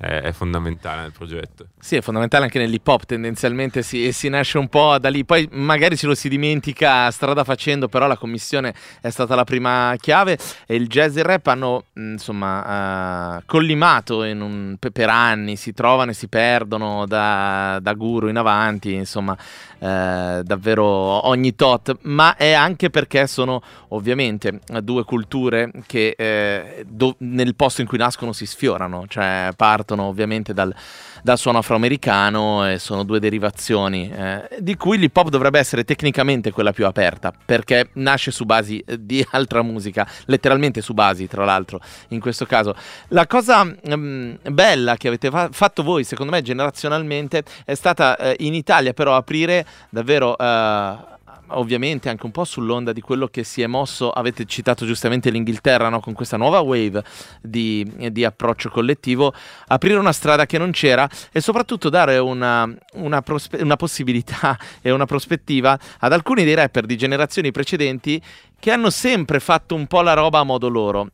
è, 0.00 0.32
fondamentale 0.32 1.02
nel 1.02 1.12
progetto. 1.12 1.66
Sì, 1.78 1.96
è 1.96 2.00
fondamentale 2.00 2.44
anche 2.44 2.58
nell'hip 2.58 2.86
hop, 2.88 3.04
tendenzialmente 3.04 3.82
si, 3.82 4.12
si 4.12 4.30
nasce 4.30 4.56
un 4.56 4.68
po' 4.68 4.98
da 4.98 5.10
lì, 5.10 5.24
poi 5.26 5.46
magari 5.52 5.96
ce 5.96 6.06
lo 6.06 6.14
si 6.14 6.30
dimentica 6.30 7.10
strada 7.10 7.44
facendo, 7.44 7.86
però 7.88 8.06
la 8.06 8.16
commissione 8.16 8.74
è 9.02 9.10
stata 9.10 9.34
la 9.34 9.44
prima 9.44 9.94
chiave 10.00 10.38
e 10.66 10.74
il 10.74 10.86
jazz 10.88 11.16
e 11.16 11.20
il 11.20 11.26
rap 11.26 11.46
hanno 11.48 11.84
insomma 11.94 13.36
eh, 13.38 13.42
collimato 13.44 14.24
in 14.24 14.40
un- 14.40 14.76
pe- 14.78 14.90
per 14.90 15.10
anni, 15.10 15.56
si 15.56 15.74
trovano 15.74 16.12
e 16.12 16.14
si 16.14 16.28
perdono 16.28 17.04
da, 17.06 17.78
da 17.82 17.92
guru 17.92 18.28
in 18.28 18.38
avanti, 18.38 18.94
insomma 18.94 19.36
eh, 19.78 20.40
davvero 20.42 20.84
ogni 21.28 21.54
tot, 21.54 21.98
ma 22.02 22.36
è 22.36 22.52
anche 22.52 22.88
perché 22.88 23.26
sono 23.26 23.62
ovviamente 23.88 24.60
due 24.82 25.04
culture 25.04 25.70
che 25.86 26.14
eh, 26.16 26.86
do- 26.88 27.16
nel 27.18 27.54
posto 27.54 27.82
in 27.82 27.86
cui 27.86 27.98
nascono 27.98 28.32
si 28.32 28.46
sfiorano, 28.46 29.04
cioè 29.06 29.50
partono 29.54 29.88
ovviamente 29.98 30.52
dal, 30.52 30.74
dal 31.22 31.38
suono 31.38 31.58
afroamericano 31.58 32.68
e 32.68 32.78
sono 32.78 33.02
due 33.02 33.18
derivazioni 33.20 34.10
eh, 34.10 34.48
di 34.58 34.76
cui 34.76 34.98
l'hip 34.98 35.16
hop 35.16 35.28
dovrebbe 35.28 35.58
essere 35.58 35.84
tecnicamente 35.84 36.50
quella 36.50 36.72
più 36.72 36.86
aperta 36.86 37.32
perché 37.44 37.90
nasce 37.94 38.30
su 38.30 38.44
basi 38.44 38.82
eh, 38.86 39.04
di 39.04 39.24
altra 39.32 39.62
musica, 39.62 40.06
letteralmente 40.26 40.80
su 40.80 40.94
basi 40.94 41.26
tra 41.26 41.44
l'altro 41.44 41.80
in 42.08 42.20
questo 42.20 42.46
caso. 42.46 42.74
La 43.08 43.26
cosa 43.26 43.64
mm, 43.64 44.34
bella 44.50 44.96
che 44.96 45.08
avete 45.08 45.30
fa- 45.30 45.48
fatto 45.50 45.82
voi 45.82 46.04
secondo 46.04 46.32
me 46.32 46.42
generazionalmente 46.42 47.44
è 47.64 47.74
stata 47.74 48.16
eh, 48.16 48.36
in 48.40 48.54
Italia 48.54 48.92
però 48.92 49.16
aprire 49.16 49.66
davvero... 49.90 50.36
eh, 50.36 51.09
ovviamente 51.52 52.08
anche 52.08 52.26
un 52.26 52.32
po' 52.32 52.44
sull'onda 52.44 52.92
di 52.92 53.00
quello 53.00 53.28
che 53.28 53.44
si 53.44 53.62
è 53.62 53.66
mosso, 53.66 54.10
avete 54.10 54.44
citato 54.44 54.86
giustamente 54.86 55.30
l'Inghilterra 55.30 55.88
no? 55.88 56.00
con 56.00 56.12
questa 56.12 56.36
nuova 56.36 56.60
wave 56.60 57.02
di, 57.40 57.90
di 58.10 58.24
approccio 58.24 58.68
collettivo, 58.70 59.32
aprire 59.68 59.98
una 59.98 60.12
strada 60.12 60.46
che 60.46 60.58
non 60.58 60.70
c'era 60.70 61.08
e 61.32 61.40
soprattutto 61.40 61.88
dare 61.88 62.18
una, 62.18 62.68
una 62.94 63.22
prospe- 63.22 63.62
una 63.62 63.76
possibilità 63.76 64.58
e 64.80 64.90
una 64.90 65.06
prospettiva 65.06 65.78
ad 65.98 66.12
alcuni 66.12 66.44
dei 66.44 66.54
rapper 66.54 66.86
di 66.86 66.96
generazioni 66.96 67.50
precedenti 67.50 68.22
che 68.58 68.70
hanno 68.70 68.90
sempre 68.90 69.40
fatto 69.40 69.74
un 69.74 69.86
po' 69.86 70.02
la 70.02 70.12
roba 70.12 70.40
a 70.40 70.44
modo 70.44 70.68
loro. 70.68 71.10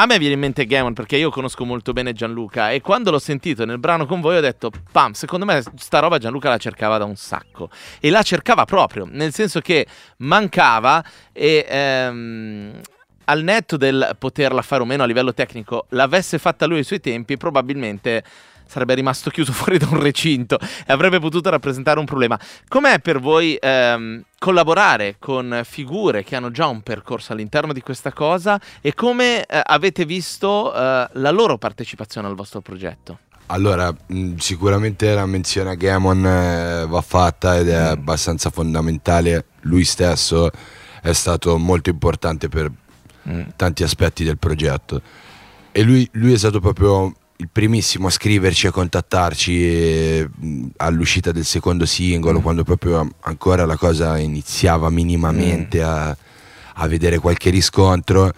A 0.00 0.06
me 0.06 0.18
viene 0.18 0.32
in 0.32 0.40
mente 0.40 0.64
Gammon 0.64 0.94
perché 0.94 1.18
io 1.18 1.28
conosco 1.28 1.66
molto 1.66 1.92
bene 1.92 2.14
Gianluca 2.14 2.70
e 2.70 2.80
quando 2.80 3.10
l'ho 3.10 3.18
sentito 3.18 3.66
nel 3.66 3.78
brano 3.78 4.06
con 4.06 4.22
voi 4.22 4.38
ho 4.38 4.40
detto, 4.40 4.70
pam, 4.90 5.12
secondo 5.12 5.44
me 5.44 5.62
sta 5.76 5.98
roba 5.98 6.16
Gianluca 6.16 6.48
la 6.48 6.56
cercava 6.56 6.96
da 6.96 7.04
un 7.04 7.16
sacco. 7.16 7.68
E 8.00 8.08
la 8.08 8.22
cercava 8.22 8.64
proprio, 8.64 9.06
nel 9.10 9.34
senso 9.34 9.60
che 9.60 9.86
mancava 10.20 11.04
e 11.34 11.66
ehm, 11.68 12.80
al 13.24 13.42
netto 13.42 13.76
del 13.76 14.16
poterla 14.18 14.62
fare 14.62 14.80
o 14.80 14.86
meno 14.86 15.02
a 15.02 15.06
livello 15.06 15.34
tecnico, 15.34 15.84
l'avesse 15.90 16.38
fatta 16.38 16.64
lui 16.64 16.78
ai 16.78 16.84
suoi 16.84 17.00
tempi, 17.00 17.36
probabilmente 17.36 18.24
sarebbe 18.70 18.94
rimasto 18.94 19.30
chiuso 19.30 19.52
fuori 19.52 19.78
da 19.78 19.88
un 19.90 20.00
recinto 20.00 20.58
e 20.58 20.92
avrebbe 20.92 21.18
potuto 21.18 21.50
rappresentare 21.50 21.98
un 21.98 22.04
problema. 22.04 22.38
Com'è 22.68 23.00
per 23.00 23.18
voi 23.18 23.58
ehm, 23.60 24.22
collaborare 24.38 25.16
con 25.18 25.62
figure 25.64 26.22
che 26.22 26.36
hanno 26.36 26.52
già 26.52 26.66
un 26.68 26.82
percorso 26.82 27.32
all'interno 27.32 27.72
di 27.72 27.80
questa 27.80 28.12
cosa 28.12 28.60
e 28.80 28.94
come 28.94 29.44
eh, 29.44 29.60
avete 29.62 30.04
visto 30.04 30.72
eh, 30.72 31.08
la 31.12 31.30
loro 31.30 31.58
partecipazione 31.58 32.28
al 32.28 32.36
vostro 32.36 32.60
progetto? 32.60 33.18
Allora, 33.46 33.92
mh, 34.06 34.36
sicuramente 34.36 35.12
la 35.12 35.26
menzione 35.26 35.70
a 35.70 35.74
Gamon 35.74 36.24
eh, 36.24 36.86
va 36.86 37.00
fatta 37.00 37.58
ed 37.58 37.68
è 37.68 37.74
abbastanza 37.74 38.50
fondamentale. 38.50 39.46
Lui 39.62 39.84
stesso 39.84 40.50
è 41.02 41.12
stato 41.12 41.58
molto 41.58 41.90
importante 41.90 42.48
per 42.48 42.70
tanti 43.56 43.82
aspetti 43.82 44.24
del 44.24 44.38
progetto. 44.38 45.02
E 45.72 45.82
lui, 45.82 46.08
lui 46.12 46.32
è 46.32 46.38
stato 46.38 46.60
proprio 46.60 47.12
il 47.40 47.48
primissimo 47.50 48.08
a 48.08 48.10
scriverci, 48.10 48.66
a 48.66 48.70
contattarci 48.70 49.64
eh, 49.66 50.28
mh, 50.34 50.66
all'uscita 50.76 51.32
del 51.32 51.44
secondo 51.46 51.86
singolo, 51.86 52.40
quando 52.40 52.64
proprio 52.64 53.10
ancora 53.20 53.64
la 53.64 53.76
cosa 53.76 54.18
iniziava 54.18 54.90
minimamente 54.90 55.82
a, 55.82 56.14
a 56.74 56.86
vedere 56.86 57.18
qualche 57.18 57.48
riscontro. 57.50 58.30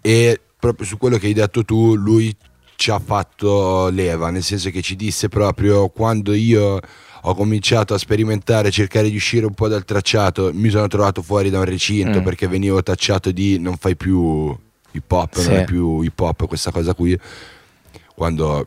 E 0.00 0.40
proprio 0.58 0.86
su 0.86 0.96
quello 0.96 1.18
che 1.18 1.26
hai 1.26 1.34
detto 1.34 1.62
tu, 1.62 1.94
lui 1.94 2.34
ci 2.76 2.90
ha 2.90 2.98
fatto 2.98 3.88
leva, 3.88 4.30
nel 4.30 4.42
senso 4.42 4.70
che 4.70 4.80
ci 4.80 4.96
disse 4.96 5.28
proprio 5.28 5.88
quando 5.90 6.32
io 6.32 6.80
ho 7.22 7.34
cominciato 7.34 7.92
a 7.92 7.98
sperimentare, 7.98 8.70
cercare 8.70 9.10
di 9.10 9.16
uscire 9.16 9.44
un 9.44 9.52
po' 9.52 9.68
dal 9.68 9.84
tracciato, 9.84 10.52
mi 10.54 10.70
sono 10.70 10.86
trovato 10.86 11.20
fuori 11.20 11.50
da 11.50 11.58
un 11.58 11.64
recinto 11.66 12.20
Mm. 12.20 12.24
perché 12.24 12.46
venivo 12.48 12.82
tacciato 12.82 13.30
di 13.30 13.58
non 13.58 13.76
fai 13.76 13.94
più 13.96 14.56
hip 14.92 15.10
hop, 15.12 15.36
Sì. 15.36 15.48
non 15.48 15.56
è 15.58 15.64
più 15.64 16.00
hip 16.00 16.18
hop 16.18 16.46
questa 16.46 16.70
cosa 16.70 16.94
qui. 16.94 17.18
Quando 18.18 18.66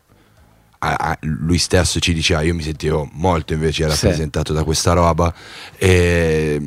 a- 0.80 0.96
a- 0.96 1.18
lui 1.24 1.58
stesso 1.58 2.00
ci 2.00 2.14
diceva 2.14 2.42
io 2.42 2.56
mi 2.56 2.64
sentivo 2.64 3.08
molto 3.14 3.52
invece 3.54 3.84
Sì. 3.84 3.90
rappresentato 3.90 4.54
da 4.54 4.64
questa 4.64 4.94
roba. 4.94 5.32
E, 5.78 6.60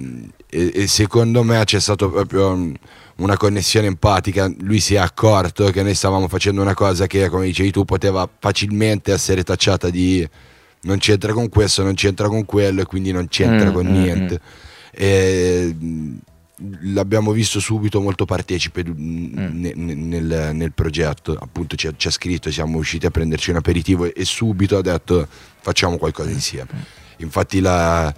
e- 0.50 0.72
e 0.74 0.86
secondo 0.86 1.42
me 1.42 1.64
c'è 1.64 1.80
stato 1.80 2.10
proprio 2.10 2.54
mm, 2.54 2.74
una 3.16 3.36
connessione 3.38 3.86
empatica. 3.86 4.52
Lui 4.60 4.80
si 4.80 4.94
è 4.94 4.98
accorto 4.98 5.70
che 5.70 5.82
noi 5.82 5.94
stavamo 5.94 6.28
facendo 6.28 6.60
una 6.60 6.74
cosa 6.74 7.06
che 7.06 7.28
come 7.30 7.46
dicevi 7.46 7.70
tu 7.70 7.84
poteva 7.86 8.28
facilmente 8.38 9.12
essere 9.12 9.42
tacciata 9.42 9.88
di 9.88 10.28
non 10.82 10.98
c'entra 10.98 11.32
con 11.32 11.48
questo 11.48 11.82
non 11.82 11.94
c'entra 11.94 12.28
con 12.28 12.44
quello 12.44 12.82
e 12.82 12.84
quindi 12.84 13.10
non 13.10 13.26
c'entra 13.28 13.70
Mm, 13.70 13.72
con 13.72 13.86
mm, 13.86 13.92
niente. 13.92 14.40
E, 14.92 15.74
mm, 15.74 16.16
l'abbiamo 16.92 17.32
visto 17.32 17.58
subito 17.58 18.00
molto 18.00 18.24
partecipe 18.24 18.84
Mm. 18.84 18.92
mm, 18.96 19.60
ne- 19.60 19.72
ne- 19.74 19.94
nel, 19.94 20.50
nel 20.54 20.72
progetto 20.72 21.36
appunto 21.38 21.74
ci 21.74 21.88
ha, 21.88 22.10
scritto 22.10 22.50
siamo 22.50 22.78
usciti 22.78 23.06
a 23.06 23.10
prenderci 23.10 23.50
un 23.50 23.56
aperitivo 23.56 24.04
e, 24.04 24.12
e 24.14 24.24
subito 24.24 24.76
ha 24.78 24.82
detto 24.82 25.26
facciamo 25.60 25.96
qualcosa 25.96 26.30
insieme 26.30 26.68
infatti 27.18 27.58
la, 27.60 28.14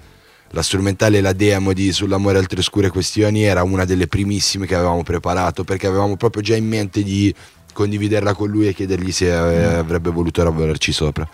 la 0.50 0.62
strumentale 0.62 1.22
la 1.22 1.32
demo 1.32 1.72
di 1.72 1.90
Sull'amore 1.92 2.36
e 2.36 2.40
altre 2.40 2.60
oscure 2.60 2.90
questioni 2.90 3.42
era 3.42 3.62
una 3.62 3.86
delle 3.86 4.06
primissime 4.06 4.66
che 4.66 4.74
avevamo 4.74 5.02
preparato 5.02 5.64
perché 5.64 5.86
avevamo 5.86 6.16
proprio 6.16 6.42
già 6.42 6.56
in 6.56 6.66
mente 6.68 7.02
di 7.02 7.34
condividerla 7.72 8.34
con 8.34 8.50
lui 8.50 8.68
e 8.68 8.74
chiedergli 8.74 9.12
se 9.12 9.28
eh, 9.28 9.74
avrebbe 9.76 10.10
voluto 10.10 10.42
lavorarci 10.44 10.92
sopra 10.92 11.26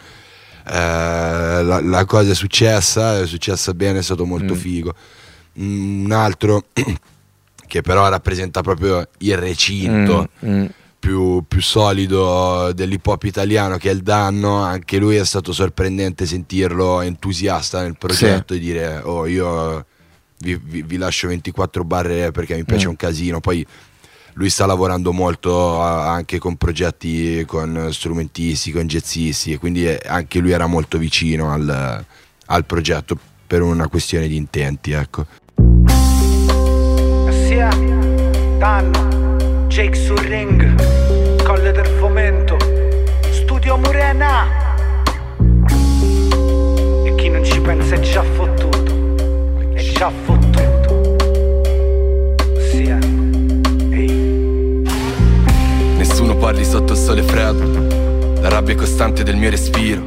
Eh, 0.64 0.72
la, 1.64 1.80
la 1.82 2.05
cosa 2.05 2.30
è 2.30 2.34
successa, 2.36 3.18
è 3.20 3.26
successa 3.26 3.74
bene, 3.74 3.98
è 3.98 4.03
stato 4.03 4.24
molto 4.24 4.55
Mm. 4.55 4.57
figo. 4.57 4.94
Un 5.55 6.11
altro 6.12 6.64
che 7.66 7.80
però 7.82 8.09
rappresenta 8.09 8.61
proprio 8.62 9.07
il 9.18 9.36
recinto 9.36 10.28
Mm, 10.44 10.61
mm. 10.61 10.64
più, 10.98 11.42
più 11.46 11.61
solido 11.62 12.72
dell'hip 12.72 13.07
hop 13.07 13.22
italiano 13.24 13.76
che 13.76 13.90
è 13.90 13.92
il 13.92 14.03
danno, 14.03 14.57
anche 14.62 14.98
lui 14.98 15.16
è 15.16 15.24
stato 15.24 15.53
sorprendente 15.53 16.26
sentirlo 16.26 17.00
entusiasta 17.00 17.82
nel 17.82 17.96
progetto 17.98 18.55
e 18.55 18.59
dire 18.59 18.98
oh 19.03 19.26
io 19.26 19.84
vi, 20.38 20.57
vi- 20.62 20.82
vi 20.82 20.96
lascio 20.96 21.28
24 21.28 21.84
barre 21.84 22.30
perché 22.32 22.55
mi 22.55 22.64
piace 22.64 22.86
Mm. 22.86 22.90
un 22.90 22.96
casino, 22.96 23.40
poi 23.40 23.66
lui 24.34 24.48
sta 24.48 24.64
lavorando 24.64 25.12
molto 25.12 25.78
anche 25.80 26.38
con 26.38 26.57
progetti 26.57 27.44
con 27.46 27.88
strumentisti, 27.92 28.72
con 28.72 28.86
jazzisti 28.86 29.53
e 29.53 29.59
quindi 29.59 29.86
anche 29.86 30.38
lui 30.38 30.53
era 30.53 30.66
molto 30.66 30.96
vicino 30.98 31.53
al, 31.53 32.05
al 32.46 32.64
progetto 32.64 33.18
per 33.53 33.61
una 33.61 33.86
questione 33.86 34.28
di 34.28 34.36
intenti 34.36 34.92
ecco. 34.92 35.26
Sia 37.28 37.68
Danno, 38.57 39.36
Jake 39.66 39.94
sul 39.94 40.16
ring, 40.20 41.42
Colle 41.42 41.70
del 41.72 41.84
Fomento, 41.98 42.57
Studio 43.30 43.76
Murena. 43.76 44.46
E 47.05 47.14
chi 47.14 47.28
non 47.28 47.44
ci 47.44 47.61
pensa 47.61 47.96
è 47.96 48.00
già 48.00 48.22
fottuto, 48.22 49.16
è 49.74 49.82
già 49.82 50.11
fottuto. 50.24 51.16
Sia, 52.70 52.96
ehi. 53.90 54.82
Nessuno 55.98 56.36
parli 56.36 56.64
sotto 56.64 56.94
il 56.94 56.98
sole 56.98 57.22
freddo, 57.22 58.40
la 58.40 58.48
rabbia 58.48 58.72
è 58.72 58.76
costante 58.78 59.22
del 59.22 59.36
mio 59.36 59.50
respiro. 59.50 60.03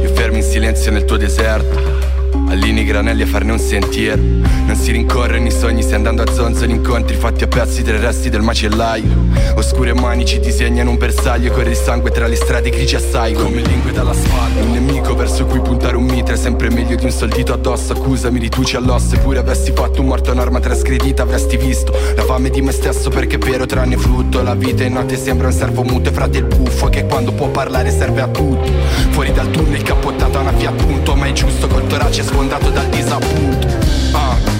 Io 0.00 0.08
fermo 0.14 0.38
in 0.38 0.42
silenzio 0.42 0.90
nel 0.90 1.04
tuo 1.04 1.18
deserto, 1.18 2.11
Allinei 2.52 2.82
i 2.82 2.84
granelli 2.84 3.22
a 3.22 3.26
farne 3.26 3.52
un 3.52 3.58
sentiero 3.58 4.41
Non 4.66 4.76
si 4.76 4.92
rincorrono 4.92 5.46
i 5.46 5.50
sogni, 5.50 5.82
stai 5.82 5.94
andando 5.94 6.22
a 6.22 6.32
zonzo 6.32 6.64
incontri 6.64 7.16
fatti 7.16 7.44
a 7.44 7.46
pezzi 7.46 7.82
tra 7.82 7.96
i 7.96 8.00
resti 8.00 8.30
del 8.30 8.42
macellaio. 8.42 9.32
Oscure 9.54 9.92
manici 9.92 10.40
disegnano 10.40 10.90
un 10.90 10.96
bersaglio 10.96 11.52
Corre 11.52 11.70
il 11.70 11.76
sangue 11.76 12.10
tra 12.10 12.26
le 12.26 12.36
strade 12.36 12.70
grigi 12.70 12.96
assai. 12.96 13.34
Come 13.34 13.60
lingue 13.60 13.92
dall'asfalto 13.92 14.60
Un 14.60 14.72
nemico 14.72 15.14
verso 15.14 15.44
cui 15.44 15.60
puntare 15.60 15.96
un 15.96 16.04
mitra 16.04 16.34
È 16.34 16.38
sempre 16.38 16.70
meglio 16.70 16.96
di 16.96 17.04
un 17.04 17.10
soldito 17.10 17.52
addosso. 17.52 17.92
Accusami 17.92 18.38
di 18.38 18.48
tuci 18.48 18.76
all'osso 18.76 19.14
Eppure 19.14 19.38
avessi 19.38 19.72
fatto 19.72 20.00
un 20.00 20.06
morto 20.06 20.32
un'arma 20.32 20.60
trasgredita 20.60 21.22
Avresti 21.22 21.56
visto 21.56 21.92
la 22.16 22.22
fame 22.22 22.50
di 22.50 22.62
me 22.62 22.72
stesso 22.72 23.10
Perché 23.10 23.36
è 23.36 23.38
vero 23.38 23.66
tranne 23.66 23.96
frutto 23.96 24.42
La 24.42 24.54
vita 24.54 24.84
in 24.84 24.94
notte 24.94 25.16
sembra 25.16 25.48
un 25.48 25.52
servo 25.52 25.82
muto. 25.82 26.08
E 26.08 26.12
frate 26.12 26.38
il 26.38 26.44
buffo 26.44 26.88
che 26.88 27.04
quando 27.04 27.32
può 27.32 27.48
parlare 27.48 27.90
serve 27.90 28.22
a 28.22 28.28
tutto. 28.28 28.70
Fuori 29.10 29.32
dal 29.32 29.50
tunnel 29.50 29.82
cappottato 29.82 30.38
a 30.38 30.40
una 30.40 30.52
Fiat 30.52 30.82
punto 30.82 31.14
Ma 31.14 31.26
è 31.26 31.32
giusto 31.32 31.66
col 31.66 31.86
torace 31.86 32.22
sfondato 32.22 32.70
dal 32.70 32.86
disappunto 32.86 33.81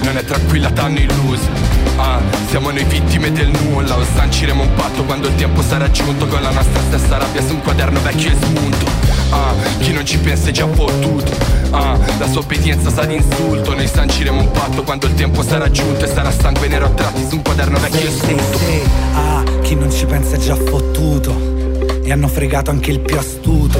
non 0.03 0.17
è 0.17 0.23
tranquilla, 0.23 0.69
t'hanno 0.71 0.99
illuso. 0.99 1.81
Ah, 1.97 2.19
siamo 2.47 2.71
noi 2.71 2.83
vittime 2.85 3.31
del 3.31 3.49
nulla 3.49 3.95
O 3.95 4.03
sanciremo 4.15 4.63
un 4.63 4.73
patto 4.73 5.03
quando 5.03 5.27
il 5.27 5.35
tempo 5.35 5.61
sarà 5.61 5.91
giunto 5.91 6.25
Con 6.25 6.41
la 6.41 6.49
nostra 6.49 6.81
stessa 6.87 7.17
rabbia 7.19 7.39
su 7.45 7.53
un 7.53 7.61
quaderno 7.61 7.99
vecchio 8.01 8.31
e 8.31 8.33
smunto 8.33 8.85
Ah, 9.29 9.53
chi 9.77 9.91
non 9.93 10.03
ci 10.03 10.17
pensa 10.17 10.49
è 10.49 10.51
già 10.51 10.67
fottuto. 10.67 11.31
Ah, 11.69 11.95
la 12.17 12.27
sua 12.27 12.41
obbedienza 12.41 12.89
sa 12.89 13.05
di 13.05 13.13
insulto 13.15 13.75
Noi 13.75 13.87
sanciremo 13.87 14.39
un 14.39 14.51
patto 14.51 14.81
quando 14.81 15.05
il 15.05 15.13
tempo 15.13 15.43
sarà 15.43 15.69
giunto 15.69 16.05
E 16.05 16.07
sarà 16.07 16.31
sangue 16.31 16.67
nero 16.67 16.85
a 16.87 16.89
tratti 16.89 17.27
su 17.27 17.35
un 17.35 17.41
quaderno 17.43 17.77
vecchio 17.77 17.99
e 17.99 18.11
Sì, 18.11 18.17
smunto 18.17 18.57
sì, 18.57 18.81
ah, 19.13 19.43
chi 19.61 19.75
non 19.75 19.91
ci 19.91 20.05
pensa 20.05 20.35
è 20.35 20.39
già 20.39 20.55
fottuto. 20.55 21.61
E 22.03 22.11
hanno 22.11 22.27
fregato 22.27 22.71
anche 22.71 22.89
il 22.89 23.01
più 23.01 23.17
astuto. 23.19 23.79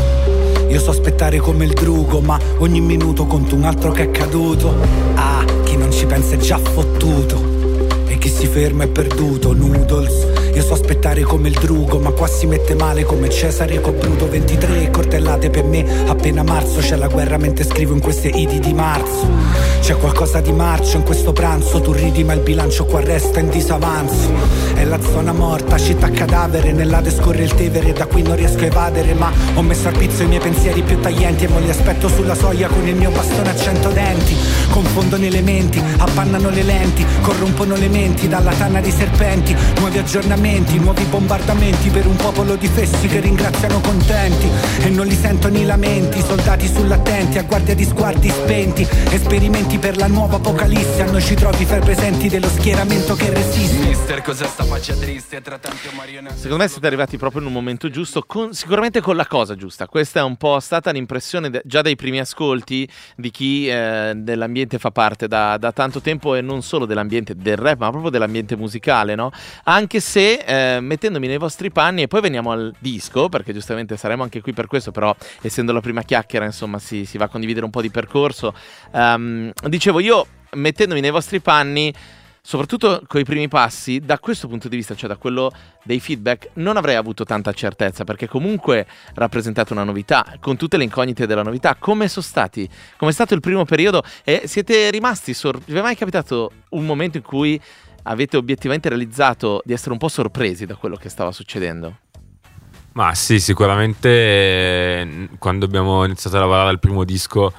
Io 0.70 0.80
so 0.80 0.92
aspettare 0.92 1.38
come 1.38 1.66
il 1.66 1.74
drugo 1.74 2.20
Ma 2.22 2.40
ogni 2.60 2.80
minuto 2.82 3.26
conto 3.26 3.56
un 3.56 3.64
altro 3.64 3.92
che 3.92 4.04
è 4.04 4.12
caduto. 4.12 4.76
Ah, 5.16 5.33
ci 5.94 6.06
pensa 6.08 6.36
è 6.36 6.38
già 6.38 6.58
fottuto 6.58 7.42
E 8.08 8.18
chi 8.18 8.30
si 8.30 8.48
ferma 8.48 8.84
è 8.84 8.88
perduto, 8.88 9.54
noodles 9.54 10.33
io 10.54 10.62
so 10.62 10.74
aspettare 10.74 11.22
come 11.24 11.48
il 11.48 11.58
drugo, 11.60 11.98
ma 11.98 12.12
qua 12.12 12.28
si 12.28 12.46
mette 12.46 12.76
male 12.76 13.04
come 13.04 13.28
Cesare 13.28 13.82
Cobruto 13.82 14.30
23 14.30 14.92
cortellate 14.92 15.50
per 15.50 15.64
me, 15.64 15.84
appena 16.06 16.44
marzo 16.44 16.80
c'è 16.80 16.96
la 16.96 17.08
guerra 17.08 17.38
mentre 17.38 17.64
scrivo 17.66 17.94
in 17.94 18.00
queste 18.00 18.28
idi 18.28 18.60
di 18.60 18.74
marzo. 18.74 19.28
C'è 19.82 19.98
qualcosa 19.98 20.40
di 20.42 20.52
marcio 20.52 20.98
in 20.98 21.04
questo 21.04 21.34
pranzo, 21.34 21.82
tu 21.82 21.92
ridi 21.92 22.24
ma 22.24 22.34
il 22.34 22.42
bilancio 22.42 22.86
qua 22.86 23.02
resta 23.02 23.40
in 23.40 23.50
disavanzo. 23.50 24.32
È 24.76 24.84
la 24.86 25.02
zona 25.02 25.34
morta, 25.34 25.78
città 25.78 26.10
cadavere, 26.10 26.72
nell'ade 26.72 27.10
scorre 27.10 27.44
il 27.44 27.54
Tevere, 27.54 27.92
da 27.92 28.06
qui 28.06 28.22
non 28.22 28.36
riesco 28.36 28.62
a 28.64 28.68
evadere, 28.68 29.14
ma 29.16 29.32
ho 29.56 29.62
messo 29.62 29.88
al 29.88 29.98
pizzo 29.98 30.22
i 30.22 30.28
miei 30.28 30.40
pensieri 30.40 30.84
più 30.84 31.00
taglienti 31.00 31.46
e 31.46 31.48
mo 31.48 31.60
li 31.60 31.70
aspetto 31.70 32.08
sulla 32.08 32.36
soglia 32.36 32.68
con 32.68 32.88
il 32.88 32.96
mio 32.96 33.10
bastone 33.10 33.50
a 33.50 33.56
cento 33.56 33.90
denti. 33.90 34.36
Confondono 34.70 35.26
elementi, 35.26 35.82
appannano 35.98 36.50
le 36.50 36.64
lenti, 36.64 37.06
corrompono 37.22 37.76
le 37.76 37.90
menti 37.90 38.28
dalla 38.28 38.54
tana 38.54 38.80
di 38.80 38.92
serpenti, 38.92 39.56
nuovi 39.80 39.98
aggiornamenti, 39.98 40.43
nuovi 40.44 41.06
bombardamenti 41.06 41.90
per 41.90 42.06
un 42.06 42.18
popolo 42.18 42.56
di 42.56 42.68
fessi 42.68 43.08
che 43.08 43.22
ringraziano 43.22 43.80
contenti 43.80 44.50
e 44.82 44.90
non 44.90 45.06
li 45.08 45.16
sentono 45.16 45.58
i 45.58 45.64
lamenti, 45.64 46.20
soldati 46.22 46.68
sull'attenti 46.68 47.38
a 47.38 47.44
guardia 47.44 47.74
di 47.74 47.86
sguardi 47.86 48.30
spenti, 48.30 48.86
esperimenti 49.10 49.78
per 49.78 49.96
la 49.96 50.08
nuova 50.08 50.36
apocalisse, 50.36 51.02
a 51.02 51.10
noi 51.10 51.22
ci 51.22 51.36
trovi 51.36 51.64
fra 51.64 51.78
i 51.78 51.80
presenti 51.80 52.28
dello 52.28 52.50
schieramento 52.50 53.16
che 53.16 53.30
resiste. 53.34 53.88
Mister, 53.88 54.22
cos'è 54.22 54.46
sta 54.46 54.66
faccia 54.66 54.94
triste 54.96 55.42
tra 55.42 55.58
tanti 55.58 55.88
marionette 55.96 56.36
Secondo 56.36 56.58
me 56.58 56.68
siete 56.68 56.88
arrivati 56.88 57.18
proprio 57.18 57.42
in 57.42 57.48
un 57.48 57.54
momento 57.54 57.90
giusto, 57.90 58.24
con- 58.28 58.54
sicuramente 58.54 59.00
con 59.00 59.16
la 59.16 59.26
cosa 59.26 59.56
giusta. 59.56 59.88
Questa 59.88 60.20
è 60.20 60.24
un 60.24 60.36
po' 60.36 60.60
stata 60.60 60.92
l'impressione 60.92 61.50
de- 61.50 61.62
già 61.64 61.82
dai 61.82 61.96
primi 61.96 62.20
ascolti 62.20 62.88
di 63.16 63.32
chi 63.32 63.70
eh, 63.70 64.12
dell'ambiente 64.16 64.78
fa 64.78 64.92
parte 64.92 65.30
da, 65.30 65.58
da 65.58 65.72
tanto 65.72 66.02
tempo 66.02 66.36
e 66.36 66.42
non 66.42 66.62
solo 66.62 66.86
dell'ambiente 66.86 67.34
del 67.36 67.56
rap, 67.56 67.80
ma 67.80 67.90
proprio 67.90 68.12
dell'ambiente 68.12 68.58
musicale, 68.58 69.16
no? 69.16 69.32
Anche 69.64 70.02
se 70.02 70.33
eh, 70.38 70.80
mettendomi 70.80 71.28
nei 71.28 71.38
vostri 71.38 71.72
panni 71.72 72.04
e 72.04 72.08
poi 72.08 72.22
veniamo 72.22 72.52
al 72.52 72.74
disco, 72.80 73.30
perché 73.30 73.54
giustamente 73.54 73.98
saremo 73.98 74.24
anche 74.24 74.42
qui 74.42 74.54
per 74.54 74.68
questo, 74.68 74.92
però 74.92 75.16
essendo 75.42 75.72
la 75.72 75.82
prima 75.82 76.04
chiacchiera, 76.04 76.46
insomma, 76.46 76.80
si, 76.80 77.06
si 77.06 77.18
va 77.18 77.26
a 77.26 77.30
condividere 77.30 77.66
un 77.66 77.72
po' 77.72 77.82
di 77.82 77.90
percorso. 77.90 78.54
Ehm, 78.92 79.52
dicevo, 79.68 80.00
io 80.00 80.26
mettendomi 80.52 81.02
nei 81.02 81.12
vostri 81.12 81.40
panni 81.40 81.94
soprattutto 82.46 83.02
con 83.08 83.22
i 83.22 83.24
primi 83.24 83.48
passi, 83.48 84.00
da 84.02 84.20
questo 84.20 84.50
punto 84.50 84.68
di 84.68 84.76
vista, 84.76 84.96
cioè 84.96 85.08
da 85.08 85.16
quello 85.16 85.50
dei 85.84 86.02
feedback, 86.02 86.50
non 86.56 86.76
avrei 86.76 86.96
avuto 86.96 87.24
tanta 87.24 87.54
certezza 87.54 88.04
perché 88.04 88.28
comunque 88.28 88.86
rappresentate 89.14 89.72
una 89.72 89.86
novità, 89.86 90.26
con 90.42 90.58
tutte 90.58 90.76
le 90.76 90.84
incognite 90.84 91.26
della 91.26 91.42
novità. 91.42 91.76
Come 91.76 92.10
sono 92.10 92.26
stati? 92.26 92.70
Come 92.98 93.12
è 93.12 93.14
stato 93.14 93.34
il 93.34 93.40
primo 93.40 93.64
periodo? 93.64 94.04
E 94.26 94.44
siete 94.46 94.92
rimasti 94.92 95.34
sor- 95.34 95.62
Vi 95.64 95.78
è 95.78 95.82
mai 95.82 95.96
capitato 95.96 96.52
un 96.72 96.86
momento 96.86 97.16
in 97.16 97.24
cui 97.24 97.60
avete 98.04 98.38
obiettivamente 98.38 98.90
realizzato 98.90 99.62
di 99.66 99.74
essere 99.74 99.92
un 99.92 99.98
po' 99.98 100.08
sorpresi 100.08 100.66
da 100.66 100.76
quello 100.76 100.96
che 100.96 101.10
stava 101.10 101.32
succedendo? 101.32 101.98
Ma 102.94 103.16
sì, 103.16 103.40
sicuramente 103.40 104.10
eh, 104.10 105.30
quando 105.40 105.66
abbiamo 105.66 106.06
iniziato 106.06 106.38
a 106.38 106.42
lavorare 106.42 106.70
al 106.70 106.80
primo 106.80 107.04
disco 107.04 107.52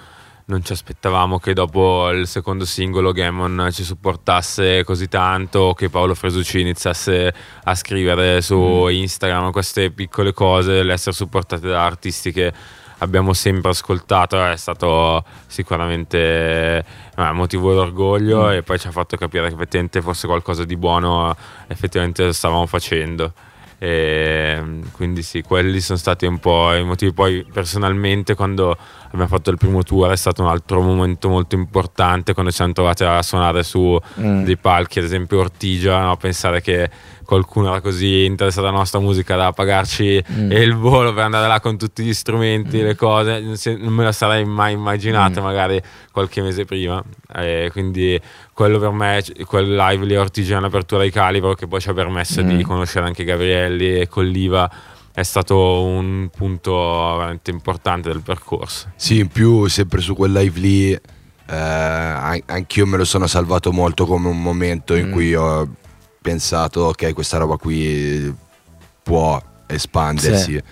non 0.47 0.63
ci 0.63 0.73
aspettavamo 0.73 1.39
che 1.39 1.55
dopo 1.55 2.11
il 2.11 2.27
secondo 2.27 2.67
singolo 2.67 3.13
Gammon 3.13 3.69
ci 3.73 3.83
supportasse 3.83 4.85
così 4.85 5.09
tanto, 5.09 5.73
che 5.73 5.89
Paolo 5.89 6.15
Fresucci 6.15 6.61
iniziasse 6.61 7.33
a 7.65 7.75
scrivere 7.75 8.43
su 8.43 8.87
Instagram 8.89 9.51
queste 9.51 9.91
piccole 9.91 10.33
cose, 10.35 10.83
l'essere 10.83 11.15
supportate 11.15 11.67
da 11.67 11.85
artisti 11.85 12.31
che 12.31 12.53
abbiamo 12.99 13.33
sempre 13.33 13.71
ascoltato 13.71 14.43
è 14.45 14.57
stato 14.57 15.25
sicuramente 15.47 16.85
eh, 17.17 17.33
motivo 17.33 17.75
d'orgoglio 17.75 18.51
e 18.51 18.63
poi 18.63 18.79
ci 18.79 18.87
ha 18.87 18.91
fatto 18.91 19.17
capire 19.17 19.49
che 19.49 19.55
effettivamente 19.55 20.01
fosse 20.01 20.27
qualcosa 20.27 20.65
di 20.65 20.77
buono 20.77 21.31
eh, 21.31 21.37
effettivamente 21.69 22.33
stavamo 22.33 22.67
facendo. 22.67 23.33
E, 23.77 24.63
quindi 24.93 25.23
sì, 25.23 25.43
quelli 25.43 25.79
sono 25.81 25.99
stati 25.99 26.25
un 26.25 26.39
po' 26.39 26.73
i 26.73 26.85
motivi. 26.85 27.13
Poi 27.13 27.45
personalmente 27.53 28.35
quando 28.35 28.75
abbiamo 29.07 29.27
fatto 29.27 29.51
il 29.51 29.59
primo 29.59 29.83
tour 29.83 30.11
è 30.11 30.17
stato 30.17 30.43
un 30.43 30.49
altro 30.49 30.81
momento 30.81 31.29
molto 31.29 31.55
importante 31.55 32.33
quando 32.33 32.51
ci 32.51 32.59
siamo 32.59 32.73
trovati 32.73 33.05
a 33.05 33.21
suonare 33.21 33.63
su 33.63 34.01
Mm. 34.21 34.45
dei 34.45 34.57
palchi, 34.57 35.01
ad 35.01 35.05
esempio 35.05 35.41
Ortigia, 35.41 36.01
no? 36.01 36.17
pensare 36.17 36.63
che 36.63 36.89
qualcuno 37.25 37.69
era 37.69 37.81
così 37.81 38.25
interessato 38.25 38.67
alla 38.67 38.77
nostra 38.77 39.01
musica 39.01 39.37
da 39.37 39.53
pagarci 39.53 40.23
Mm. 40.33 40.51
il 40.53 40.75
volo 40.77 41.13
per 41.13 41.25
andare 41.25 41.47
là 41.49 41.61
con 41.61 41.77
tutti 41.79 42.03
gli 42.05 42.15
strumenti, 42.15 42.81
le 42.83 42.95
cose, 42.95 43.41
non 43.41 43.93
me 43.93 44.05
la 44.05 44.13
sarei 44.13 44.45
mai 44.45 44.73
immaginata 44.75 45.41
Mm. 45.41 45.45
magari 45.45 45.83
qualche 46.13 46.43
mese 46.43 46.65
prima. 46.65 47.03
E 47.35 47.69
quindi 47.73 48.21
quello 48.53 48.79
per 48.79 48.91
me, 48.91 49.23
quel 49.47 49.75
live 49.75 50.05
lì 50.07 50.15
a 50.15 50.21
Ortigia, 50.21 50.59
un'apertura 50.59 51.03
di 51.03 51.11
calibro 51.11 51.55
che 51.55 51.67
poi 51.67 51.81
ci 51.81 51.89
ha 51.89 51.93
permesso 51.95 52.43
Mm. 52.43 52.49
di 52.57 52.63
conoscere 52.63 53.07
anche 53.07 53.25
Gabrielli 53.25 54.01
e 54.01 54.09
Colliva. 54.09 54.71
È 55.13 55.23
stato 55.23 55.83
un 55.85 56.29
punto 56.37 56.73
veramente 57.17 57.51
importante 57.53 58.09
del 58.11 58.21
percorso. 58.23 58.91
Sì, 58.97 59.21
in 59.21 59.29
più 59.29 59.67
sempre 59.69 60.01
su 60.01 60.15
quel 60.15 60.33
live 60.33 60.59
lì, 60.59 60.91
eh, 60.93 61.01
an- 61.57 62.43
anch'io 62.47 62.87
me 62.87 62.97
lo 62.97 63.05
sono 63.05 63.27
salvato 63.29 63.71
molto 63.71 64.07
come 64.07 64.29
un 64.29 64.43
momento 64.43 64.95
in 64.95 65.09
Mm. 65.09 65.13
cui 65.13 65.35
ho 65.35 65.69
pensato, 66.25 66.81
ok, 66.85 67.13
questa 67.13 67.37
roba 67.37 67.59
qui 67.59 68.35
può 69.03 69.39
espandersi. 69.67 70.53
Sì. 70.53 70.63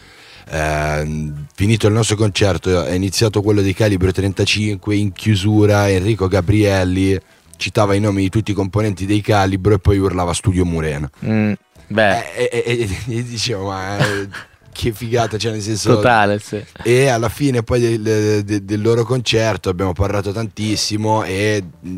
Eh, 0.50 1.32
finito 1.54 1.86
il 1.88 1.92
nostro 1.92 2.16
concerto, 2.16 2.84
è 2.84 2.92
iniziato 2.92 3.42
quello 3.42 3.60
di 3.60 3.74
calibro 3.74 4.10
35, 4.10 4.94
in 4.96 5.12
chiusura 5.12 5.90
Enrico 5.90 6.26
Gabrielli 6.26 7.20
citava 7.58 7.94
i 7.94 8.00
nomi 8.00 8.22
di 8.22 8.28
tutti 8.30 8.52
i 8.52 8.54
componenti 8.54 9.04
dei 9.04 9.20
calibro 9.20 9.74
e 9.74 9.78
poi 9.78 9.98
urlava 9.98 10.32
Studio 10.32 10.64
Murena. 10.64 11.08
Mm, 11.26 11.52
beh, 11.88 12.32
E, 12.34 12.48
e- 12.50 12.62
e- 13.06 13.14
e 13.18 13.22
dicevo, 13.22 13.66
ma 13.68 13.98
eh, 13.98 14.28
che 14.72 14.92
figata, 14.92 15.36
cioè 15.36 15.52
nel 15.52 15.60
senso... 15.60 15.94
totale, 15.96 16.38
sì. 16.40 16.64
E 16.82 17.08
alla 17.08 17.28
fine 17.28 17.62
poi 17.62 17.98
del, 17.98 18.42
de- 18.42 18.64
del 18.64 18.80
loro 18.80 19.04
concerto 19.04 19.68
abbiamo 19.68 19.92
parlato 19.92 20.32
tantissimo 20.32 21.22
e 21.24 21.62
mh, 21.80 21.96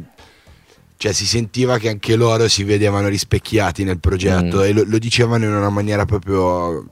cioè, 0.97 1.13
si 1.13 1.27
sentiva 1.27 1.79
che 1.79 1.89
anche 1.89 2.17
loro 2.17 2.49
si 2.49 2.65
vedevano 2.65 3.09
rispecchiati 3.09 3.85
nel 3.85 3.99
progetto 4.01 4.59
Mm. 4.59 4.63
e 4.63 4.73
lo, 4.73 4.85
lo 4.87 4.99
dicevano 4.99 5.45
in 5.45 5.53
una 5.53 5.69
maniera 5.71 6.05
proprio 6.05 6.87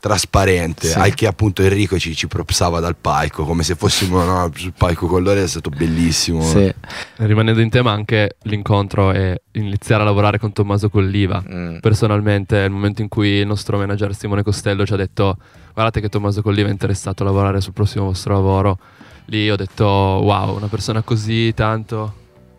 trasparente, 0.00 0.88
Sì. 0.88 0.98
al 0.98 1.14
che 1.14 1.26
appunto 1.26 1.62
Enrico 1.62 1.98
ci, 1.98 2.14
ci 2.14 2.26
propsava 2.26 2.78
dal 2.78 2.94
palco, 2.94 3.44
come 3.44 3.62
se 3.62 3.74
fossimo 3.74 4.22
no, 4.22 4.50
sul 4.54 4.74
palco 4.76 5.06
con 5.06 5.22
loro, 5.22 5.40
è 5.40 5.46
stato 5.46 5.70
bellissimo. 5.70 6.42
Sì. 6.42 6.70
Rimanendo 7.16 7.62
in 7.62 7.70
tema 7.70 7.92
anche 7.92 8.36
l'incontro 8.42 9.12
e 9.12 9.40
iniziare 9.52 10.02
a 10.02 10.04
lavorare 10.04 10.38
con 10.38 10.52
Tommaso 10.52 10.90
Colliva. 10.90 11.42
Mm. 11.50 11.78
Personalmente, 11.78 12.56
il 12.58 12.70
momento 12.70 13.00
in 13.00 13.08
cui 13.08 13.28
il 13.28 13.46
nostro 13.46 13.78
manager 13.78 14.14
Simone 14.14 14.42
Costello 14.42 14.84
ci 14.84 14.92
ha 14.92 14.96
detto 14.96 15.38
guardate 15.72 16.02
che 16.02 16.10
Tommaso 16.10 16.42
Colliva 16.42 16.68
è 16.68 16.72
interessato 16.72 17.22
a 17.22 17.26
lavorare 17.26 17.62
sul 17.62 17.72
prossimo 17.72 18.04
vostro 18.04 18.34
lavoro, 18.34 18.78
lì 19.26 19.50
ho 19.50 19.56
detto 19.56 19.84
wow, 19.86 20.54
una 20.54 20.68
persona 20.68 21.00
così 21.00 21.54
tanto 21.54 22.14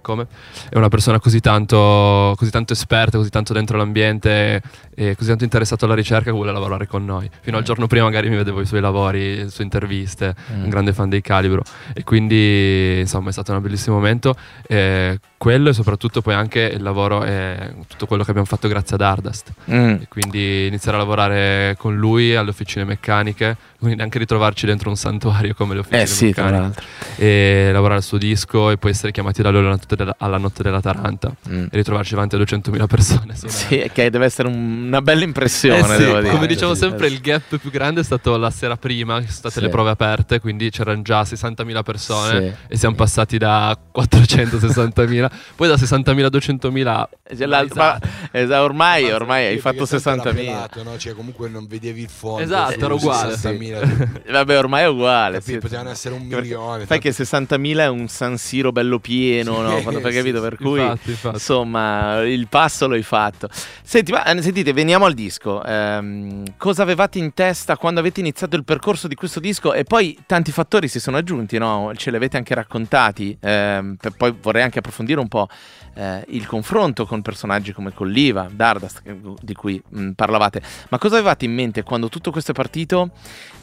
come, 0.06 0.28
è 0.70 0.78
una 0.78 0.88
persona 0.90 1.20
così 1.20 1.40
tanto, 1.40 2.36
così 2.38 2.52
tanto 2.52 2.74
esperta, 2.74 3.18
così 3.18 3.32
tanto 3.32 3.54
dentro 3.54 3.76
l'ambiente 3.78 4.62
e 4.94 5.16
così 5.16 5.30
tanto 5.30 5.44
interessato 5.44 5.86
alla 5.86 5.96
ricerca 5.96 6.26
che 6.26 6.32
vuole 6.32 6.52
lavorare 6.52 6.86
con 6.86 7.04
noi. 7.04 7.28
Fino 7.42 7.58
al 7.58 7.64
giorno 7.64 7.88
prima 7.88 8.06
magari 8.06 8.30
mi 8.30 8.36
vedevo 8.36 8.62
i 8.62 8.66
suoi 8.68 8.82
lavori, 8.82 9.38
le 9.38 9.50
sue 9.50 9.64
interviste, 9.64 10.36
Mm. 10.54 10.64
un 10.64 10.70
grande 10.70 10.94
fan 10.94 11.10
dei 11.10 11.22
Calibro 11.22 11.64
e 11.94 12.04
quindi 12.04 13.00
insomma 13.00 13.30
è 13.30 13.32
stato 13.32 13.52
un 13.54 13.62
bellissimo 13.62 13.96
momento. 13.96 14.36
Eh, 14.68 15.18
quello 15.46 15.70
e 15.70 15.74
soprattutto 15.74 16.22
poi 16.24 16.34
anche 16.34 16.60
il 16.62 16.82
lavoro 16.82 17.24
e 17.24 17.76
tutto 17.88 18.08
quello 18.08 18.24
che 18.24 18.32
abbiamo 18.32 18.48
fatto 18.48 18.68
grazie 18.68 18.96
ad 18.96 19.02
Ardast. 19.04 19.52
Mm. 19.70 19.90
E 20.02 20.08
quindi 20.10 20.66
iniziare 20.66 20.98
a 20.98 21.02
lavorare 21.02 21.76
con 21.78 21.96
lui 21.96 22.36
alle 22.36 22.50
officine 22.50 22.84
meccaniche, 22.84 23.56
quindi 23.78 24.02
anche 24.02 24.18
ritrovarci 24.18 24.66
dentro 24.66 24.90
un 24.90 24.96
santuario 24.98 25.54
come 25.54 25.76
le 25.76 25.82
officine 25.82 26.02
Eh 26.02 26.08
sì, 26.08 26.32
tra 26.34 26.46
meccaniche 26.46 26.82
l'altro. 26.82 27.24
e 27.24 27.70
lavorare 27.72 27.98
al 28.00 28.04
suo 28.04 28.18
disco 28.18 28.72
e 28.72 28.78
poi 28.78 28.90
essere 28.90 29.12
chiamati 29.12 29.44
da 29.44 29.52
lui 29.52 29.60
alla 29.60 30.38
notte 30.40 30.64
della, 30.64 30.82
Taranta 30.82 31.32
Mm. 31.48 31.66
e 31.66 31.70
ritrovarci 31.78 32.16
davanti 32.16 32.34
a 32.36 32.40
200.000 32.40 32.88
persone. 32.88 33.36
Sì, 33.36 33.88
che 33.94 34.10
deve 34.10 34.26
essere 34.26 34.48
un- 34.48 34.86
una 34.88 35.02
bella 35.04 35.26
impressione, 35.26 35.78
eh 35.80 35.84
sì, 35.84 36.04
devo 36.06 36.20
dire. 36.22 36.34
come 36.34 36.48
dicevo 36.48 36.74
sempre, 36.74 37.06
il 37.06 37.20
gap 37.20 37.56
più 37.58 37.70
grande 37.70 38.02
è 38.02 38.04
stato 38.04 38.36
la 38.38 38.50
sera 38.50 38.78
prima, 38.78 39.18
che 39.20 39.26
sono 39.28 39.36
state 39.38 39.56
Sì. 39.56 39.62
le 39.62 39.70
prove 39.70 39.92
aperte, 39.92 40.40
quindi 40.40 40.72
c'erano 40.72 41.04
già 41.04 41.24
60.000 41.24 41.84
persone 41.84 42.58
e 42.68 42.78
siamo 42.78 42.96
passati 42.96 43.38
da 43.38 43.78
460.000, 43.96 45.30
poi 45.56 45.68
da 45.68 45.76
60.000 45.76 46.24
a 46.26 46.30
200.000. 46.30 47.10
Cioè, 47.38 47.46
la- 47.48 47.66
ma- 47.74 48.00
esatto, 48.32 48.64
ormai, 48.64 49.04
Ma 49.10 49.16
ormai 49.16 49.46
hai 49.48 49.54
sì, 49.56 49.60
fatto 49.60 49.86
perché 49.86 50.00
sempre 50.00 50.32
60.000. 50.32 50.36
era 50.38 50.52
pelato, 50.52 50.84
no? 50.84 50.98
Cioè, 50.98 51.14
comunque 51.14 51.50
non 51.50 51.68
vedevi 51.68 52.02
il 52.02 52.10
fondo. 52.10 52.42
Esatto, 52.44 52.84
era 52.86 52.94
uguale, 52.94 53.34
60.000. 53.36 54.08
Vabbè, 54.32 54.58
ormai 54.58 54.84
è 54.84 54.88
uguale. 54.88 55.42
Sì. 55.42 55.58
Potevano 55.58 55.90
essere 55.90 56.16
un 56.16 56.28
Perché- 56.28 56.42
milione. 56.44 56.86
Fai 56.86 57.00
che 57.00 57.10
60.000 57.12 57.78
è 57.80 57.88
un 57.88 58.08
San 58.08 58.38
Siro 58.38 58.72
bello 58.72 59.00
pieno, 59.00 59.62
no? 59.62 59.78
Sì, 59.78 59.84
Quando 59.84 60.08
sì, 60.10 60.16
capito? 60.16 60.38
sì, 60.38 60.44
per 60.50 60.58
cui, 60.58 60.80
infatti, 60.82 61.10
infatti. 61.12 61.36
insomma, 61.36 62.22
il 62.22 62.48
passo 62.48 62.88
l'hai 62.88 63.04
fatto. 63.04 63.50
Senti, 63.84 64.12
ma, 64.12 64.24
eh, 64.26 64.42
sentite, 64.42 64.74
veniamo 64.74 65.06
al 65.06 65.14
disco. 65.14 65.64
Ehm, 65.64 66.44
cosa 66.58 66.84
avevate 66.84 67.18
in 67.20 67.34
testa 67.34 67.78
quando 67.78 68.00
avete 68.00 68.20
iniziato 68.20 68.56
il 68.56 68.64
percorso 68.64 69.08
di 69.08 69.16
questo 69.16 69.40
disco? 69.40 69.74
E 69.74 69.84
poi 69.84 70.18
tanti 70.26 70.52
fattori 70.52 70.88
si 70.88 71.00
sono 71.00 71.18
aggiunti, 71.18 71.58
no? 71.58 71.92
Ce 71.96 72.10
li 72.10 72.16
avete 72.16 72.38
anche 72.38 72.54
raccontati. 72.54 73.38
Ehm, 73.42 73.96
per- 74.00 74.14
poi 74.16 74.34
vorrei 74.42 74.64
anche 74.64 74.80
approfondire 74.80 75.15
un 75.22 75.28
po' 75.28 75.48
eh, 75.96 76.24
il 76.30 76.46
confronto 76.46 77.06
con 77.06 77.22
personaggi 77.22 77.72
come 77.72 77.94
Colliva, 77.94 78.48
Dardast, 78.52 79.02
che- 79.02 79.20
di 79.42 79.54
cui 79.54 79.82
mh, 79.88 80.12
parlavate. 80.12 80.62
Ma 80.90 80.98
cosa 80.98 81.16
avevate 81.16 81.46
in 81.46 81.54
mente 81.54 81.84
quando 81.84 82.10
tutto 82.10 82.32
questo 82.32 82.52
è 82.52 82.54
partito? 82.54 83.12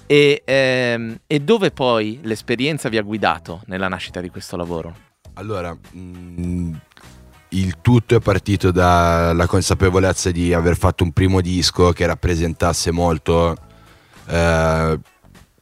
E, 0.07 0.43
ehm, 0.45 1.21
e 1.27 1.41
dove 1.41 1.71
poi 1.71 2.21
l'esperienza 2.23 2.89
vi 2.89 2.99
ha 2.99 3.03
guidato 3.03 3.63
nella 3.67 3.89
nascita 3.89 4.21
di 4.21 4.31
questo 4.31 4.57
lavoro? 4.57 4.95
Allora, 5.35 5.73
mh, 5.75 6.73
il 7.51 7.81
tutto 7.81 8.17
è 8.17 8.21
partito 8.21 8.71
dalla 8.71 9.47
consapevolezza 9.47 10.31
di 10.31 10.53
aver 10.53 10.77
fatto 10.77 11.05
un 11.05 11.13
primo 11.13 11.41
disco 11.41 11.93
che 11.93 12.07
rappresentasse 12.07 12.91
molto 12.91 13.57
eh, 14.27 14.99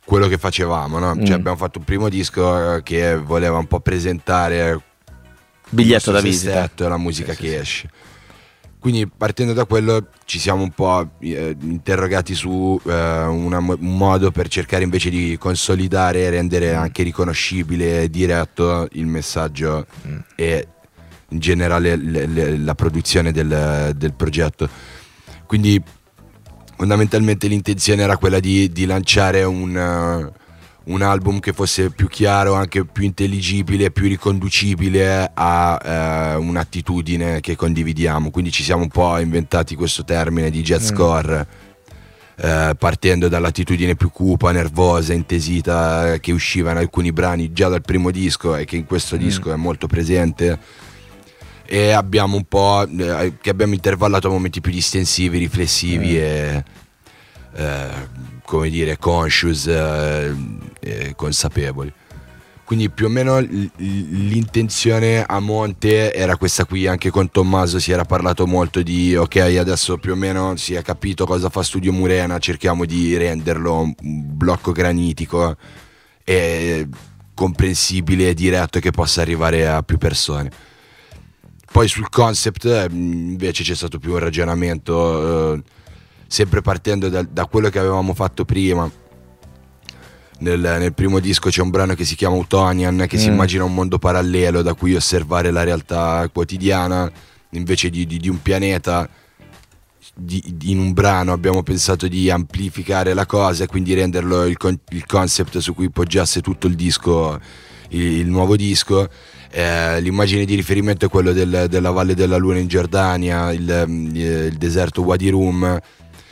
quello 0.05 0.27
che 0.29 0.39
facevamo. 0.39 0.99
no? 0.99 1.15
Mm. 1.15 1.25
Cioè, 1.25 1.37
abbiamo 1.37 1.57
fatto 1.57 1.79
un 1.79 1.85
primo 1.85 2.09
disco 2.09 2.77
eh, 2.77 2.83
che 2.83 3.17
voleva 3.17 3.59
un 3.59 3.67
po' 3.67 3.81
presentare 3.81 4.83
Biglietto 5.71 6.11
da 6.13 6.21
visita. 6.21 6.71
e 6.77 6.89
la 6.89 6.97
musica 6.97 7.35
che 7.35 7.59
esce. 7.59 7.89
Quindi 8.79 9.07
partendo 9.07 9.53
da 9.53 9.67
quello 9.67 10.09
ci 10.25 10.39
siamo 10.39 10.63
un 10.63 10.71
po' 10.71 11.11
eh, 11.21 11.55
interrogati 11.61 12.35
su 12.35 12.81
eh, 12.87 12.91
una 13.25 13.59
un 13.59 13.77
modo 13.79 14.31
per 14.31 14.49
cercare 14.49 14.85
invece 14.85 15.11
di 15.11 15.37
consolidare 15.39 16.21
e 16.21 16.31
rendere 16.31 16.75
anche 16.75 17.03
riconoscibile 17.03 18.03
e 18.05 18.09
diretto 18.11 18.89
il 18.93 19.07
messaggio 19.07 19.87
e 20.35 20.67
in 21.29 21.39
generale 21.39 21.95
le- 21.97 22.27
le- 22.27 22.57
la 22.57 22.75
produzione 22.75 23.33
del, 23.33 23.93
del 23.95 24.15
progetto. 24.15 24.67
Quindi 25.45 25.81
fondamentalmente 26.77 27.49
l'intenzione 27.49 28.03
era 28.03 28.17
quella 28.17 28.41
di, 28.41 28.73
di 28.73 28.87
lanciare 28.87 29.45
un, 29.45 29.77
eh, 29.77 30.40
un 30.85 31.03
album 31.03 31.41
che 31.41 31.53
fosse 31.53 31.91
più 31.91 32.09
chiaro, 32.09 32.55
anche 32.55 32.85
più 32.85 33.05
intelligibile, 33.05 33.91
più 33.91 34.09
riconducibile 34.09 35.31
a 35.35 35.81
eh, 35.83 36.35
un'attitudine 36.37 37.41
che 37.41 37.57
condividiamo. 37.57 38.31
Quindi 38.31 38.51
ci 38.51 38.63
siamo 38.63 38.83
un 38.83 38.89
po' 38.89 39.19
inventati 39.19 39.75
questo 39.75 40.05
termine 40.05 40.51
di 40.51 40.63
jazzcore. 40.63 41.47
eh, 42.43 42.75
partendo 42.79 43.29
dall'attitudine 43.29 43.97
più 43.97 44.11
cupa, 44.11 44.51
nervosa, 44.51 45.13
intesita 45.13 46.17
che 46.21 46.33
usciva 46.33 46.71
in 46.71 46.79
alcuni 46.79 47.13
brani 47.13 47.53
già 47.53 47.69
dal 47.69 47.83
primo 47.83 48.11
disco 48.11 48.57
e 48.57 48.65
che 48.65 48.77
in 48.77 48.87
questo 48.87 49.17
disco 49.17 49.53
è 49.53 49.57
molto 49.57 49.87
presente 49.87 50.59
e 51.67 51.91
abbiamo 51.93 52.37
un 52.37 52.45
po' 52.45 52.85
eh, 52.89 53.35
che 53.41 53.51
abbiamo 53.51 53.75
intervallato 53.75 54.29
a 54.29 54.31
momenti 54.31 54.61
più 54.61 54.73
distensivi, 54.73 55.39
riflessivi 55.39 56.19
e 56.19 56.65
eh, 57.55 57.89
come 58.45 58.71
dire 58.71 58.97
conscious 58.97 59.67
eh, 60.81 61.15
consapevoli. 61.15 61.93
Quindi 62.71 62.89
più 62.89 63.07
o 63.07 63.09
meno 63.09 63.41
l'intenzione 63.41 65.25
a 65.25 65.41
monte 65.41 66.15
era 66.15 66.37
questa 66.37 66.65
qui, 66.65 66.87
anche 66.87 67.11
con 67.11 67.29
Tommaso 67.29 67.81
si 67.81 67.91
era 67.91 68.05
parlato 68.05 68.47
molto 68.47 68.81
di 68.83 69.17
ok 69.17 69.57
adesso 69.59 69.99
più 69.99 70.13
o 70.13 70.15
meno 70.15 70.55
si 70.55 70.75
è 70.75 70.83
capito 70.83 71.27
cosa 71.27 71.49
fa 71.49 71.65
Studio 71.65 71.93
Murena, 71.93 72.39
cerchiamo 72.39 72.85
di 72.85 73.17
renderlo 73.17 73.81
un 73.81 73.95
blocco 73.99 74.71
granitico 74.71 75.57
e 76.23 76.87
comprensibile 77.35 78.29
e 78.29 78.35
diretto 78.35 78.79
che 78.79 78.93
possa 78.93 79.21
arrivare 79.21 79.67
a 79.67 79.83
più 79.83 79.99
persone. 79.99 80.53
Poi 81.73 81.89
sul 81.89 82.09
concept 82.09 82.67
eh, 82.67 82.87
invece 82.93 83.65
c'è 83.65 83.75
stato 83.75 83.99
più 83.99 84.13
un 84.13 84.21
ragionamento, 84.21 85.55
eh, 85.55 85.63
sempre 86.29 86.61
partendo 86.63 87.09
da, 87.09 87.23
da 87.23 87.47
quello 87.47 87.69
che 87.69 87.81
avevamo 87.81 88.15
fatto 88.15 88.45
prima. 88.45 88.89
Nel, 90.41 90.59
nel 90.61 90.95
primo 90.95 91.19
disco 91.21 91.51
c'è 91.51 91.61
un 91.61 91.69
brano 91.71 91.95
che 91.95 92.05
si 92.05 92.15
chiama 92.17 92.37
Utonian, 92.37 93.05
che 93.07 93.19
si 93.19 93.29
Mm. 93.29 93.33
immagina 93.33 93.65
un 93.65 93.75
mondo 93.75 93.99
parallelo 93.99 94.63
da 94.63 94.73
cui 94.75 94.95
osservare 94.95 95.51
la 95.51 95.63
realtà 95.65 96.27
quotidiana, 96.33 97.11
invece 97.51 97.91
di, 97.91 98.07
di- 98.07 98.19
di 98.19 98.29
un 98.29 98.41
pianeta. 98.41 99.09
di- 100.23 100.43
in 100.65 100.79
un 100.79 100.93
brano 100.93 101.33
abbiamo 101.33 101.63
pensato 101.63 102.07
di 102.07 102.31
amplificare 102.31 103.15
la 103.15 103.25
cosa 103.27 103.65
e 103.65 103.67
quindi 103.67 103.95
renderlo 103.95 104.45
il, 104.45 104.57
con- 104.59 104.79
il 104.91 105.07
concept 105.07 105.59
su 105.59 105.73
cui 105.75 105.89
poggiasse 105.89 106.43
tutto 106.43 106.67
il 106.67 106.75
disco, 106.75 107.39
il, 107.91 108.03
il 108.21 108.27
nuovo 108.29 108.55
disco. 108.57 109.09
Eh, 109.51 110.01
l'immagine 110.01 110.45
di 110.45 110.55
riferimento 110.57 111.07
è 111.07 111.09
quello 111.09 111.33
del- 111.33 111.67
della 111.71 111.91
Valle 111.91 112.15
della 112.15 112.37
Luna 112.37 112.59
in 112.59 112.67
Giordania, 112.67 113.51
il, 113.53 113.85
il 114.13 114.57
deserto 114.59 115.03
Wadi 115.03 115.31
Rum, 115.31 115.79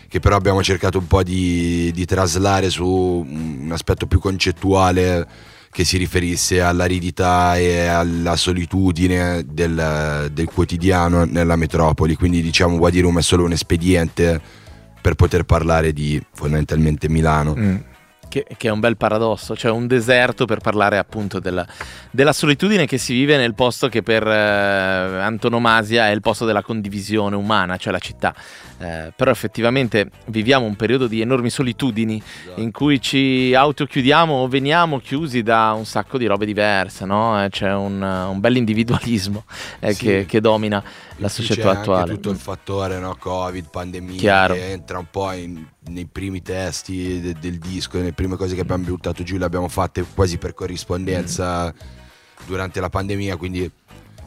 che 0.08 0.20
però 0.20 0.36
abbiamo 0.36 0.62
cercato 0.62 0.98
un 0.98 1.06
po' 1.06 1.22
di, 1.22 1.90
di 1.92 2.04
traslare 2.06 2.70
su 2.70 2.86
un 2.86 3.68
aspetto 3.70 4.06
più 4.06 4.18
concettuale 4.18 5.26
che 5.70 5.84
si 5.84 5.98
riferisse 5.98 6.62
all'aridità 6.62 7.56
e 7.56 7.86
alla 7.86 8.36
solitudine 8.36 9.44
del, 9.46 10.30
del 10.32 10.46
quotidiano 10.46 11.24
nella 11.24 11.56
metropoli. 11.56 12.14
Quindi 12.14 12.40
diciamo 12.40 12.76
Wadi 12.76 13.00
Rum 13.00 13.18
è 13.18 13.22
solo 13.22 13.44
un 13.44 13.52
espediente 13.52 14.40
per 15.00 15.14
poter 15.14 15.44
parlare 15.44 15.92
di 15.92 16.20
fondamentalmente 16.32 17.08
Milano. 17.08 17.54
Mm. 17.56 17.76
Che, 18.28 18.44
che 18.58 18.68
è 18.68 18.70
un 18.70 18.78
bel 18.80 18.98
paradosso, 18.98 19.56
cioè 19.56 19.70
un 19.70 19.86
deserto 19.86 20.44
per 20.44 20.58
parlare 20.58 20.98
appunto 20.98 21.40
della, 21.40 21.66
della 22.10 22.34
solitudine 22.34 22.84
che 22.84 22.98
si 22.98 23.14
vive 23.14 23.38
nel 23.38 23.54
posto 23.54 23.88
che 23.88 24.02
per 24.02 24.26
eh, 24.26 25.22
antonomasia 25.22 26.08
è 26.08 26.10
il 26.10 26.20
posto 26.20 26.44
della 26.44 26.62
condivisione 26.62 27.36
umana, 27.36 27.76
cioè 27.78 27.90
la 27.92 27.98
città. 27.98 28.34
Eh, 28.80 29.12
però 29.16 29.30
effettivamente 29.30 30.10
viviamo 30.26 30.64
un 30.66 30.76
periodo 30.76 31.06
di 31.08 31.20
enormi 31.20 31.50
solitudini 31.50 32.22
in 32.56 32.70
cui 32.70 33.00
ci 33.00 33.52
autochiudiamo 33.54 34.32
o 34.34 34.46
veniamo 34.46 35.00
chiusi 35.00 35.42
da 35.42 35.72
un 35.76 35.84
sacco 35.84 36.16
di 36.18 36.26
robe 36.26 36.44
diverse, 36.46 37.04
no? 37.06 37.42
Eh, 37.42 37.48
C'è 37.48 37.72
un, 37.72 38.00
un 38.00 38.38
bel 38.40 38.56
individualismo 38.56 39.44
eh, 39.80 39.94
Sì. 39.94 40.04
che, 40.04 40.26
che 40.28 40.40
domina 40.40 40.82
la 41.18 41.28
società 41.28 41.60
c'è 41.62 41.68
anche 41.68 41.80
attuale. 41.80 42.14
tutto 42.14 42.30
il 42.30 42.36
fattore 42.36 42.98
no? 42.98 43.14
Covid, 43.16 43.68
pandemia 43.70 44.18
Chiaro. 44.18 44.54
che 44.54 44.70
entra 44.70 44.98
un 44.98 45.06
po' 45.10 45.30
in- 45.32 45.66
nei 45.88 46.06
primi 46.06 46.42
testi 46.42 47.20
de- 47.20 47.34
del 47.38 47.58
disco, 47.58 47.98
nelle 47.98 48.12
prime 48.12 48.36
cose 48.36 48.54
che 48.54 48.60
abbiamo 48.60 48.84
buttato 48.84 49.22
giù 49.22 49.36
le 49.36 49.44
abbiamo 49.44 49.68
fatte 49.68 50.04
quasi 50.14 50.38
per 50.38 50.54
corrispondenza 50.54 51.72
durante 52.46 52.80
la 52.80 52.88
pandemia, 52.88 53.36
quindi 53.36 53.70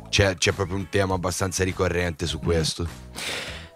c'è, 0.09 0.35
c'è 0.35 0.51
proprio 0.51 0.75
un 0.77 0.87
tema 0.89 1.13
abbastanza 1.15 1.63
ricorrente 1.63 2.25
su 2.25 2.39
questo. 2.39 2.87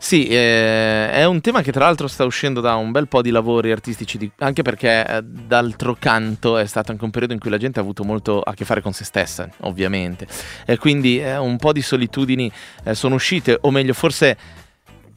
Sì, 0.05 0.27
eh, 0.27 1.09
è 1.09 1.25
un 1.25 1.41
tema 1.41 1.63
che 1.63 1.71
tra 1.71 1.85
l'altro 1.85 2.07
sta 2.07 2.25
uscendo 2.25 2.61
da 2.61 2.75
un 2.75 2.91
bel 2.91 3.07
po' 3.07 3.23
di 3.23 3.31
lavori 3.31 3.71
artistici, 3.71 4.19
di- 4.19 4.29
anche 4.37 4.61
perché 4.61 5.03
eh, 5.03 5.23
d'altro 5.23 5.95
canto 5.97 6.59
è 6.59 6.67
stato 6.67 6.91
anche 6.91 7.03
un 7.03 7.09
periodo 7.09 7.33
in 7.33 7.39
cui 7.39 7.49
la 7.49 7.57
gente 7.57 7.79
ha 7.79 7.81
avuto 7.81 8.03
molto 8.03 8.39
a 8.39 8.53
che 8.53 8.65
fare 8.65 8.81
con 8.81 8.93
se 8.93 9.03
stessa, 9.03 9.49
ovviamente. 9.61 10.27
E 10.67 10.77
quindi 10.77 11.19
eh, 11.19 11.37
un 11.37 11.57
po' 11.57 11.73
di 11.73 11.81
solitudini 11.81 12.51
eh, 12.83 12.93
sono 12.93 13.15
uscite, 13.15 13.57
o 13.59 13.71
meglio, 13.71 13.93
forse 13.93 14.37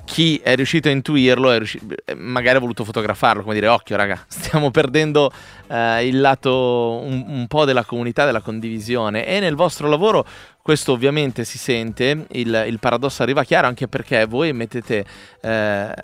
chi 0.09 0.41
è 0.43 0.57
riuscito 0.57 0.89
a 0.89 0.91
intuirlo 0.91 1.55
riusci- 1.59 1.81
eh, 2.07 2.15
magari 2.15 2.57
ha 2.57 2.61
voluto 2.61 2.83
fotografarlo, 2.83 3.43
come 3.43 3.55
dire, 3.55 3.69
occhio 3.69 3.95
raga, 3.95 4.25
stiamo 4.27 4.71
perdendo 4.71 5.31
eh, 5.69 6.07
il 6.07 6.19
lato 6.19 7.03
un, 7.05 7.25
un 7.29 7.47
po' 7.47 7.67
della 7.67 7.85
comunità, 7.85 8.25
della 8.25 8.41
condivisione 8.41 9.27
e 9.27 9.39
nel 9.39 9.55
vostro 9.55 9.87
lavoro 9.87 10.27
Questo 10.63 10.93
ovviamente 10.93 11.45
si 11.45 11.59
sente, 11.59 12.27
il, 12.33 12.65
il 12.69 12.79
paradosso 12.79 13.23
arriva 13.23 13.45
chiaro 13.45 13.67
anche 13.67 13.87
perché 13.87 14.25
voi 14.25 14.53
mettete 14.55 15.05
eh, 15.43 15.95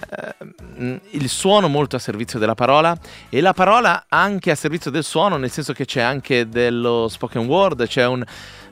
il 1.10 1.28
suono 1.28 1.68
molto 1.68 1.96
a 1.96 1.98
servizio 1.98 2.38
della 2.38 2.54
parola 2.54 2.96
e 3.30 3.40
la 3.40 3.52
parola 3.54 4.04
anche 4.08 4.50
a 4.50 4.54
servizio 4.54 4.90
del 4.90 5.04
suono, 5.04 5.38
nel 5.38 5.50
senso 5.50 5.72
che 5.72 5.86
c'è 5.86 6.02
anche 6.02 6.46
dello 6.48 7.08
spoken 7.08 7.46
word, 7.46 7.86
c'è 7.86 8.06
un... 8.06 8.22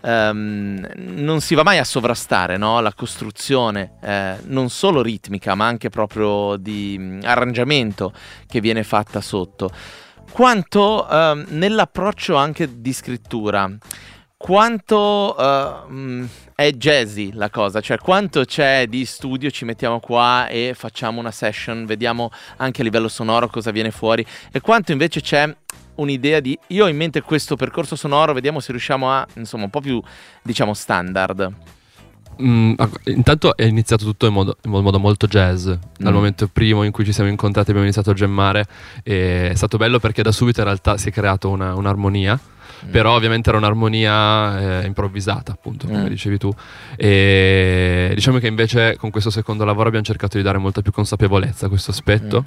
ehm, 0.02 0.86
non 0.96 1.40
si 1.40 1.54
va 1.54 1.62
mai 1.62 1.78
a 1.78 1.84
sovrastare 1.84 2.56
no? 2.56 2.80
la 2.80 2.92
costruzione, 2.94 3.94
eh, 4.02 4.36
non 4.46 4.68
solo 4.68 5.02
ritmica, 5.02 5.54
ma 5.54 5.66
anche 5.66 5.88
proprio 5.88 6.56
di 6.56 6.96
mm, 6.98 7.20
arrangiamento 7.24 8.12
che 8.46 8.60
viene 8.60 8.82
fatta 8.82 9.20
sotto. 9.20 9.70
Quanto 10.30 11.08
ehm, 11.08 11.46
nell'approccio 11.50 12.36
anche 12.36 12.80
di 12.80 12.92
scrittura, 12.92 13.70
quanto 14.42 15.36
mh, 15.88 16.24
è 16.56 16.72
jazzy 16.72 17.30
la 17.32 17.48
cosa, 17.48 17.80
cioè 17.80 17.96
quanto 17.98 18.44
c'è 18.44 18.88
di 18.88 19.04
studio, 19.04 19.52
ci 19.52 19.64
mettiamo 19.64 20.00
qua 20.00 20.48
e 20.48 20.72
facciamo 20.76 21.20
una 21.20 21.30
session, 21.30 21.86
vediamo 21.86 22.28
anche 22.56 22.80
a 22.80 22.84
livello 22.84 23.06
sonoro 23.06 23.46
cosa 23.46 23.70
viene 23.70 23.92
fuori 23.92 24.26
e 24.50 24.60
quanto 24.60 24.90
invece 24.90 25.20
c'è 25.20 25.54
un'idea 25.94 26.40
di 26.40 26.58
io 26.68 26.86
ho 26.86 26.88
in 26.88 26.96
mente 26.96 27.20
questo 27.20 27.54
percorso 27.54 27.94
sonoro, 27.94 28.32
vediamo 28.32 28.58
se 28.58 28.72
riusciamo 28.72 29.12
a, 29.12 29.24
insomma, 29.34 29.62
un 29.62 29.70
po' 29.70 29.80
più 29.80 30.02
diciamo 30.42 30.74
standard. 30.74 31.52
Mm, 32.42 32.72
intanto 33.04 33.54
è 33.56 33.62
iniziato 33.64 34.04
tutto 34.04 34.26
in 34.26 34.32
modo, 34.32 34.56
in 34.64 34.70
modo 34.72 34.98
molto 34.98 35.28
jazz. 35.28 35.66
Dal 35.66 36.10
Mm. 36.10 36.14
momento 36.14 36.48
primo 36.48 36.82
in 36.82 36.90
cui 36.90 37.04
ci 37.04 37.12
siamo 37.12 37.30
incontrati 37.30 37.68
abbiamo 37.68 37.84
iniziato 37.86 38.10
a 38.10 38.14
gemmare. 38.14 38.66
E 39.04 39.50
è 39.50 39.54
stato 39.54 39.76
bello 39.76 40.00
perché 40.00 40.22
da 40.22 40.32
subito 40.32 40.58
in 40.58 40.66
realtà 40.66 40.96
si 40.96 41.10
è 41.10 41.12
creata 41.12 41.46
una- 41.46 41.74
un'armonia. 41.76 42.40
Però 42.90 43.14
ovviamente 43.14 43.48
era 43.48 43.58
un'armonia 43.58 44.80
eh, 44.82 44.86
improvvisata, 44.86 45.52
appunto, 45.52 45.86
come 45.86 46.02
Mm. 46.04 46.06
dicevi 46.08 46.38
tu. 46.38 46.52
E 46.96 48.12
diciamo 48.14 48.38
che 48.38 48.46
invece 48.46 48.96
con 48.96 49.10
questo 49.10 49.30
secondo 49.30 49.64
lavoro 49.64 49.88
abbiamo 49.88 50.04
cercato 50.04 50.36
di 50.36 50.42
dare 50.42 50.58
molta 50.58 50.80
più 50.82 50.92
consapevolezza 50.92 51.66
a 51.66 51.68
questo 51.68 51.90
aspetto, 51.90 52.44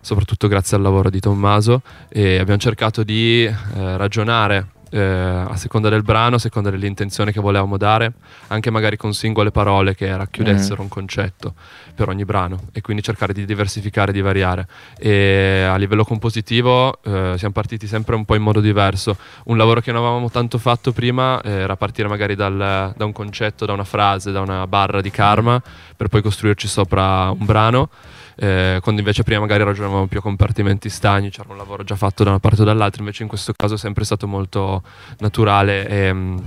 soprattutto 0.00 0.48
grazie 0.48 0.76
al 0.76 0.82
lavoro 0.82 1.10
di 1.10 1.20
Tommaso. 1.20 1.82
E 2.08 2.38
abbiamo 2.38 2.58
cercato 2.60 3.02
di 3.02 3.44
eh, 3.44 3.96
ragionare 3.96 4.66
eh, 4.90 5.00
a 5.00 5.56
seconda 5.56 5.88
del 5.88 6.02
brano, 6.02 6.36
a 6.36 6.38
seconda 6.38 6.70
dell'intenzione 6.70 7.32
che 7.32 7.40
volevamo 7.40 7.76
dare, 7.76 8.12
anche 8.48 8.70
magari 8.70 8.96
con 8.96 9.12
singole 9.12 9.50
parole 9.50 9.94
che 9.94 10.14
racchiudessero 10.16 10.80
un 10.82 10.88
concetto 10.88 11.54
per 11.94 12.08
ogni 12.08 12.24
brano 12.24 12.68
e 12.72 12.80
quindi 12.80 13.02
cercare 13.02 13.32
di 13.32 13.44
diversificare, 13.44 14.12
di 14.12 14.20
variare. 14.20 14.66
E 14.98 15.66
a 15.68 15.76
livello 15.76 16.04
compositivo 16.04 17.00
eh, 17.02 17.34
siamo 17.36 17.52
partiti 17.52 17.86
sempre 17.86 18.14
un 18.14 18.24
po' 18.24 18.34
in 18.34 18.42
modo 18.42 18.60
diverso. 18.60 19.16
Un 19.44 19.56
lavoro 19.56 19.80
che 19.80 19.92
non 19.92 20.02
avevamo 20.02 20.30
tanto 20.30 20.58
fatto 20.58 20.92
prima 20.92 21.40
eh, 21.42 21.50
era 21.50 21.76
partire 21.76 22.08
magari 22.08 22.34
dal- 22.34 22.94
da 22.96 23.04
un 23.04 23.12
concetto, 23.12 23.66
da 23.66 23.72
una 23.72 23.84
frase, 23.84 24.32
da 24.32 24.40
una 24.40 24.66
barra 24.66 25.00
di 25.00 25.10
karma, 25.10 25.60
per 25.96 26.08
poi 26.08 26.22
costruirci 26.22 26.68
sopra 26.68 27.30
un 27.30 27.44
brano. 27.44 27.90
Eh, 28.40 28.78
quando 28.82 29.00
invece 29.00 29.24
prima 29.24 29.40
magari 29.40 29.64
ragionavamo 29.64 30.06
più 30.06 30.20
a 30.20 30.22
compartimenti 30.22 30.88
stagni, 30.88 31.30
c'era 31.30 31.50
un 31.50 31.56
lavoro 31.56 31.82
già 31.82 31.96
fatto 31.96 32.22
da 32.22 32.30
una 32.30 32.38
parte 32.38 32.62
o 32.62 32.64
dall'altra, 32.64 33.00
invece 33.00 33.24
in 33.24 33.28
questo 33.28 33.52
caso 33.52 33.74
è 33.74 33.78
sempre 33.78 34.04
stato 34.04 34.28
molto 34.28 34.82
naturale 35.18 35.88
e 35.88 36.12
mm, 36.12 36.38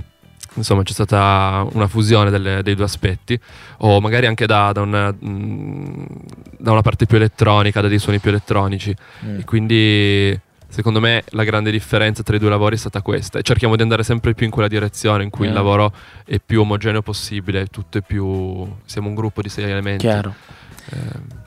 insomma 0.54 0.82
c'è 0.84 0.92
stata 0.94 1.66
una 1.72 1.86
fusione 1.88 2.30
delle- 2.30 2.62
dei 2.62 2.74
due 2.74 2.84
aspetti, 2.86 3.38
o 3.78 4.00
magari 4.00 4.24
anche 4.26 4.46
da, 4.46 4.72
da 4.72 4.80
una, 4.80 5.12
mm, 5.12 6.04
da 6.58 6.72
una 6.72 6.80
parte 6.82 7.04
più 7.04 7.16
elettronica, 7.18 7.82
da 7.82 7.88
dei 7.88 7.98
suoni 7.98 8.18
più 8.20 8.30
elettronici. 8.30 8.94
Mm. 9.26 9.38
E 9.40 9.44
quindi 9.44 10.40
secondo 10.68 11.00
me 11.00 11.22
la 11.30 11.44
grande 11.44 11.70
differenza 11.70 12.22
tra 12.22 12.34
i 12.34 12.38
due 12.38 12.48
lavori 12.48 12.76
è 12.76 12.78
stata 12.78 13.02
questa 13.02 13.38
e 13.38 13.42
cerchiamo 13.42 13.76
di 13.76 13.82
andare 13.82 14.02
sempre 14.02 14.32
più 14.32 14.46
in 14.46 14.50
quella 14.52 14.68
direzione 14.68 15.22
in 15.24 15.28
cui 15.28 15.44
il 15.44 15.52
Mm. 15.52 15.56
lavoro 15.56 15.92
è 16.24 16.40
più 16.44 16.62
omogeneo 16.62 17.02
possibile, 17.02 17.66
tutto 17.66 17.98
è 17.98 18.00
più... 18.00 18.66
siamo 18.86 19.08
un 19.08 19.14
gruppo 19.14 19.42
di 19.42 19.50
sei 19.50 19.64
elementi. 19.70 20.06
Chiaro. 20.06 20.34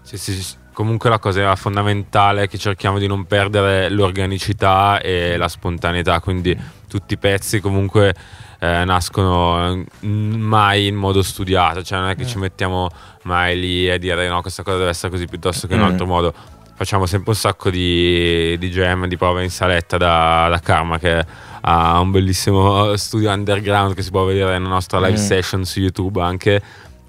Sì, 0.01 0.17
sì, 0.17 0.33
sì. 0.33 0.55
Comunque 0.73 1.09
la 1.09 1.19
cosa 1.19 1.55
fondamentale 1.55 2.43
è 2.43 2.47
che 2.49 2.57
cerchiamo 2.57 2.99
di 2.99 3.07
non 3.07 3.25
perdere 3.25 3.89
l'organicità 3.89 4.99
e 4.99 5.37
la 5.37 5.47
spontaneità, 5.47 6.19
quindi 6.19 6.57
tutti 6.89 7.13
i 7.13 7.17
pezzi 7.17 7.61
comunque 7.61 8.13
eh, 8.59 8.83
nascono 8.83 9.71
eh, 10.01 10.05
mai 10.07 10.87
in 10.87 10.95
modo 10.95 11.23
studiato, 11.23 11.81
cioè 11.81 11.99
non 11.99 12.09
è 12.09 12.15
che 12.15 12.23
Eh. 12.23 12.27
ci 12.27 12.37
mettiamo 12.39 12.89
mai 13.23 13.57
lì 13.57 13.89
a 13.89 13.97
dire 13.97 14.27
no, 14.27 14.41
questa 14.41 14.63
cosa 14.63 14.77
deve 14.77 14.89
essere 14.89 15.11
così 15.11 15.27
piuttosto 15.27 15.65
che 15.67 15.75
in 15.75 15.79
un 15.79 15.87
Mm. 15.87 15.91
altro 15.91 16.05
modo. 16.05 16.33
Facciamo 16.77 17.05
sempre 17.05 17.29
un 17.29 17.37
sacco 17.37 17.69
di, 17.69 18.57
di 18.57 18.69
jam, 18.69 19.05
di 19.07 19.15
prove 19.15 19.43
in 19.43 19.49
saletta 19.49 19.95
da, 19.95 20.47
da 20.49 20.59
Karma 20.59 20.99
che 20.99 21.25
ha 21.61 21.99
un 22.01 22.11
bellissimo 22.11 22.93
studio 22.97 23.31
underground 23.31 23.95
che 23.95 24.01
si 24.01 24.11
può 24.11 24.25
vedere 24.25 24.51
nella 24.57 24.67
nostra 24.67 24.99
live 24.99 25.13
Mm. 25.17 25.23
session 25.23 25.63
su 25.63 25.79
YouTube 25.79 26.21
anche 26.21 26.61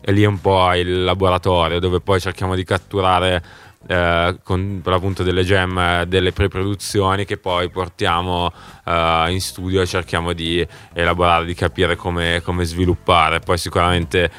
e 0.09 0.13
lì 0.13 0.23
è 0.23 0.27
un 0.27 0.41
po' 0.41 0.73
il 0.75 1.03
laboratorio 1.03 1.81
dove 1.81 1.99
poi 1.99 2.21
cerchiamo 2.21 2.55
di 2.55 2.63
catturare 2.63 3.43
eh, 3.89 4.37
con 4.45 4.79
per 4.81 4.93
l'appunto 4.93 5.25
delle 5.25 5.43
gem 5.43 5.77
eh, 5.77 6.05
delle 6.07 6.31
pre-produzioni 6.31 7.25
che 7.25 7.39
poi 7.39 7.69
portiamo 7.71 8.53
eh, 8.85 9.27
in 9.31 9.41
studio 9.41 9.81
e 9.81 9.87
cerchiamo 9.87 10.33
di 10.33 10.65
elaborare, 10.93 11.45
di 11.45 11.55
capire 11.55 11.97
come, 11.97 12.41
come 12.45 12.65
sviluppare. 12.65 13.41
Poi 13.41 13.59
sicuramente 13.59 14.31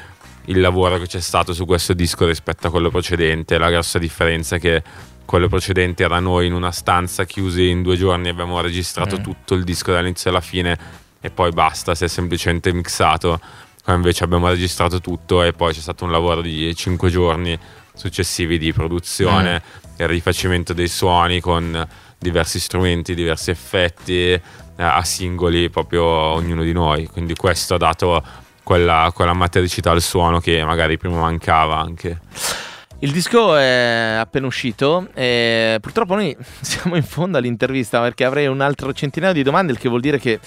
il 0.46 0.58
lavoro 0.58 0.96
che 0.96 1.06
c'è 1.06 1.20
stato 1.20 1.52
su 1.52 1.66
questo 1.66 1.92
disco 1.92 2.24
rispetto 2.24 2.68
a 2.68 2.70
quello 2.70 2.88
precedente, 2.88 3.58
la 3.58 3.68
grossa 3.68 3.98
differenza 3.98 4.56
è 4.56 4.58
che 4.58 4.82
quello 5.26 5.48
precedente 5.48 6.02
era 6.02 6.18
noi 6.18 6.46
in 6.46 6.54
una 6.54 6.72
stanza 6.72 7.24
chiusi 7.24 7.68
in 7.68 7.82
due 7.82 7.96
giorni, 7.96 8.30
abbiamo 8.30 8.58
registrato 8.62 9.18
Mm. 9.18 9.22
tutto 9.22 9.52
il 9.52 9.64
disco 9.64 9.92
dall'inizio 9.92 10.30
alla 10.30 10.40
fine 10.40 10.78
e 11.20 11.28
poi 11.28 11.50
basta, 11.50 11.94
si 11.94 12.04
è 12.04 12.08
semplicemente 12.08 12.72
mixato. 12.72 13.38
Qua 13.88 13.96
invece 13.96 14.22
abbiamo 14.22 14.50
registrato 14.50 15.00
tutto 15.00 15.42
e 15.42 15.54
poi 15.54 15.72
c'è 15.72 15.80
stato 15.80 16.04
un 16.04 16.10
lavoro 16.10 16.42
di 16.42 16.76
cinque 16.76 17.08
giorni 17.08 17.58
successivi 17.94 18.58
di 18.58 18.70
produzione 18.70 19.62
e 19.96 20.06
rifacimento 20.06 20.74
dei 20.74 20.88
suoni 20.88 21.40
con 21.40 21.88
diversi 22.18 22.60
strumenti, 22.60 23.14
diversi 23.14 23.48
effetti 23.48 24.32
eh, 24.32 24.42
a 24.76 25.02
singoli 25.04 25.70
proprio 25.70 26.04
ognuno 26.04 26.64
di 26.64 26.72
noi. 26.74 27.06
Quindi 27.06 27.34
questo 27.34 27.76
ha 27.76 27.78
dato 27.78 28.22
quella, 28.62 29.10
quella 29.14 29.32
matericità 29.32 29.92
al 29.92 30.02
suono 30.02 30.38
che 30.38 30.62
magari 30.62 30.98
prima 30.98 31.20
mancava 31.20 31.78
anche. 31.78 32.20
Il 32.98 33.10
disco 33.10 33.56
è 33.56 34.16
appena 34.18 34.46
uscito 34.46 35.08
e 35.14 35.78
purtroppo 35.80 36.14
noi 36.14 36.36
siamo 36.60 36.94
in 36.94 37.04
fondo 37.04 37.38
all'intervista 37.38 38.02
perché 38.02 38.26
avrei 38.26 38.48
un 38.48 38.60
altro 38.60 38.92
centinaio 38.92 39.32
di 39.32 39.42
domande, 39.42 39.72
il 39.72 39.78
che 39.78 39.88
vuol 39.88 40.02
dire 40.02 40.18
che 40.18 40.32
eh, 40.32 40.40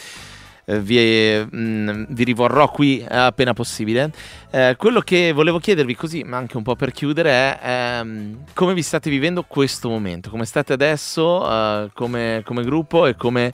vi, 0.65 1.45
mh, 1.49 2.05
vi 2.09 2.23
rivorrò 2.23 2.69
qui 2.69 3.05
appena 3.07 3.53
possibile. 3.53 4.11
Eh, 4.51 4.75
quello 4.77 5.01
che 5.01 5.31
volevo 5.31 5.59
chiedervi 5.59 5.95
così, 5.95 6.23
ma 6.23 6.37
anche 6.37 6.57
un 6.57 6.63
po' 6.63 6.75
per 6.75 6.91
chiudere, 6.91 7.59
è 7.59 7.59
ehm, 7.99 8.43
come 8.53 8.73
vi 8.73 8.81
state 8.81 9.09
vivendo 9.09 9.43
questo 9.43 9.89
momento, 9.89 10.29
come 10.29 10.45
state 10.45 10.73
adesso 10.73 11.49
eh, 11.49 11.89
come, 11.93 12.41
come 12.45 12.63
gruppo 12.63 13.05
e 13.05 13.15
come 13.15 13.51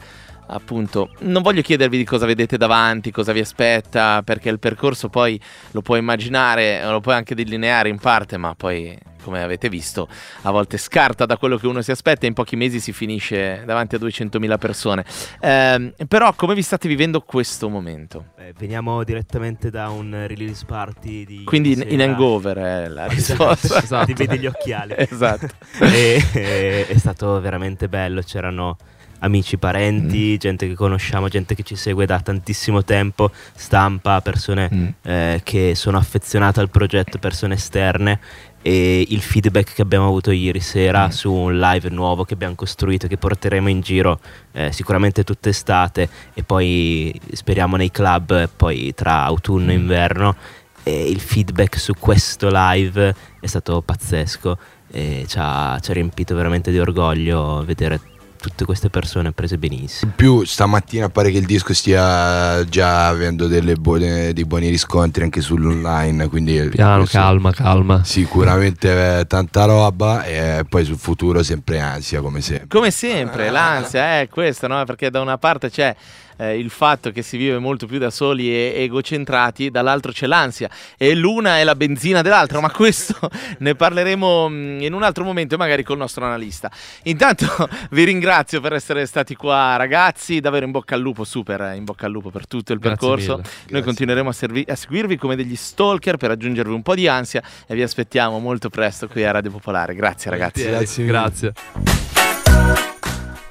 appunto 0.47 1.09
non 1.19 1.41
voglio 1.41 1.61
chiedervi 1.61 1.97
di 1.97 2.03
cosa 2.05 2.25
vedete 2.25 2.57
davanti, 2.57 3.11
cosa 3.11 3.31
vi 3.33 3.39
aspetta, 3.39 4.21
perché 4.23 4.49
il 4.49 4.59
percorso 4.59 5.09
poi 5.09 5.39
lo 5.71 5.81
puoi 5.81 5.99
immaginare, 5.99 6.81
lo 6.89 6.99
puoi 7.01 7.15
anche 7.15 7.35
delineare 7.35 7.89
in 7.89 7.99
parte, 7.99 8.37
ma 8.37 8.53
poi 8.55 8.97
come 9.23 9.43
avete 9.43 9.67
visto 9.67 10.07
a 10.43 10.51
volte 10.51 10.77
scarta 10.77 11.25
da 11.25 11.35
quello 11.35 11.57
che 11.57 11.67
uno 11.67 11.81
si 11.81 11.91
aspetta 11.91 12.23
e 12.23 12.27
in 12.29 12.33
pochi 12.33 12.55
mesi 12.55 12.79
si 12.79 12.93
finisce 12.93 13.61
davanti 13.65 13.95
a 13.95 13.99
200.000 13.99 14.57
persone. 14.57 15.03
Ehm, 15.41 15.93
però 16.07 16.31
come 16.33 16.53
vi 16.55 16.61
state 16.61 16.87
vivendo 16.87 17.19
questo 17.19 17.67
momento? 17.67 18.27
Eh, 18.37 18.53
veniamo 18.57 19.03
direttamente 19.03 19.69
da 19.69 19.89
un 19.89 20.23
release 20.27 20.63
party 20.65 21.25
di 21.25 21.43
Quindi 21.43 21.73
in, 21.73 21.83
in 21.89 22.01
hangover 22.03 22.57
è 22.57 22.87
la 22.87 23.07
Esatto, 23.11 23.49
risposta. 23.49 23.83
esatto. 23.83 24.05
Ti 24.05 24.13
vedi 24.13 24.39
gli 24.39 24.45
occhiali. 24.45 24.93
esatto. 24.97 25.47
E- 25.81 26.23
e- 26.33 26.87
è 26.87 26.97
stato 26.97 27.41
veramente 27.41 27.89
bello, 27.89 28.21
c'erano 28.21 28.77
amici, 29.19 29.57
parenti, 29.57 30.33
Mm. 30.33 30.37
gente 30.37 30.67
che 30.67 30.73
conosciamo, 30.75 31.27
gente 31.27 31.55
che 31.55 31.63
ci 31.63 31.75
segue 31.75 32.05
da 32.05 32.19
tantissimo 32.19 32.83
tempo, 32.83 33.31
stampa, 33.55 34.21
persone 34.21 34.69
Mm. 34.73 34.87
eh, 35.03 35.41
che 35.43 35.73
sono 35.75 35.97
affezionate 35.97 36.59
al 36.59 36.69
progetto, 36.69 37.17
persone 37.17 37.55
esterne 37.55 38.19
e 38.61 39.05
il 39.09 39.21
feedback 39.21 39.73
che 39.75 39.81
abbiamo 39.81 40.07
avuto 40.07 40.31
ieri 40.31 40.59
sera 40.59 41.05
Mm. 41.07 41.09
su 41.09 41.31
un 41.31 41.57
live 41.59 41.89
nuovo 41.89 42.25
che 42.25 42.33
abbiamo 42.33 42.55
costruito 42.55 43.07
che 43.07 43.17
porteremo 43.17 43.69
in 43.69 43.81
giro 43.81 44.19
eh, 44.51 44.71
sicuramente 44.71 45.23
tutta 45.23 45.49
estate 45.49 46.09
e 46.33 46.43
poi 46.43 47.17
speriamo 47.33 47.75
nei 47.75 47.91
club 47.91 48.49
poi 48.55 48.93
tra 48.95 49.23
autunno 49.23 49.71
e 49.71 49.77
Mm. 49.77 49.79
inverno 49.79 50.35
e 50.83 51.09
il 51.09 51.19
feedback 51.19 51.77
su 51.79 51.93
questo 51.99 52.49
live 52.51 53.13
è 53.39 53.45
stato 53.47 53.81
pazzesco 53.81 54.57
e 54.89 55.25
ci 55.27 55.37
ha, 55.39 55.77
ci 55.81 55.91
ha 55.91 55.93
riempito 55.93 56.33
veramente 56.35 56.71
di 56.71 56.79
orgoglio 56.79 57.63
vedere 57.65 57.99
tutte 58.37 58.65
queste 58.65 58.89
persone 58.89 59.31
prese 59.31 59.57
benissimo. 59.57 60.09
In 60.11 60.15
più 60.15 60.43
stamattina 60.45 61.09
pare 61.09 61.31
che 61.31 61.37
il 61.37 61.45
disco 61.45 61.73
stia 61.73 62.63
già 62.65 63.07
avendo 63.07 63.47
delle 63.47 63.75
buone- 63.75 64.33
dei 64.33 64.45
buoni 64.45 64.69
riscontri 64.69 65.23
anche 65.23 65.41
sull'online, 65.41 66.27
quindi 66.27 66.69
Piano, 66.69 67.03
calma, 67.05 67.51
calma. 67.51 68.03
Sicuramente 68.03 69.19
eh, 69.19 69.27
tanta 69.27 69.65
roba 69.65 70.23
e 70.23 70.65
poi 70.67 70.85
sul 70.85 70.97
futuro 70.97 71.43
sempre 71.43 71.79
ansia 71.79 72.21
come 72.21 72.41
sempre. 72.41 72.67
Come 72.67 72.91
sempre, 72.91 73.49
l'ansia 73.49 74.19
è 74.21 74.27
questa, 74.29 74.67
no? 74.67 74.83
Perché 74.85 75.09
da 75.09 75.21
una 75.21 75.37
parte 75.37 75.69
c'è 75.69 75.95
eh, 76.37 76.57
il 76.57 76.69
fatto 76.69 77.11
che 77.11 77.21
si 77.21 77.37
vive 77.37 77.59
molto 77.59 77.85
più 77.85 77.99
da 77.99 78.09
soli 78.09 78.49
e 78.49 78.73
egocentrati, 78.77 79.69
dall'altro 79.69 80.11
c'è 80.11 80.27
l'ansia 80.27 80.69
e 80.97 81.13
l'una 81.15 81.59
è 81.59 81.63
la 81.63 81.75
benzina 81.75 82.21
dell'altra, 82.21 82.59
ma 82.59 82.69
questo 82.71 83.15
ne 83.59 83.75
parleremo 83.75 84.49
mm, 84.49 84.81
in 84.81 84.93
un 84.93 85.03
altro 85.03 85.23
momento 85.23 85.55
e 85.55 85.57
magari 85.57 85.83
col 85.83 85.97
nostro 85.97 86.25
analista. 86.25 86.71
Intanto 87.03 87.47
vi 87.91 88.03
ringrazio 88.03 88.61
per 88.61 88.73
essere 88.73 89.05
stati 89.05 89.35
qua 89.35 89.75
ragazzi, 89.75 90.39
davvero 90.39 90.65
in 90.65 90.71
bocca 90.71 90.95
al 90.95 91.01
lupo, 91.01 91.23
super 91.23 91.73
in 91.75 91.83
bocca 91.83 92.05
al 92.05 92.11
lupo 92.11 92.29
per 92.29 92.47
tutto 92.47 92.73
il 92.73 92.79
Grazie 92.79 92.97
percorso. 92.97 93.37
mille. 93.37 93.49
Noi 93.69 93.81
continueremo 93.83 94.29
a, 94.29 94.33
servi- 94.33 94.65
a 94.67 94.75
seguirvi 94.75 95.17
come 95.17 95.35
degli 95.35 95.55
stalker 95.55 96.17
per 96.17 96.31
aggiungervi 96.31 96.73
un 96.73 96.81
po' 96.81 96.95
di 96.95 97.07
ansia 97.07 97.41
e 97.65 97.75
vi 97.75 97.81
aspettiamo 97.81 98.39
molto 98.39 98.69
presto 98.69 99.07
qui 99.07 99.23
a 99.23 99.31
Radio 99.31 99.51
Popolare. 99.51 99.93
Grazie 99.95 100.31
ragazzi. 100.31 100.63
Grazie. 100.63 101.05
Grazie. 101.05 101.53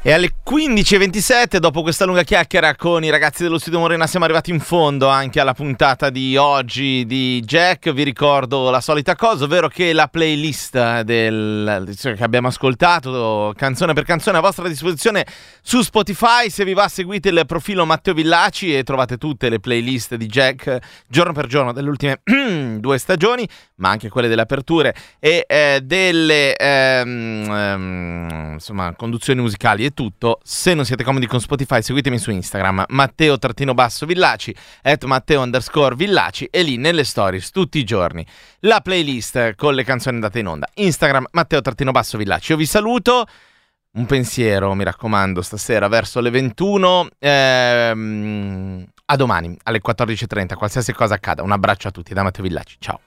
E 0.06 0.12
alle 0.12 0.36
15.27, 0.48 1.56
dopo 1.56 1.82
questa 1.82 2.04
lunga 2.04 2.22
chiacchiera 2.22 2.76
con 2.76 3.02
i 3.02 3.10
ragazzi 3.10 3.42
dello 3.42 3.58
studio 3.58 3.80
Morena, 3.80 4.06
siamo 4.06 4.24
arrivati 4.24 4.52
in 4.52 4.60
fondo 4.60 5.08
anche 5.08 5.40
alla 5.40 5.52
puntata 5.52 6.10
di 6.10 6.36
oggi 6.36 7.04
di 7.06 7.42
Jack. 7.44 7.90
Vi 7.90 8.04
ricordo 8.04 8.70
la 8.70 8.80
solita 8.80 9.16
cosa, 9.16 9.46
ovvero 9.46 9.66
che 9.66 9.92
la 9.92 10.06
playlist 10.06 11.00
del, 11.00 11.92
cioè, 11.98 12.14
che 12.14 12.22
abbiamo 12.22 12.46
ascoltato, 12.46 13.52
canzone 13.56 13.94
per 13.94 14.04
canzone, 14.04 14.38
a 14.38 14.40
vostra 14.40 14.68
disposizione 14.68 15.26
su 15.60 15.82
Spotify. 15.82 16.50
Se 16.50 16.64
vi 16.64 16.72
va, 16.72 16.86
seguite 16.86 17.30
il 17.30 17.42
profilo 17.44 17.84
Matteo 17.84 18.14
Villaci 18.14 18.76
e 18.76 18.84
trovate 18.84 19.18
tutte 19.18 19.48
le 19.48 19.58
playlist 19.58 20.14
di 20.14 20.26
Jack 20.26 20.78
giorno 21.08 21.32
per 21.32 21.48
giorno 21.48 21.72
delle 21.72 21.88
ultime 21.88 22.20
due 22.78 22.98
stagioni, 22.98 23.44
ma 23.78 23.88
anche 23.88 24.08
quelle 24.08 24.28
delle 24.28 24.42
aperture 24.42 24.94
e 25.18 25.44
eh, 25.48 25.80
delle 25.82 26.54
ehm, 26.54 27.50
ehm, 27.50 28.50
insomma, 28.52 28.94
conduzioni 28.94 29.40
musicali 29.40 29.94
e 29.96 30.02
tutto. 30.06 30.40
Se 30.44 30.74
non 30.74 30.84
siete 30.84 31.02
comodi 31.02 31.26
con 31.26 31.40
Spotify, 31.40 31.80
seguitemi 31.80 32.18
su 32.18 32.30
Instagram, 32.30 32.84
Matteo-Villaci, 32.88 34.54
at 34.82 35.04
Matteo 35.04 35.40
underscore 35.40 35.96
Villaci, 35.96 36.44
e 36.50 36.62
lì 36.62 36.76
nelle 36.76 37.02
stories 37.02 37.50
tutti 37.50 37.78
i 37.78 37.84
giorni 37.84 38.24
la 38.60 38.80
playlist 38.80 39.54
con 39.54 39.74
le 39.74 39.82
canzoni 39.82 40.16
andate 40.16 40.40
in 40.40 40.46
onda. 40.46 40.68
Instagram, 40.74 41.26
Matteo-Villaci. 41.32 42.52
Io 42.52 42.58
vi 42.58 42.66
saluto. 42.66 43.26
Un 43.92 44.04
pensiero, 44.04 44.74
mi 44.74 44.84
raccomando, 44.84 45.40
stasera 45.40 45.88
verso 45.88 46.20
le 46.20 46.28
21. 46.28 47.08
ehm, 47.18 48.84
a 49.06 49.16
domani 49.16 49.56
alle 49.62 49.80
14.30, 49.80 50.54
qualsiasi 50.54 50.92
cosa 50.92 51.14
accada. 51.14 51.42
Un 51.42 51.52
abbraccio 51.52 51.88
a 51.88 51.90
tutti 51.90 52.12
da 52.12 52.22
Matteo 52.22 52.42
Villaci. 52.42 52.76
Ciao. 52.78 53.00